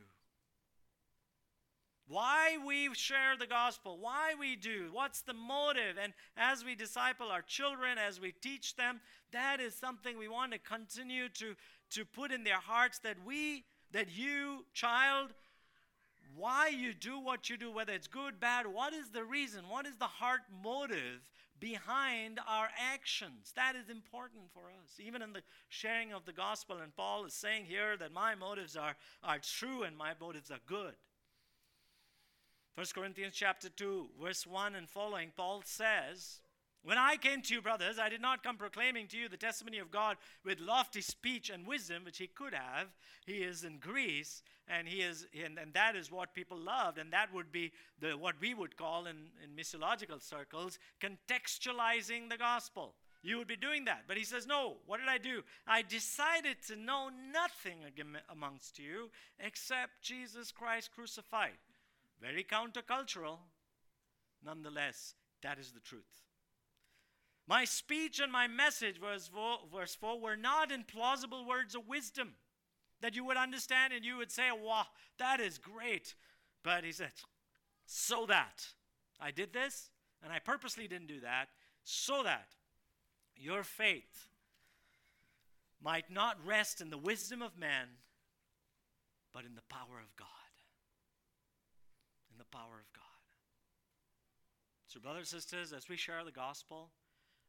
Why 2.07 2.59
we 2.66 2.92
share 2.92 3.36
the 3.38 3.46
gospel, 3.46 3.98
why 3.98 4.34
we 4.38 4.57
do, 4.57 4.90
what's 4.92 5.22
the 5.22 5.32
motive. 5.32 5.96
And 6.00 6.12
as 6.36 6.64
we 6.64 6.74
disciple 6.74 7.30
our 7.30 7.40
children, 7.40 7.96
as 7.96 8.20
we 8.20 8.32
teach 8.32 8.76
them, 8.76 9.00
that 9.32 9.59
is 9.61 9.74
something 9.74 10.18
we 10.18 10.28
want 10.28 10.52
to 10.52 10.59
continue 10.59 11.28
to, 11.30 11.55
to 11.90 12.05
put 12.05 12.30
in 12.30 12.44
their 12.44 12.61
hearts 12.61 12.98
that 13.00 13.16
we, 13.24 13.64
that 13.92 14.09
you, 14.14 14.66
child, 14.74 15.30
why 16.36 16.68
you 16.68 16.92
do 16.92 17.18
what 17.18 17.48
you 17.48 17.57
do, 17.57 17.70
whether 17.70 17.92
it's 17.92 18.07
good, 18.07 18.38
bad, 18.38 18.66
what 18.66 18.92
is 18.92 19.11
the 19.11 19.24
reason? 19.24 19.62
What 19.68 19.86
is 19.86 19.96
the 19.96 20.05
heart 20.05 20.40
motive 20.62 21.30
behind 21.61 22.40
our 22.46 22.68
actions? 22.92 23.52
That 23.57 23.76
is 23.76 23.88
important 23.88 24.42
for 24.52 24.64
us. 24.82 24.98
Even 24.98 25.22
in 25.22 25.32
the 25.32 25.42
sharing 25.68 26.12
of 26.12 26.26
the 26.26 26.32
gospel, 26.32 26.78
and 26.82 26.94
Paul 26.94 27.24
is 27.24 27.34
saying 27.34 27.64
here 27.64 27.96
that 27.96 28.12
my 28.12 28.34
motives 28.34 28.76
are, 28.76 28.96
are 29.22 29.38
true 29.38 29.84
and 29.84 29.96
my 29.96 30.12
motives 30.20 30.50
are 30.50 30.61
good. 30.66 30.94
1 32.77 32.87
Corinthians 32.93 33.35
chapter 33.37 33.68
2, 33.68 34.09
verse 34.20 34.45
1 34.49 34.75
and 34.75 34.89
following, 34.89 35.31
Paul 35.37 35.62
says, 35.64 36.41
When 36.83 36.99
I 36.99 37.16
came 37.16 37.41
to 37.43 37.55
you, 37.55 37.62
brothers, 37.62 38.01
I 38.01 38.09
did 38.09 38.20
not 38.20 38.43
come 38.43 38.57
proclaiming 38.57 39.07
to 39.09 39.16
you 39.16 39.29
the 39.29 39.37
testimony 39.37 39.79
of 39.79 39.93
God 39.93 40.16
with 40.45 40.59
lofty 40.59 41.01
speech 41.01 41.51
and 41.51 41.68
wisdom, 41.68 42.03
which 42.05 42.18
he 42.18 42.27
could 42.27 42.53
have. 42.53 42.89
He 43.27 43.35
is 43.35 43.62
in 43.62 43.79
Greece, 43.79 44.43
and 44.66 44.89
he 44.89 45.03
is, 45.03 45.25
and, 45.45 45.57
and 45.57 45.72
that 45.75 45.95
is 45.95 46.11
what 46.11 46.35
people 46.35 46.59
loved, 46.59 46.99
and 46.99 47.12
that 47.12 47.33
would 47.33 47.53
be 47.53 47.70
the 48.01 48.18
what 48.18 48.41
we 48.41 48.55
would 48.55 48.77
call 48.77 49.07
in, 49.07 49.29
in 49.45 49.55
missiological 49.57 50.20
circles 50.20 50.81
contextualizing 51.01 52.29
the 52.29 52.37
gospel. 52.37 52.95
You 53.22 53.39
would 53.39 53.49
be 53.49 53.57
doing 53.57 53.85
that. 53.85 54.03
But 54.09 54.16
he 54.16 54.25
says, 54.25 54.49
No, 54.49 54.79
what 54.87 54.99
did 54.99 55.09
I 55.09 55.18
do? 55.18 55.43
I 55.64 55.83
decided 55.83 56.57
to 56.66 56.75
know 56.75 57.09
nothing 57.33 57.79
amongst 58.29 58.81
you 58.81 59.11
except 59.39 60.03
Jesus 60.03 60.51
Christ 60.51 60.91
crucified. 60.93 61.53
Very 62.25 62.43
countercultural. 62.43 63.37
Nonetheless, 64.43 65.14
that 65.43 65.59
is 65.59 65.72
the 65.72 65.81
truth. 65.81 66.22
My 67.47 67.66
speech 67.66 68.18
and 68.18 68.33
my 68.33 68.49
message, 68.49 68.99
verse 68.99 69.29
4, 69.29 69.59
verse 69.70 69.95
4, 69.95 70.18
were 70.18 70.37
not 70.37 70.72
in 70.72 70.85
plausible 70.85 71.47
words 71.47 71.75
of 71.75 71.87
wisdom 71.87 72.37
that 73.03 73.14
you 73.14 73.27
would 73.27 73.37
understand 73.37 73.93
and 73.93 74.07
you 74.07 74.16
would 74.16 74.33
say, 74.33 74.49
wow, 74.51 74.87
that 75.18 75.39
is 75.39 75.59
great. 75.59 76.14
But 76.62 76.85
he 76.85 76.93
said, 76.93 77.12
so 77.85 78.25
that 78.27 78.68
I 79.20 79.31
did 79.31 79.53
this, 79.53 79.91
and 80.22 80.33
I 80.33 80.39
purposely 80.39 80.89
didn't 80.89 81.09
do 81.09 81.20
that, 81.20 81.49
so 81.83 82.22
that 82.22 82.49
your 83.37 83.62
faith 83.62 84.29
might 85.83 86.11
not 86.11 86.39
rest 86.47 86.81
in 86.81 86.89
the 86.89 86.97
wisdom 86.97 87.43
of 87.43 87.59
man, 87.59 87.89
but 89.35 89.45
in 89.45 89.55
the 89.55 89.62
power 89.68 90.01
of 90.03 90.16
God 90.16 90.43
power 92.55 92.78
of 92.78 92.92
God. 92.94 93.02
So, 94.86 95.00
brothers 95.00 95.32
and 95.32 95.42
sisters, 95.42 95.72
as 95.72 95.88
we 95.88 95.96
share 95.96 96.22
the 96.24 96.30
gospel, 96.30 96.90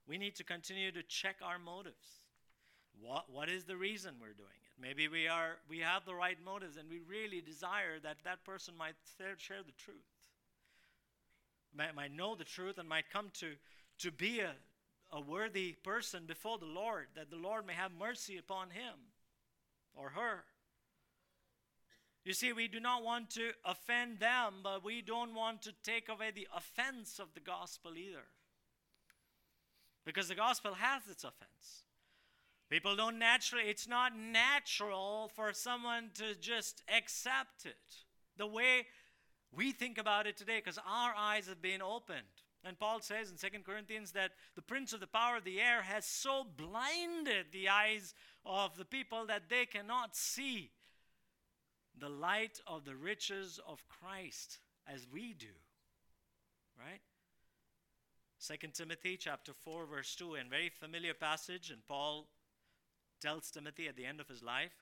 we 0.08 0.18
need 0.18 0.36
to 0.38 0.43
continue 0.43 0.91
to 0.91 1.03
check 1.03 1.36
our 1.43 1.60
motives. 1.60 2.26
What, 2.99 3.26
what 3.30 3.47
is 3.49 3.66
the 3.66 3.78
reason 3.78 4.16
we're 4.20 4.34
doing 4.34 4.58
it? 4.66 4.82
Maybe 4.82 5.08
we, 5.08 5.28
are, 5.28 5.58
we 5.70 5.80
have 5.80 6.06
the 6.06 6.16
right 6.16 6.38
motives 6.43 6.78
and 6.78 6.89
we 6.89 7.01
really 7.08 7.41
desire 7.41 7.99
that 8.01 8.18
that 8.24 8.43
person 8.43 8.74
might 8.78 8.95
share 9.38 9.64
the 9.64 9.72
truth, 9.78 9.95
might, 11.76 11.93
might 11.93 12.16
know 12.16 12.36
the 12.36 12.43
truth, 12.43 12.80
and 12.80 12.89
might 12.89 13.10
come 13.12 13.30
to, 13.39 13.51
to 13.99 14.12
be 14.12 14.39
a, 14.39 14.53
a 15.12 15.22
worthy 15.22 15.74
person 15.84 16.24
before 16.26 16.58
the 16.58 16.66
Lord, 16.66 17.08
that 17.16 17.30
the 17.30 17.38
Lord 17.38 17.68
may 17.68 17.74
have 17.74 17.91
mercy 17.97 18.38
upon 18.38 18.72
him 18.72 18.95
or 19.93 20.10
her. 20.10 20.45
You 22.26 22.34
see, 22.34 22.52
we 22.52 22.68
do 22.68 22.80
not 22.80 23.04
want 23.04 23.30
to 23.32 23.52
offend 23.64 24.20
them, 24.20 24.56
but 24.64 24.84
we 24.84 25.04
don't 25.04 25.36
want 25.36 25.62
to 25.62 25.74
take 25.84 26.10
away 26.10 26.32
the 26.34 26.48
offense 26.56 27.20
of 27.20 27.36
the 27.36 27.40
gospel 27.40 27.92
either. 27.96 28.26
Because 30.06 30.28
the 30.28 30.36
gospel 30.36 30.74
has 30.74 31.04
its 31.10 31.24
offense. 31.24 31.84
People 32.68 32.96
don't 32.96 33.20
naturally, 33.20 33.66
it's 33.66 33.88
not 33.88 34.18
natural 34.18 35.32
for 35.36 35.54
someone 35.54 36.10
to 36.16 36.34
just 36.34 36.82
accept 36.90 37.68
it 37.68 37.78
the 38.38 38.48
way 38.48 38.88
we 39.56 39.72
think 39.72 40.00
about 40.00 40.26
it 40.26 40.36
today 40.36 40.58
because 40.58 40.80
our 40.80 41.14
eyes 41.16 41.48
have 41.48 41.62
been 41.62 41.84
opened. 41.84 42.22
And 42.64 42.80
Paul 42.80 43.02
says 43.02 43.30
in 43.30 43.38
2 43.38 43.60
Corinthians 43.64 44.14
that 44.14 44.32
the 44.56 44.64
prince 44.64 44.94
of 44.94 45.00
the 45.00 45.06
power 45.06 45.38
of 45.38 45.44
the 45.44 45.62
air 45.62 45.84
has 45.84 46.06
so 46.06 46.44
blinded 46.58 47.48
the 47.52 47.70
eyes 47.70 48.16
of 48.44 48.76
the 48.78 48.86
people 48.86 49.28
that 49.28 49.44
they 49.48 49.68
cannot 49.68 50.16
see 50.16 50.72
the 52.00 52.10
light 52.10 52.60
of 52.68 52.86
the 52.86 52.96
riches 52.96 53.60
of 53.68 53.84
Christ 53.88 54.60
as 54.88 55.08
we 55.12 55.34
do. 55.34 55.48
Right? 56.78 57.02
2 58.46 58.68
Timothy 58.74 59.18
chapter 59.18 59.54
4 59.54 59.86
verse 59.86 60.16
2 60.16 60.36
and 60.36 60.50
very 60.50 60.70
familiar 60.70 61.14
passage 61.14 61.72
and 61.72 61.86
Paul 61.88 62.28
tells 63.22 63.50
Timothy 63.50 63.88
at 63.88 63.96
the 63.96 64.06
end 64.06 64.20
of 64.20 64.28
his 64.28 64.43
life 64.43 64.74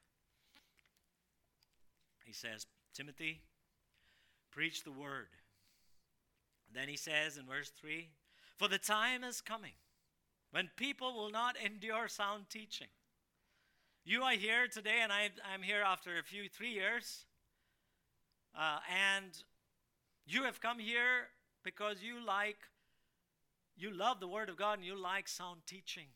he 2.25 2.33
says 2.33 2.65
Timothy 2.93 3.41
preach 4.51 4.83
the 4.83 4.91
word 4.91 5.27
then 6.73 6.89
he 6.89 6.97
says 6.97 7.37
in 7.37 7.45
verse 7.45 7.69
3 7.69 8.09
for 8.57 8.67
the 8.67 8.79
time 8.79 9.23
is 9.23 9.39
coming 9.39 9.73
when 10.51 10.69
people 10.75 11.13
will 11.13 11.31
not 11.31 11.55
endure 11.63 12.07
sound 12.07 12.49
teaching 12.49 12.87
you 14.05 14.21
are 14.23 14.33
here 14.33 14.67
today, 14.67 14.99
and 15.01 15.11
I, 15.11 15.29
am 15.53 15.61
here 15.61 15.81
after 15.81 16.17
a 16.17 16.23
few, 16.23 16.49
three 16.49 16.71
years. 16.71 17.25
Uh, 18.57 18.79
and 19.15 19.31
you 20.25 20.43
have 20.43 20.59
come 20.59 20.77
here 20.77 21.29
because 21.63 22.03
you 22.03 22.23
like, 22.23 22.57
you 23.77 23.91
love 23.91 24.19
the 24.19 24.27
Word 24.27 24.49
of 24.49 24.57
God 24.57 24.79
and 24.79 24.85
you 24.85 24.99
like 24.99 25.27
sound 25.27 25.61
teaching. 25.65 26.07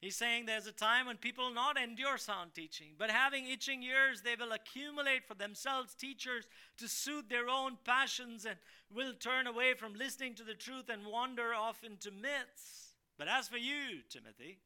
He's 0.00 0.16
saying 0.16 0.46
there's 0.46 0.66
a 0.66 0.72
time 0.72 1.06
when 1.06 1.16
people 1.16 1.52
not 1.52 1.78
endure 1.78 2.16
sound 2.16 2.54
teaching, 2.54 2.94
but 2.98 3.10
having 3.10 3.46
itching 3.46 3.82
ears, 3.82 4.22
they 4.22 4.36
will 4.38 4.52
accumulate 4.52 5.26
for 5.26 5.34
themselves 5.34 5.94
teachers 5.94 6.46
to 6.78 6.88
suit 6.88 7.28
their 7.28 7.48
own 7.48 7.76
passions 7.84 8.46
and 8.46 8.56
will 8.94 9.14
turn 9.14 9.46
away 9.46 9.74
from 9.74 9.94
listening 9.94 10.34
to 10.34 10.44
the 10.44 10.54
truth 10.54 10.88
and 10.88 11.06
wander 11.06 11.54
off 11.54 11.82
into 11.82 12.10
myths. 12.10 12.85
But 13.18 13.28
as 13.28 13.48
for 13.48 13.56
you, 13.56 14.02
Timothy, 14.10 14.58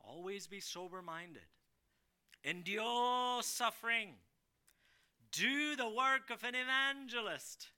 always 0.00 0.46
be 0.46 0.60
sober 0.60 1.02
minded, 1.02 1.42
endure 2.42 3.42
suffering, 3.42 4.10
do 5.30 5.76
the 5.76 5.88
work 5.88 6.30
of 6.30 6.42
an 6.44 6.54
evangelist, 6.54 7.68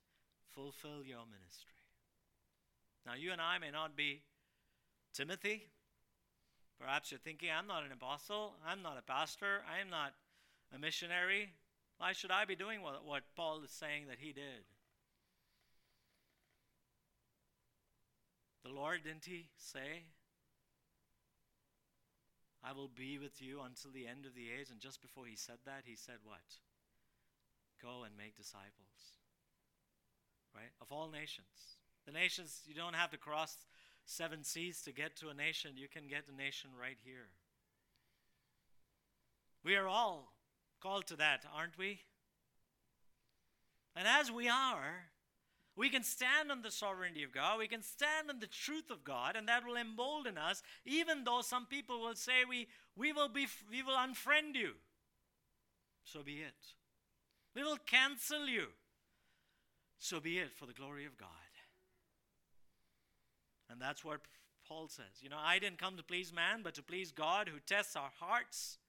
fulfill 0.49 1.03
your 1.05 1.25
ministry. 1.29 1.73
Now, 3.05 3.13
you 3.13 3.31
and 3.31 3.41
I 3.41 3.57
may 3.59 3.71
not 3.71 3.95
be 3.95 4.21
Timothy. 5.13 5.63
Perhaps 6.79 7.11
you're 7.11 7.19
thinking, 7.19 7.49
I'm 7.49 7.67
not 7.67 7.83
an 7.83 7.91
apostle, 7.91 8.53
I'm 8.67 8.81
not 8.81 8.97
a 8.97 9.01
pastor, 9.01 9.61
I 9.71 9.79
am 9.79 9.89
not 9.89 10.13
a 10.75 10.77
missionary. 10.77 11.53
Why 11.97 12.13
should 12.13 12.31
I 12.31 12.45
be 12.45 12.55
doing 12.55 12.81
what, 12.81 13.03
what 13.05 13.23
Paul 13.35 13.61
is 13.63 13.71
saying 13.71 14.07
that 14.09 14.17
he 14.19 14.33
did? 14.33 14.65
The 18.63 18.71
Lord, 18.71 19.03
didn't 19.03 19.25
He 19.25 19.47
say? 19.57 20.03
I 22.63 22.73
will 22.73 22.89
be 22.89 23.17
with 23.17 23.41
you 23.41 23.61
until 23.61 23.91
the 23.91 24.07
end 24.07 24.25
of 24.25 24.35
the 24.35 24.47
age. 24.59 24.69
And 24.71 24.79
just 24.79 25.01
before 25.01 25.25
he 25.25 25.35
said 25.35 25.57
that, 25.65 25.83
he 25.85 25.95
said, 25.95 26.17
What? 26.23 26.59
Go 27.81 28.03
and 28.03 28.17
make 28.17 28.35
disciples. 28.35 29.15
Right? 30.53 30.71
Of 30.81 30.91
all 30.91 31.09
nations. 31.09 31.77
The 32.05 32.11
nations, 32.11 32.61
you 32.67 32.73
don't 32.73 32.95
have 32.95 33.11
to 33.11 33.17
cross 33.17 33.55
seven 34.05 34.43
seas 34.43 34.81
to 34.83 34.91
get 34.91 35.15
to 35.17 35.29
a 35.29 35.33
nation. 35.33 35.71
You 35.75 35.87
can 35.87 36.07
get 36.07 36.23
a 36.31 36.35
nation 36.35 36.71
right 36.79 36.97
here. 37.03 37.29
We 39.63 39.75
are 39.75 39.87
all 39.87 40.33
called 40.81 41.07
to 41.07 41.15
that, 41.17 41.45
aren't 41.55 41.77
we? 41.77 41.99
And 43.95 44.07
as 44.07 44.31
we 44.31 44.47
are, 44.47 45.09
we 45.77 45.89
can 45.89 46.03
stand 46.03 46.51
on 46.51 46.63
the 46.63 46.71
sovereignty 46.71 47.23
of 47.23 47.31
God. 47.31 47.59
We 47.59 47.67
can 47.67 47.83
stand 47.83 48.29
on 48.29 48.39
the 48.39 48.47
truth 48.47 48.89
of 48.89 49.03
God, 49.03 49.35
and 49.35 49.47
that 49.47 49.63
will 49.63 49.77
embolden 49.77 50.37
us, 50.37 50.63
even 50.85 51.23
though 51.23 51.41
some 51.41 51.67
people 51.67 52.01
will 52.01 52.15
say 52.15 52.45
we, 52.49 52.67
we, 52.95 53.13
will, 53.13 53.29
be, 53.29 53.47
we 53.69 53.83
will 53.83 53.95
unfriend 53.95 54.55
you. 54.55 54.71
So 56.03 56.23
be 56.23 56.37
it. 56.37 56.55
We 57.55 57.63
will 57.63 57.77
cancel 57.85 58.47
you. 58.47 58.67
So 59.99 60.19
be 60.19 60.39
it 60.39 60.51
for 60.55 60.65
the 60.65 60.73
glory 60.73 61.05
of 61.05 61.17
God. 61.17 61.29
And 63.69 63.79
that's 63.79 64.03
what 64.03 64.21
Paul 64.67 64.87
says. 64.87 65.21
You 65.21 65.29
know, 65.29 65.37
I 65.39 65.59
didn't 65.59 65.77
come 65.77 65.97
to 65.97 66.03
please 66.03 66.33
man, 66.33 66.61
but 66.63 66.73
to 66.75 66.83
please 66.83 67.11
God 67.11 67.49
who 67.49 67.59
tests 67.59 67.95
our 67.95 68.11
hearts. 68.19 68.79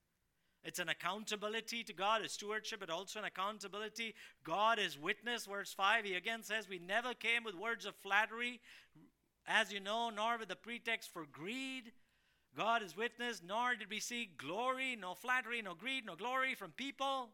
It's 0.65 0.79
an 0.79 0.89
accountability 0.89 1.85
to 1.85 1.93
God, 1.93 2.23
a 2.23 2.29
stewardship, 2.29 2.81
but 2.81 2.91
also 2.91 3.21
an 3.21 3.25
accountability. 3.25 4.15
God 4.45 4.79
is 4.79 4.99
witness, 4.99 5.47
verse 5.47 5.73
5. 5.73 6.05
He 6.05 6.15
again 6.15 6.43
says, 6.43 6.69
We 6.69 6.79
never 6.79 7.15
came 7.15 7.45
with 7.45 7.55
words 7.55 7.87
of 7.87 7.95
flattery, 7.97 8.61
as 9.47 9.73
you 9.73 9.81
know, 9.81 10.11
nor 10.11 10.37
with 10.39 10.49
the 10.49 10.57
pretext 10.57 11.13
for 11.13 11.25
greed. 11.31 11.93
God 12.57 12.83
is 12.83 12.97
witness, 12.97 13.41
nor 13.47 13.77
did 13.77 13.89
we 13.89 14.01
seek 14.01 14.37
glory, 14.37 14.97
no 14.97 15.15
flattery, 15.15 15.63
no 15.63 15.75
greed, 15.75 16.05
no 16.05 16.17
glory 16.17 16.55
from 16.55 16.73
people, 16.73 17.31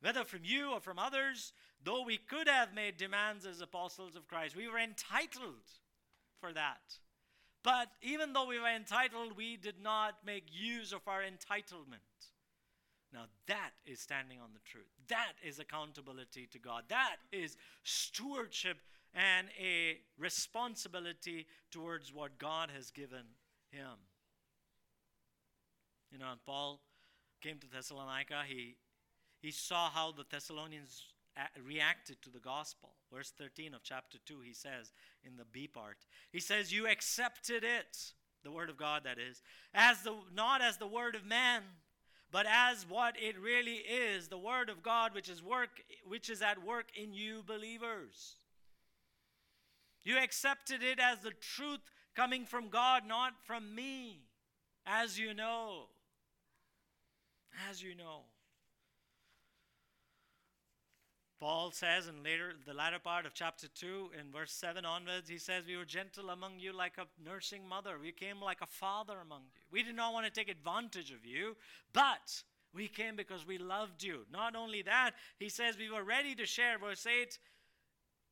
whether 0.00 0.24
from 0.24 0.40
you 0.42 0.70
or 0.72 0.80
from 0.80 0.98
others, 0.98 1.52
though 1.84 2.02
we 2.04 2.16
could 2.16 2.48
have 2.48 2.74
made 2.74 2.96
demands 2.96 3.44
as 3.44 3.60
apostles 3.60 4.16
of 4.16 4.28
Christ. 4.28 4.56
We 4.56 4.68
were 4.68 4.78
entitled 4.78 5.68
for 6.40 6.52
that. 6.52 6.80
But 7.62 7.88
even 8.00 8.32
though 8.32 8.46
we 8.46 8.60
were 8.60 8.74
entitled, 8.74 9.36
we 9.36 9.56
did 9.56 9.82
not 9.82 10.18
make 10.24 10.44
use 10.50 10.92
of 10.92 11.06
our 11.06 11.20
entitlement. 11.20 11.98
Now, 13.16 13.24
that 13.46 13.70
is 13.86 13.98
standing 13.98 14.40
on 14.40 14.50
the 14.52 14.60
truth. 14.70 14.84
That 15.08 15.32
is 15.42 15.58
accountability 15.58 16.46
to 16.52 16.58
God. 16.58 16.82
That 16.88 17.16
is 17.32 17.56
stewardship 17.82 18.76
and 19.14 19.48
a 19.58 19.96
responsibility 20.18 21.46
towards 21.70 22.12
what 22.12 22.38
God 22.38 22.70
has 22.76 22.90
given 22.90 23.24
him. 23.70 23.96
You 26.12 26.18
know, 26.18 26.30
and 26.30 26.44
Paul 26.44 26.82
came 27.40 27.56
to 27.58 27.66
Thessalonica, 27.66 28.42
he, 28.46 28.76
he 29.40 29.50
saw 29.50 29.88
how 29.88 30.12
the 30.12 30.26
Thessalonians 30.30 31.04
reacted 31.66 32.20
to 32.20 32.30
the 32.30 32.38
gospel. 32.38 32.90
Verse 33.10 33.32
13 33.38 33.72
of 33.72 33.82
chapter 33.82 34.18
2, 34.26 34.40
he 34.44 34.52
says 34.52 34.92
in 35.24 35.38
the 35.38 35.46
B 35.50 35.66
part, 35.66 35.96
he 36.30 36.40
says, 36.40 36.70
You 36.70 36.86
accepted 36.86 37.64
it, 37.64 38.12
the 38.44 38.50
word 38.50 38.68
of 38.68 38.76
God 38.76 39.04
that 39.04 39.18
is, 39.18 39.42
as 39.72 40.02
the 40.02 40.14
not 40.34 40.60
as 40.60 40.76
the 40.76 40.86
word 40.86 41.14
of 41.14 41.24
man, 41.24 41.62
but 42.32 42.46
as 42.48 42.86
what 42.88 43.14
it 43.18 43.38
really 43.40 43.76
is, 43.76 44.28
the 44.28 44.38
word 44.38 44.68
of 44.68 44.82
God 44.82 45.14
which 45.14 45.28
is 45.28 45.42
work 45.42 45.82
which 46.06 46.28
is 46.28 46.42
at 46.42 46.64
work 46.64 46.86
in 46.94 47.12
you 47.12 47.42
believers. 47.46 48.36
You 50.04 50.18
accepted 50.18 50.82
it 50.82 51.00
as 51.00 51.18
the 51.20 51.32
truth 51.32 51.80
coming 52.14 52.44
from 52.44 52.68
God, 52.68 53.02
not 53.06 53.32
from 53.44 53.74
me, 53.74 54.20
as 54.86 55.18
you 55.18 55.34
know. 55.34 55.86
As 57.68 57.82
you 57.82 57.94
know. 57.94 58.22
Paul 61.38 61.70
says 61.70 62.08
in 62.08 62.22
later 62.22 62.54
the 62.66 62.72
latter 62.72 62.98
part 62.98 63.26
of 63.26 63.34
chapter 63.34 63.68
2 63.68 64.10
in 64.18 64.32
verse 64.32 64.52
7 64.52 64.86
onwards 64.86 65.28
he 65.28 65.36
says 65.36 65.64
we 65.66 65.76
were 65.76 65.84
gentle 65.84 66.30
among 66.30 66.58
you 66.58 66.72
like 66.72 66.94
a 66.98 67.06
nursing 67.22 67.68
mother. 67.68 67.98
We 68.00 68.12
came 68.12 68.40
like 68.40 68.62
a 68.62 68.66
father 68.66 69.18
among 69.20 69.42
you. 69.42 69.60
We 69.70 69.82
did 69.82 69.96
not 69.96 70.14
want 70.14 70.24
to 70.24 70.32
take 70.32 70.48
advantage 70.48 71.10
of 71.10 71.26
you 71.26 71.56
but 71.92 72.42
we 72.74 72.88
came 72.88 73.16
because 73.16 73.46
we 73.46 73.58
loved 73.58 74.02
you. 74.02 74.24
Not 74.32 74.56
only 74.56 74.80
that 74.82 75.12
he 75.38 75.50
says 75.50 75.76
we 75.76 75.90
were 75.90 76.04
ready 76.04 76.34
to 76.36 76.46
share 76.46 76.78
verse 76.78 77.06
8 77.06 77.38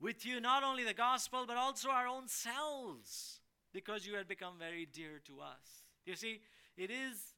with 0.00 0.24
you 0.24 0.40
not 0.40 0.62
only 0.62 0.84
the 0.84 0.94
gospel 0.94 1.44
but 1.46 1.58
also 1.58 1.90
our 1.90 2.06
own 2.06 2.26
selves 2.26 3.40
because 3.74 4.06
you 4.06 4.14
had 4.14 4.28
become 4.28 4.54
very 4.58 4.86
dear 4.90 5.20
to 5.26 5.40
us. 5.40 5.84
You 6.06 6.16
see 6.16 6.40
it 6.78 6.90
is 6.90 7.34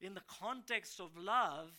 in 0.00 0.14
the 0.14 0.22
context 0.40 0.98
of 0.98 1.16
love 1.16 1.70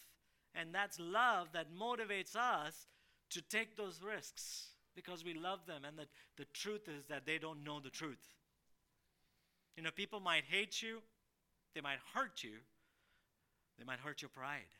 and 0.53 0.73
that's 0.73 0.97
love 1.01 1.49
that 1.51 1.67
motivates 1.69 2.37
us 2.37 2.87
to 3.35 3.41
take 3.41 3.75
those 3.75 3.99
risks 4.01 4.69
because 4.95 5.25
we 5.25 5.33
love 5.33 5.59
them. 5.67 5.83
And 5.85 5.97
the, 5.97 6.05
the 6.37 6.45
truth 6.53 6.87
is 6.87 7.05
that 7.09 7.25
they 7.25 7.37
don't 7.37 7.65
know 7.65 7.81
the 7.81 7.89
truth. 7.89 8.33
You 9.75 9.83
know, 9.83 9.91
people 9.91 10.21
might 10.21 10.45
hate 10.45 10.81
you, 10.81 11.01
they 11.73 11.81
might 11.81 11.99
hurt 12.13 12.43
you, 12.43 12.59
they 13.77 13.83
might 13.83 13.99
hurt 13.99 14.21
your 14.21 14.29
pride. 14.29 14.71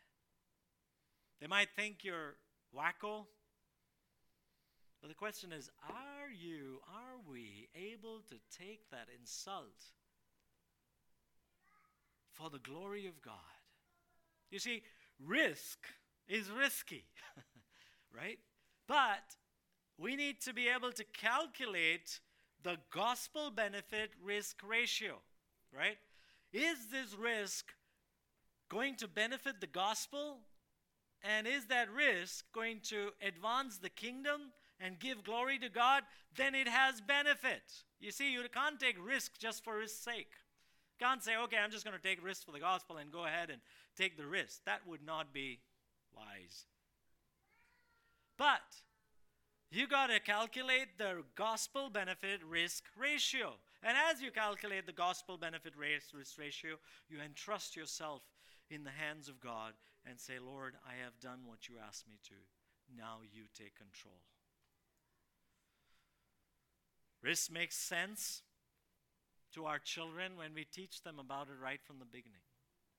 They 1.41 1.47
might 1.47 1.67
think 1.75 2.05
you're 2.05 2.35
wacko. 2.73 3.25
But 5.01 5.09
the 5.09 5.15
question 5.15 5.51
is 5.51 5.69
are 5.89 6.31
you, 6.31 6.79
are 6.87 7.29
we 7.29 7.67
able 7.75 8.21
to 8.29 8.35
take 8.57 8.89
that 8.91 9.07
insult 9.19 9.83
for 12.31 12.49
the 12.49 12.59
glory 12.59 13.05
of 13.05 13.21
God? 13.21 13.33
You 14.49 14.59
see, 14.59 14.81
risk 15.19 15.79
is 16.29 16.49
risky. 16.49 17.03
right? 18.15 18.39
But 18.87 19.35
we 19.97 20.15
need 20.15 20.41
to 20.41 20.53
be 20.53 20.67
able 20.67 20.91
to 20.91 21.03
calculate 21.03 22.19
the 22.63 22.77
gospel 22.91 23.51
benefit 23.51 24.11
risk 24.23 24.61
ratio, 24.67 25.15
right? 25.75 25.97
Is 26.51 26.87
this 26.91 27.13
risk 27.13 27.65
going 28.69 28.95
to 28.97 29.07
benefit 29.07 29.61
the 29.61 29.67
gospel? 29.67 30.39
And 31.23 31.47
is 31.47 31.67
that 31.67 31.91
risk 31.91 32.45
going 32.53 32.81
to 32.89 33.09
advance 33.25 33.77
the 33.77 33.89
kingdom 33.89 34.51
and 34.79 34.99
give 34.99 35.23
glory 35.23 35.57
to 35.59 35.69
God? 35.69 36.03
Then 36.35 36.53
it 36.55 36.67
has 36.67 37.01
benefit. 37.01 37.63
You 37.99 38.11
see, 38.11 38.31
you 38.31 38.43
can't 38.53 38.79
take 38.79 38.97
risk 39.03 39.39
just 39.39 39.63
for 39.63 39.77
risk's 39.77 40.03
sake. 40.03 40.31
Can't 40.99 41.23
say, 41.23 41.35
okay, 41.43 41.57
I'm 41.57 41.71
just 41.71 41.83
going 41.83 41.97
to 41.97 42.03
take 42.03 42.23
risk 42.23 42.45
for 42.45 42.51
the 42.51 42.59
gospel 42.59 42.97
and 42.97 43.11
go 43.11 43.25
ahead 43.25 43.49
and 43.49 43.59
take 43.97 44.17
the 44.17 44.25
risk. 44.25 44.63
That 44.65 44.87
would 44.87 45.05
not 45.05 45.33
be 45.33 45.59
wise. 46.15 46.65
But 48.37 48.83
you 49.71 49.87
got 49.87 50.07
to 50.07 50.19
calculate 50.19 50.97
the 50.97 51.23
gospel 51.35 51.89
benefit 51.89 52.41
risk 52.43 52.83
ratio. 52.97 53.53
And 53.83 53.97
as 54.09 54.21
you 54.21 54.31
calculate 54.31 54.85
the 54.85 54.93
gospel 54.93 55.37
benefit 55.37 55.73
risk 55.77 56.37
ratio, 56.37 56.75
you 57.09 57.17
entrust 57.23 57.75
yourself 57.75 58.21
in 58.69 58.83
the 58.83 58.91
hands 58.91 59.27
of 59.27 59.39
God 59.39 59.73
and 60.07 60.19
say, 60.19 60.33
Lord, 60.39 60.75
I 60.87 61.03
have 61.03 61.19
done 61.19 61.39
what 61.45 61.67
you 61.67 61.75
asked 61.85 62.07
me 62.07 62.15
to. 62.25 62.35
Now 62.95 63.19
you 63.33 63.43
take 63.57 63.75
control. 63.75 64.21
Risk 67.21 67.51
makes 67.51 67.75
sense 67.75 68.43
to 69.53 69.65
our 69.65 69.79
children 69.79 70.33
when 70.35 70.53
we 70.53 70.63
teach 70.63 71.01
them 71.01 71.17
about 71.17 71.47
it 71.47 71.61
right 71.61 71.79
from 71.83 71.99
the 71.99 72.05
beginning. 72.05 72.41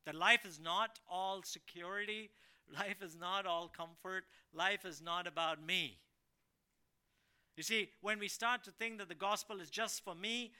That 0.04 0.14
life 0.14 0.44
is 0.44 0.58
not 0.58 0.98
all 1.08 1.42
security, 1.44 2.30
Life 2.74 3.02
is 3.02 3.16
not 3.16 3.46
all 3.46 3.68
comfort. 3.68 4.24
Life 4.52 4.84
is 4.84 5.00
not 5.00 5.26
about 5.26 5.64
me. 5.64 5.98
You 7.56 7.62
see, 7.62 7.90
when 8.02 8.18
we 8.18 8.28
start 8.28 8.64
to 8.64 8.70
think 8.70 8.98
that 8.98 9.08
the 9.08 9.14
gospel 9.14 9.60
is 9.60 9.70
just 9.70 10.04
for 10.04 10.14
me, 10.14 10.52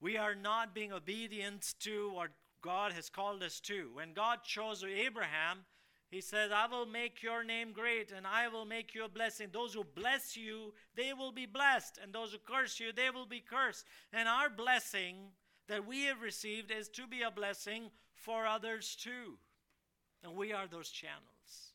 we 0.00 0.16
are 0.16 0.34
not 0.34 0.74
being 0.74 0.92
obedient 0.92 1.74
to 1.80 2.10
what 2.12 2.30
God 2.62 2.92
has 2.92 3.08
called 3.08 3.42
us 3.42 3.60
to. 3.60 3.90
When 3.94 4.12
God 4.12 4.44
chose 4.44 4.84
Abraham, 4.84 5.58
he 6.10 6.20
says, 6.20 6.50
I 6.52 6.66
will 6.66 6.86
make 6.86 7.22
your 7.22 7.44
name 7.44 7.72
great 7.72 8.10
and 8.10 8.26
I 8.26 8.48
will 8.48 8.64
make 8.64 8.94
you 8.94 9.04
a 9.04 9.08
blessing. 9.08 9.48
Those 9.52 9.74
who 9.74 9.84
bless 9.84 10.36
you, 10.36 10.74
they 10.96 11.12
will 11.12 11.32
be 11.32 11.46
blessed. 11.46 11.98
And 12.02 12.12
those 12.12 12.32
who 12.32 12.38
curse 12.38 12.80
you, 12.80 12.92
they 12.92 13.10
will 13.10 13.26
be 13.26 13.40
cursed. 13.40 13.86
And 14.12 14.28
our 14.28 14.50
blessing 14.50 15.16
that 15.68 15.86
we 15.86 16.04
have 16.04 16.20
received 16.20 16.70
is 16.70 16.88
to 16.90 17.06
be 17.06 17.22
a 17.22 17.30
blessing 17.30 17.90
for 18.12 18.44
others 18.44 18.96
too. 18.96 19.38
And 20.22 20.34
we 20.34 20.52
are 20.52 20.66
those 20.66 20.90
channels. 20.90 21.72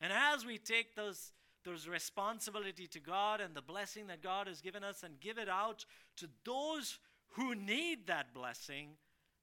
And 0.00 0.12
as 0.12 0.46
we 0.46 0.58
take 0.58 0.94
those, 0.94 1.32
those 1.64 1.88
responsibility 1.88 2.86
to 2.88 3.00
God 3.00 3.40
and 3.40 3.54
the 3.54 3.62
blessing 3.62 4.06
that 4.06 4.22
God 4.22 4.46
has 4.46 4.60
given 4.60 4.84
us 4.84 5.02
and 5.02 5.20
give 5.20 5.38
it 5.38 5.48
out 5.48 5.84
to 6.16 6.28
those 6.44 6.98
who 7.32 7.54
need 7.54 8.06
that 8.06 8.32
blessing, 8.32 8.90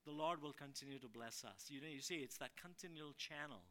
the 0.05 0.11
Lord 0.11 0.41
will 0.41 0.53
continue 0.53 0.99
to 0.99 1.07
bless 1.07 1.43
us. 1.43 1.65
You 1.67 1.81
know, 1.81 1.87
you 1.87 2.01
see, 2.01 2.15
it's 2.15 2.37
that 2.37 2.51
continual 2.61 3.13
channel 3.17 3.63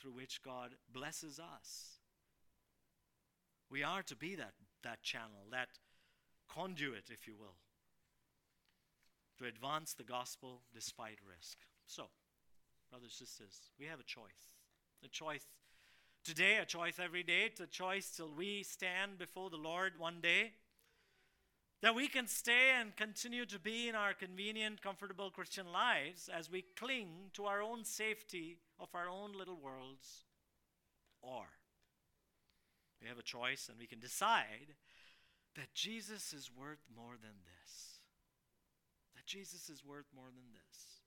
through 0.00 0.12
which 0.12 0.42
God 0.42 0.70
blesses 0.92 1.38
us. 1.38 1.98
We 3.70 3.82
are 3.82 4.02
to 4.02 4.16
be 4.16 4.34
that, 4.34 4.52
that 4.82 5.02
channel, 5.02 5.46
that 5.50 5.68
conduit, 6.48 7.04
if 7.10 7.26
you 7.26 7.34
will, 7.38 7.56
to 9.38 9.46
advance 9.46 9.94
the 9.94 10.04
gospel 10.04 10.62
despite 10.74 11.18
risk. 11.26 11.58
So, 11.86 12.08
brothers 12.92 13.16
and 13.20 13.28
sisters, 13.28 13.70
we 13.80 13.86
have 13.86 14.00
a 14.00 14.04
choice. 14.04 14.52
A 15.02 15.08
choice 15.08 15.46
today, 16.22 16.58
a 16.58 16.66
choice 16.66 16.98
every 17.02 17.22
day, 17.22 17.44
it's 17.46 17.58
a 17.58 17.66
choice 17.66 18.10
till 18.14 18.30
we 18.30 18.62
stand 18.62 19.16
before 19.18 19.48
the 19.48 19.56
Lord 19.56 19.94
one 19.98 20.20
day. 20.20 20.52
That 21.80 21.94
we 21.94 22.06
can 22.06 22.26
stay 22.26 22.72
and 22.78 22.94
continue 22.94 23.46
to 23.46 23.58
be 23.58 23.88
in 23.88 23.94
our 23.94 24.12
convenient, 24.12 24.82
comfortable 24.82 25.30
Christian 25.30 25.72
lives 25.72 26.28
as 26.28 26.50
we 26.50 26.66
cling 26.76 27.30
to 27.32 27.46
our 27.46 27.62
own 27.62 27.84
safety 27.84 28.58
of 28.78 28.88
our 28.94 29.08
own 29.08 29.32
little 29.36 29.56
worlds. 29.56 30.26
Or 31.22 31.46
we 33.00 33.08
have 33.08 33.18
a 33.18 33.22
choice 33.22 33.68
and 33.70 33.78
we 33.78 33.86
can 33.86 34.00
decide 34.00 34.76
that 35.56 35.72
Jesus 35.72 36.34
is 36.34 36.50
worth 36.54 36.84
more 36.94 37.14
than 37.20 37.40
this. 37.64 38.00
That 39.16 39.24
Jesus 39.24 39.70
is 39.70 39.82
worth 39.82 40.06
more 40.14 40.28
than 40.28 40.52
this. 40.52 41.01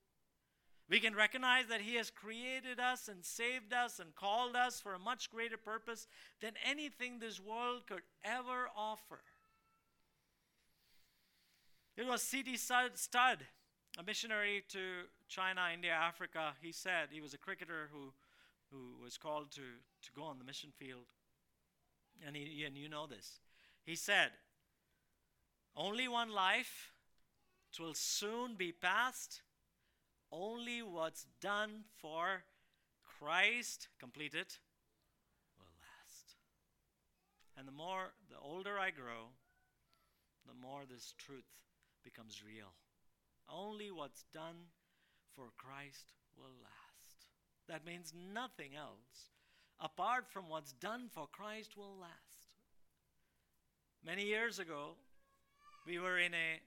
We 0.90 1.00
can 1.00 1.16
recognize 1.16 1.66
that 1.68 1.82
He 1.82 1.96
has 1.96 2.12
created 2.12 2.80
us 2.80 3.08
and 3.08 3.26
saved 3.26 3.74
us 3.74 4.00
and 4.00 4.16
called 4.16 4.56
us 4.56 4.80
for 4.80 4.94
a 4.94 5.00
much 5.00 5.32
greater 5.32 5.58
purpose 5.58 6.08
than 6.42 6.54
anything 6.64 7.20
this 7.20 7.40
world 7.40 7.88
could 7.88 8.04
ever 8.24 8.70
offer. 8.76 9.22
It 11.98 12.06
was 12.06 12.22
C.T. 12.22 12.58
Studd, 12.58 13.40
a 13.98 14.04
missionary 14.04 14.64
to 14.70 14.80
China, 15.28 15.62
India, 15.74 15.94
Africa. 15.94 16.54
He 16.62 16.72
said 16.72 17.08
he 17.10 17.22
was 17.22 17.34
a 17.34 17.38
cricketer 17.38 17.90
who, 17.92 18.14
who 18.72 19.02
was 19.04 19.18
called 19.18 19.52
to, 19.52 19.62
to 19.62 20.12
go 20.16 20.24
on 20.24 20.38
the 20.38 20.44
mission 20.44 20.72
field. 20.78 21.06
And, 22.26 22.36
he, 22.36 22.64
and 22.66 22.78
you 22.78 22.90
know 22.90 23.08
this. 23.08 23.40
He 23.86 23.96
said, 23.96 24.32
Only 25.76 26.08
one 26.08 26.30
life, 26.30 26.92
it 27.72 27.82
will 27.82 27.94
soon 27.94 28.56
be 28.56 28.72
past. 28.72 29.42
Only 30.32 30.82
what's 30.82 31.26
done 31.42 31.86
for 32.02 32.44
Christ 33.20 33.88
completed 34.00 34.48
will 35.58 35.72
last. 35.80 36.36
And 37.58 37.68
the 37.68 37.72
more, 37.72 38.14
the 38.30 38.40
older 38.40 38.78
I 38.78 38.92
grow, 38.92 39.32
the 40.46 40.54
more 40.54 40.84
this 40.90 41.14
truth 41.18 41.46
becomes 42.04 42.44
real. 42.46 42.74
Only 43.50 43.92
what's 43.92 44.24
done 44.34 44.70
for 45.34 45.46
Christ 45.58 46.14
will 46.38 46.54
last. 46.62 47.28
That 47.68 47.86
means 47.86 48.14
nothing 48.34 48.76
else 48.76 49.32
apart 49.80 50.26
from 50.30 50.50
what's 50.50 50.72
done 50.74 51.10
for 51.12 51.28
Christ 51.32 51.76
will 51.76 51.98
last. 52.00 52.14
Many 54.06 54.26
years 54.26 54.60
ago, 54.60 54.96
we 55.86 56.00
were 56.00 56.20
in 56.20 56.34
a 56.34 56.60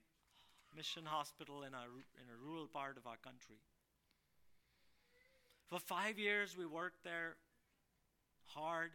mission 0.76 1.04
hospital 1.06 1.62
in 1.62 1.74
a, 1.74 1.84
in 2.20 2.28
a 2.32 2.46
rural 2.46 2.66
part 2.66 2.96
of 2.96 3.06
our 3.06 3.16
country. 3.16 3.56
For 5.66 5.78
five 5.78 6.18
years, 6.18 6.56
we 6.56 6.66
worked 6.66 7.04
there 7.04 7.36
hard, 8.46 8.92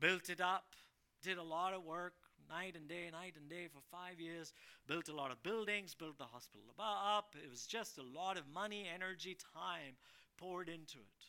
built 0.00 0.28
it 0.28 0.40
up, 0.40 0.74
did 1.22 1.38
a 1.38 1.42
lot 1.42 1.72
of 1.72 1.84
work, 1.84 2.14
night 2.48 2.74
and 2.76 2.88
day, 2.88 3.08
night 3.12 3.34
and 3.36 3.48
day 3.48 3.68
for 3.72 3.80
five 3.90 4.20
years, 4.20 4.52
built 4.86 5.08
a 5.08 5.14
lot 5.14 5.30
of 5.30 5.42
buildings, 5.42 5.94
built 5.94 6.18
the 6.18 6.24
hospital 6.24 6.66
up. 6.78 7.34
It 7.42 7.50
was 7.50 7.66
just 7.66 7.98
a 7.98 8.02
lot 8.02 8.36
of 8.36 8.44
money, 8.52 8.86
energy, 8.92 9.36
time 9.54 9.96
poured 10.36 10.68
into 10.68 10.98
it. 10.98 11.22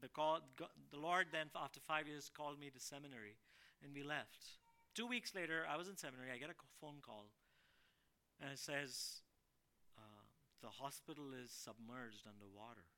The, 0.00 0.08
call, 0.08 0.40
the 0.90 0.98
Lord 0.98 1.26
then, 1.32 1.46
after 1.54 1.80
five 1.80 2.08
years, 2.08 2.30
called 2.34 2.58
me 2.58 2.70
to 2.70 2.80
seminary, 2.80 3.36
and 3.84 3.92
we 3.94 4.02
left. 4.02 4.58
Two 4.94 5.06
weeks 5.06 5.34
later, 5.34 5.64
I 5.70 5.76
was 5.76 5.88
in 5.88 5.96
seminary. 5.96 6.30
I 6.34 6.38
get 6.38 6.50
a 6.50 6.54
phone 6.80 7.00
call, 7.02 7.26
and 8.40 8.50
it 8.52 8.58
says, 8.58 9.22
uh, 9.98 10.24
The 10.62 10.68
hospital 10.68 11.32
is 11.32 11.50
submerged 11.50 12.26
underwater. 12.26 12.88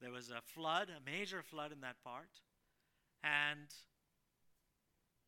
There 0.00 0.10
was 0.10 0.30
a 0.30 0.40
flood, 0.40 0.88
a 0.88 1.04
major 1.04 1.42
flood 1.42 1.72
in 1.72 1.80
that 1.82 2.02
part, 2.02 2.40
and 3.22 3.68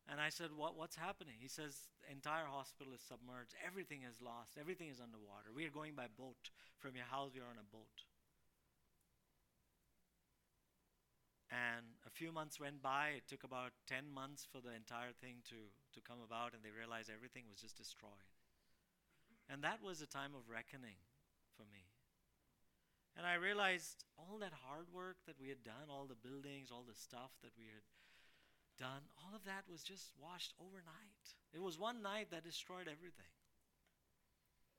and 0.09 0.19
I 0.19 0.29
said, 0.29 0.49
what, 0.55 0.75
What's 0.75 0.95
happening? 0.95 1.35
He 1.39 1.47
says, 1.47 1.87
The 2.03 2.11
entire 2.11 2.45
hospital 2.45 2.93
is 2.93 3.01
submerged. 3.01 3.55
Everything 3.65 4.01
is 4.03 4.19
lost. 4.19 4.57
Everything 4.59 4.89
is 4.89 4.99
underwater. 4.99 5.53
We 5.55 5.65
are 5.65 5.71
going 5.71 5.93
by 5.95 6.07
boat. 6.17 6.49
From 6.79 6.95
your 6.95 7.05
house, 7.05 7.31
we 7.33 7.39
are 7.39 7.47
on 7.47 7.61
a 7.61 7.71
boat. 7.71 8.03
And 11.53 11.85
a 12.01 12.09
few 12.09 12.33
months 12.33 12.57
went 12.57 12.81
by. 12.81 13.13
It 13.21 13.29
took 13.29 13.45
about 13.45 13.77
10 13.85 14.09
months 14.09 14.41
for 14.41 14.57
the 14.57 14.73
entire 14.73 15.13
thing 15.21 15.45
to, 15.53 15.69
to 15.93 16.01
come 16.01 16.17
about, 16.25 16.57
and 16.57 16.65
they 16.65 16.73
realized 16.73 17.13
everything 17.13 17.45
was 17.45 17.61
just 17.61 17.77
destroyed. 17.77 18.33
And 19.45 19.61
that 19.61 19.85
was 19.85 20.01
a 20.01 20.09
time 20.09 20.33
of 20.33 20.49
reckoning 20.49 20.97
for 21.53 21.69
me. 21.69 21.93
And 23.13 23.27
I 23.29 23.37
realized 23.37 24.01
all 24.17 24.41
that 24.41 24.65
hard 24.65 24.89
work 24.89 25.21
that 25.29 25.37
we 25.37 25.49
had 25.49 25.61
done, 25.61 25.93
all 25.93 26.09
the 26.09 26.17
buildings, 26.17 26.73
all 26.73 26.81
the 26.81 26.97
stuff 26.97 27.29
that 27.45 27.53
we 27.53 27.69
had 27.69 27.85
done, 28.81 29.05
all 29.21 29.37
of 29.37 29.45
that 29.45 29.69
was 29.69 29.83
just 29.85 30.09
washed 30.17 30.57
overnight. 30.57 31.37
It 31.53 31.61
was 31.61 31.77
one 31.77 32.01
night 32.01 32.33
that 32.33 32.43
destroyed 32.43 32.89
everything. 32.89 33.29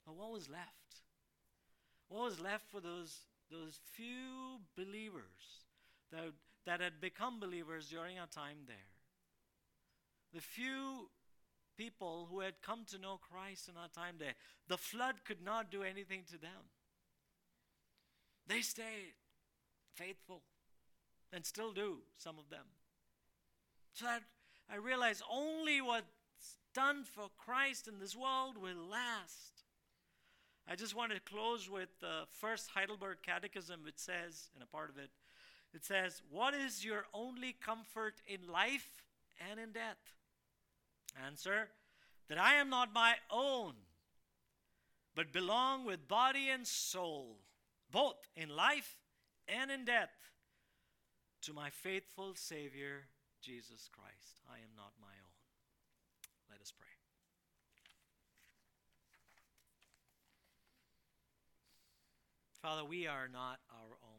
But 0.03 0.17
what 0.17 0.33
was 0.33 0.51
left? 0.51 1.07
What 2.09 2.25
was 2.25 2.41
left 2.41 2.67
for 2.67 2.81
those, 2.81 3.31
those 3.51 3.79
few 3.95 4.59
believers 4.75 5.63
that 6.11 6.35
that 6.67 6.81
had 6.81 7.01
become 7.01 7.41
believers 7.41 7.89
during 7.89 8.19
our 8.19 8.27
time 8.27 8.59
there. 8.67 8.77
The 10.33 10.41
few 10.41 11.11
people 11.77 12.29
who 12.31 12.41
had 12.41 12.63
come 12.63 12.85
to 12.91 12.99
know 12.99 13.19
Christ 13.19 13.69
in 13.69 13.77
our 13.77 13.89
time 13.89 14.17
there, 14.19 14.35
the 14.69 14.79
flood 14.79 15.25
could 15.25 15.43
not 15.45 15.71
do 15.71 15.83
anything 15.83 16.23
to 16.31 16.39
them. 16.39 16.71
They 18.47 18.61
stayed 18.61 19.15
faithful 19.95 20.43
and 21.33 21.45
still 21.45 21.73
do, 21.73 21.99
some 22.17 22.39
of 22.39 22.51
them. 22.51 22.67
So 23.93 24.07
that 24.07 24.23
I 24.71 24.77
realized 24.77 25.23
only 25.31 25.81
what's 25.81 26.07
done 26.75 27.05
for 27.05 27.29
Christ 27.39 27.89
in 27.89 27.99
this 27.99 28.17
world 28.17 28.57
will 28.57 28.89
last. 28.91 29.63
I 30.69 30.77
just 30.77 30.97
want 30.97 31.13
to 31.13 31.21
close 31.21 31.69
with 31.69 31.89
the 32.01 32.23
first 32.31 32.71
Heidelberg 32.75 33.19
Catechism, 33.23 33.81
which 33.85 33.99
says, 33.99 34.51
in 34.57 34.63
a 34.63 34.67
part 34.67 34.91
of 34.91 34.99
it, 34.99 35.11
it 35.75 35.85
says, 35.85 36.23
What 36.31 36.55
is 36.55 36.85
your 36.85 37.05
only 37.13 37.53
comfort 37.53 38.15
in 38.27 38.51
life 38.51 39.03
and 39.51 39.59
in 39.59 39.73
death? 39.73 39.99
Answer, 41.27 41.69
that 42.29 42.39
I 42.39 42.55
am 42.55 42.71
not 42.71 42.95
my 42.95 43.15
own, 43.31 43.75
but 45.15 45.33
belong 45.33 45.85
with 45.85 46.09
body 46.09 46.49
and 46.49 46.67
soul, 46.67 47.39
both 47.91 48.17
in 48.37 48.49
life 48.49 48.97
and 49.49 49.71
in 49.71 49.85
death, 49.85 50.11
to 51.43 51.53
my 51.53 51.71
faithful 51.71 52.35
Savior, 52.35 53.07
Jesus 53.43 53.89
Christ. 53.93 54.41
I 54.49 54.57
am 54.57 54.75
not 54.77 54.93
my 55.01 55.07
own. 55.07 55.35
Let 56.51 56.61
us 56.61 56.73
pray. 56.77 56.89
Father, 62.63 62.85
we 62.85 63.07
are 63.07 63.29
not 63.29 63.59
our 63.71 63.97
own. 64.03 64.14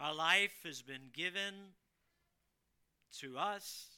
Our 0.00 0.14
life 0.14 0.62
has 0.64 0.80
been 0.80 1.10
given 1.12 1.54
to 3.18 3.36
us 3.36 3.88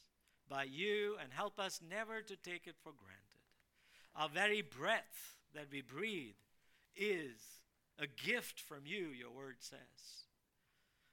by 0.49 0.65
you, 0.65 1.15
and 1.21 1.31
help 1.31 1.59
us 1.59 1.79
never 1.87 2.21
to 2.21 2.35
take 2.35 2.67
it 2.67 2.75
for 2.83 2.91
granted. 2.91 3.23
Our 4.15 4.27
very 4.27 4.61
breath 4.61 5.37
that 5.55 5.67
we 5.71 5.81
breathe 5.81 6.35
is 6.95 7.39
a 7.97 8.05
gift 8.05 8.59
from 8.59 8.81
you, 8.85 9.07
your 9.07 9.31
word 9.31 9.55
says. 9.59 9.79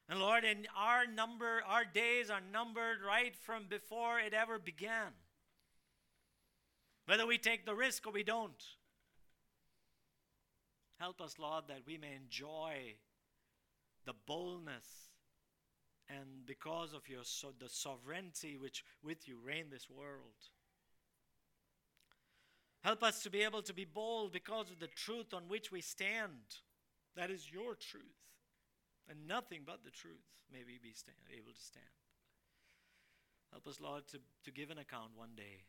And 0.09 0.19
Lord, 0.19 0.43
in 0.43 0.67
our 0.77 1.07
number, 1.07 1.63
our 1.69 1.85
days 1.85 2.29
are 2.29 2.41
numbered 2.53 2.99
right 3.07 3.37
from 3.37 3.67
before 3.69 4.19
it 4.19 4.35
ever 4.35 4.59
began. 4.59 5.13
Whether 7.07 7.27
we 7.27 7.39
take 7.39 7.65
the 7.65 7.77
risk 7.77 8.07
or 8.09 8.13
we 8.13 8.25
don't. 8.25 8.65
Help 10.99 11.21
us, 11.21 11.39
Lord, 11.39 11.65
that 11.69 11.83
we 11.87 11.97
may 11.97 12.15
enjoy 12.15 12.97
the 14.05 14.15
boldness 14.27 15.11
and 16.09 16.47
because 16.47 16.93
of 16.93 17.09
your 17.09 17.25
so 17.25 17.49
the 17.59 17.69
sovereignty 17.69 18.57
which 18.57 18.85
with 19.05 19.29
you 19.29 19.39
reign 19.45 19.67
this 19.71 19.89
world. 19.89 20.51
Help 22.83 23.03
us 23.03 23.23
to 23.23 23.31
be 23.31 23.43
able 23.43 23.63
to 23.63 23.75
be 23.75 23.85
bold 23.85 24.33
because 24.33 24.71
of 24.71 24.81
the 24.81 24.89
truth 24.89 25.35
on 25.35 25.43
which 25.49 25.71
we 25.71 25.81
stand. 25.81 26.57
That 27.15 27.31
is 27.31 27.53
your 27.53 27.75
truth. 27.75 28.03
And 29.09 29.27
nothing 29.27 29.63
but 29.67 29.85
the 29.85 29.91
truth 29.91 30.25
may 30.51 30.61
we 30.67 30.79
be 30.83 30.93
stand, 30.95 31.17
able 31.37 31.53
to 31.53 31.61
stand. 31.61 31.85
Help 33.53 33.67
us 33.67 33.81
lord 33.81 34.07
to, 34.09 34.19
to 34.45 34.51
give 34.51 34.71
an 34.71 34.79
account 34.79 35.11
one 35.15 35.35
day. 35.37 35.65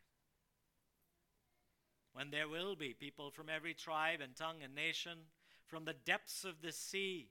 When 2.13 2.29
there 2.29 2.47
will 2.47 2.75
be 2.75 2.93
people 2.93 3.31
from 3.31 3.47
every 3.49 3.73
tribe 3.73 4.19
and 4.21 4.35
tongue 4.35 4.63
and 4.63 4.75
nation 4.75 5.17
from 5.65 5.85
the 5.85 5.95
depths 6.05 6.43
of 6.43 6.61
the 6.61 6.71
sea 6.71 7.29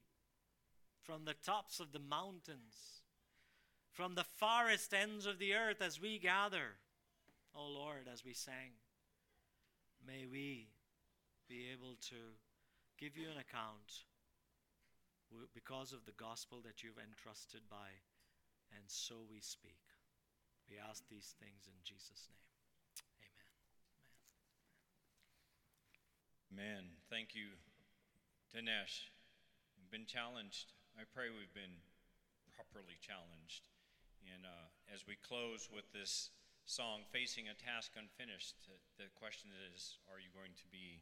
from 1.11 1.25
the 1.25 1.35
tops 1.45 1.81
of 1.81 1.91
the 1.91 1.99
mountains, 1.99 3.03
from 3.91 4.15
the 4.15 4.23
farthest 4.39 4.95
ends 4.95 5.27
of 5.27 5.41
the 5.41 5.55
earth 5.55 5.83
as 5.83 6.01
we 6.01 6.21
gather. 6.21 6.79
Oh 7.53 7.67
Lord, 7.67 8.07
as 8.07 8.25
we 8.25 8.33
sang, 8.33 8.79
may 10.07 10.25
we 10.31 10.69
be 11.49 11.67
able 11.73 11.97
to 12.11 12.39
give 12.97 13.17
you 13.17 13.27
an 13.27 13.43
account 13.43 14.07
because 15.53 15.93
of 15.93 16.07
the 16.07 16.13
gospel 16.13 16.61
that 16.65 16.85
you've 16.85 17.03
entrusted 17.03 17.63
by, 17.69 17.91
and 18.73 18.85
so 18.87 19.17
we 19.29 19.41
speak. 19.41 19.83
We 20.71 20.77
ask 20.79 21.03
these 21.11 21.35
things 21.43 21.67
in 21.67 21.75
Jesus' 21.83 22.29
name. 22.31 22.39
Amen. 26.55 26.79
Man, 26.79 26.85
thank 27.11 27.35
you, 27.35 27.59
Dinesh. 28.55 29.11
We've 29.77 29.91
been 29.91 30.07
challenged. 30.07 30.71
I 31.01 31.09
pray 31.17 31.33
we've 31.33 31.57
been 31.57 31.81
properly 32.53 33.01
challenged. 33.01 33.73
And 34.29 34.45
uh, 34.45 34.69
as 34.93 35.09
we 35.09 35.17
close 35.25 35.73
with 35.73 35.89
this 35.97 36.29
song, 36.69 37.09
Facing 37.09 37.49
a 37.49 37.57
Task 37.57 37.97
Unfinished, 37.97 38.69
the 39.01 39.09
question 39.17 39.49
is 39.73 39.97
Are 40.13 40.21
you 40.21 40.29
going 40.37 40.53
to 40.61 40.69
be 40.69 41.01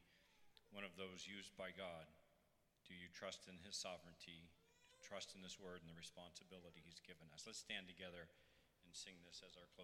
one 0.70 0.86
of 0.86 0.94
those 0.94 1.26
used 1.26 1.50
by 1.58 1.74
God? 1.74 2.06
Do 2.86 2.94
you 2.94 3.10
trust 3.10 3.50
in 3.50 3.58
His 3.66 3.74
sovereignty, 3.74 4.46
trust 5.02 5.34
in 5.34 5.42
His 5.42 5.58
word, 5.58 5.82
and 5.82 5.90
the 5.90 5.98
responsibility 5.98 6.78
He's 6.86 7.02
given 7.02 7.26
us? 7.34 7.42
Let's 7.42 7.58
stand 7.58 7.90
together 7.90 8.30
and 8.86 8.94
sing 8.94 9.18
this 9.26 9.42
as 9.42 9.58
our 9.58 9.66
closing. 9.74 9.78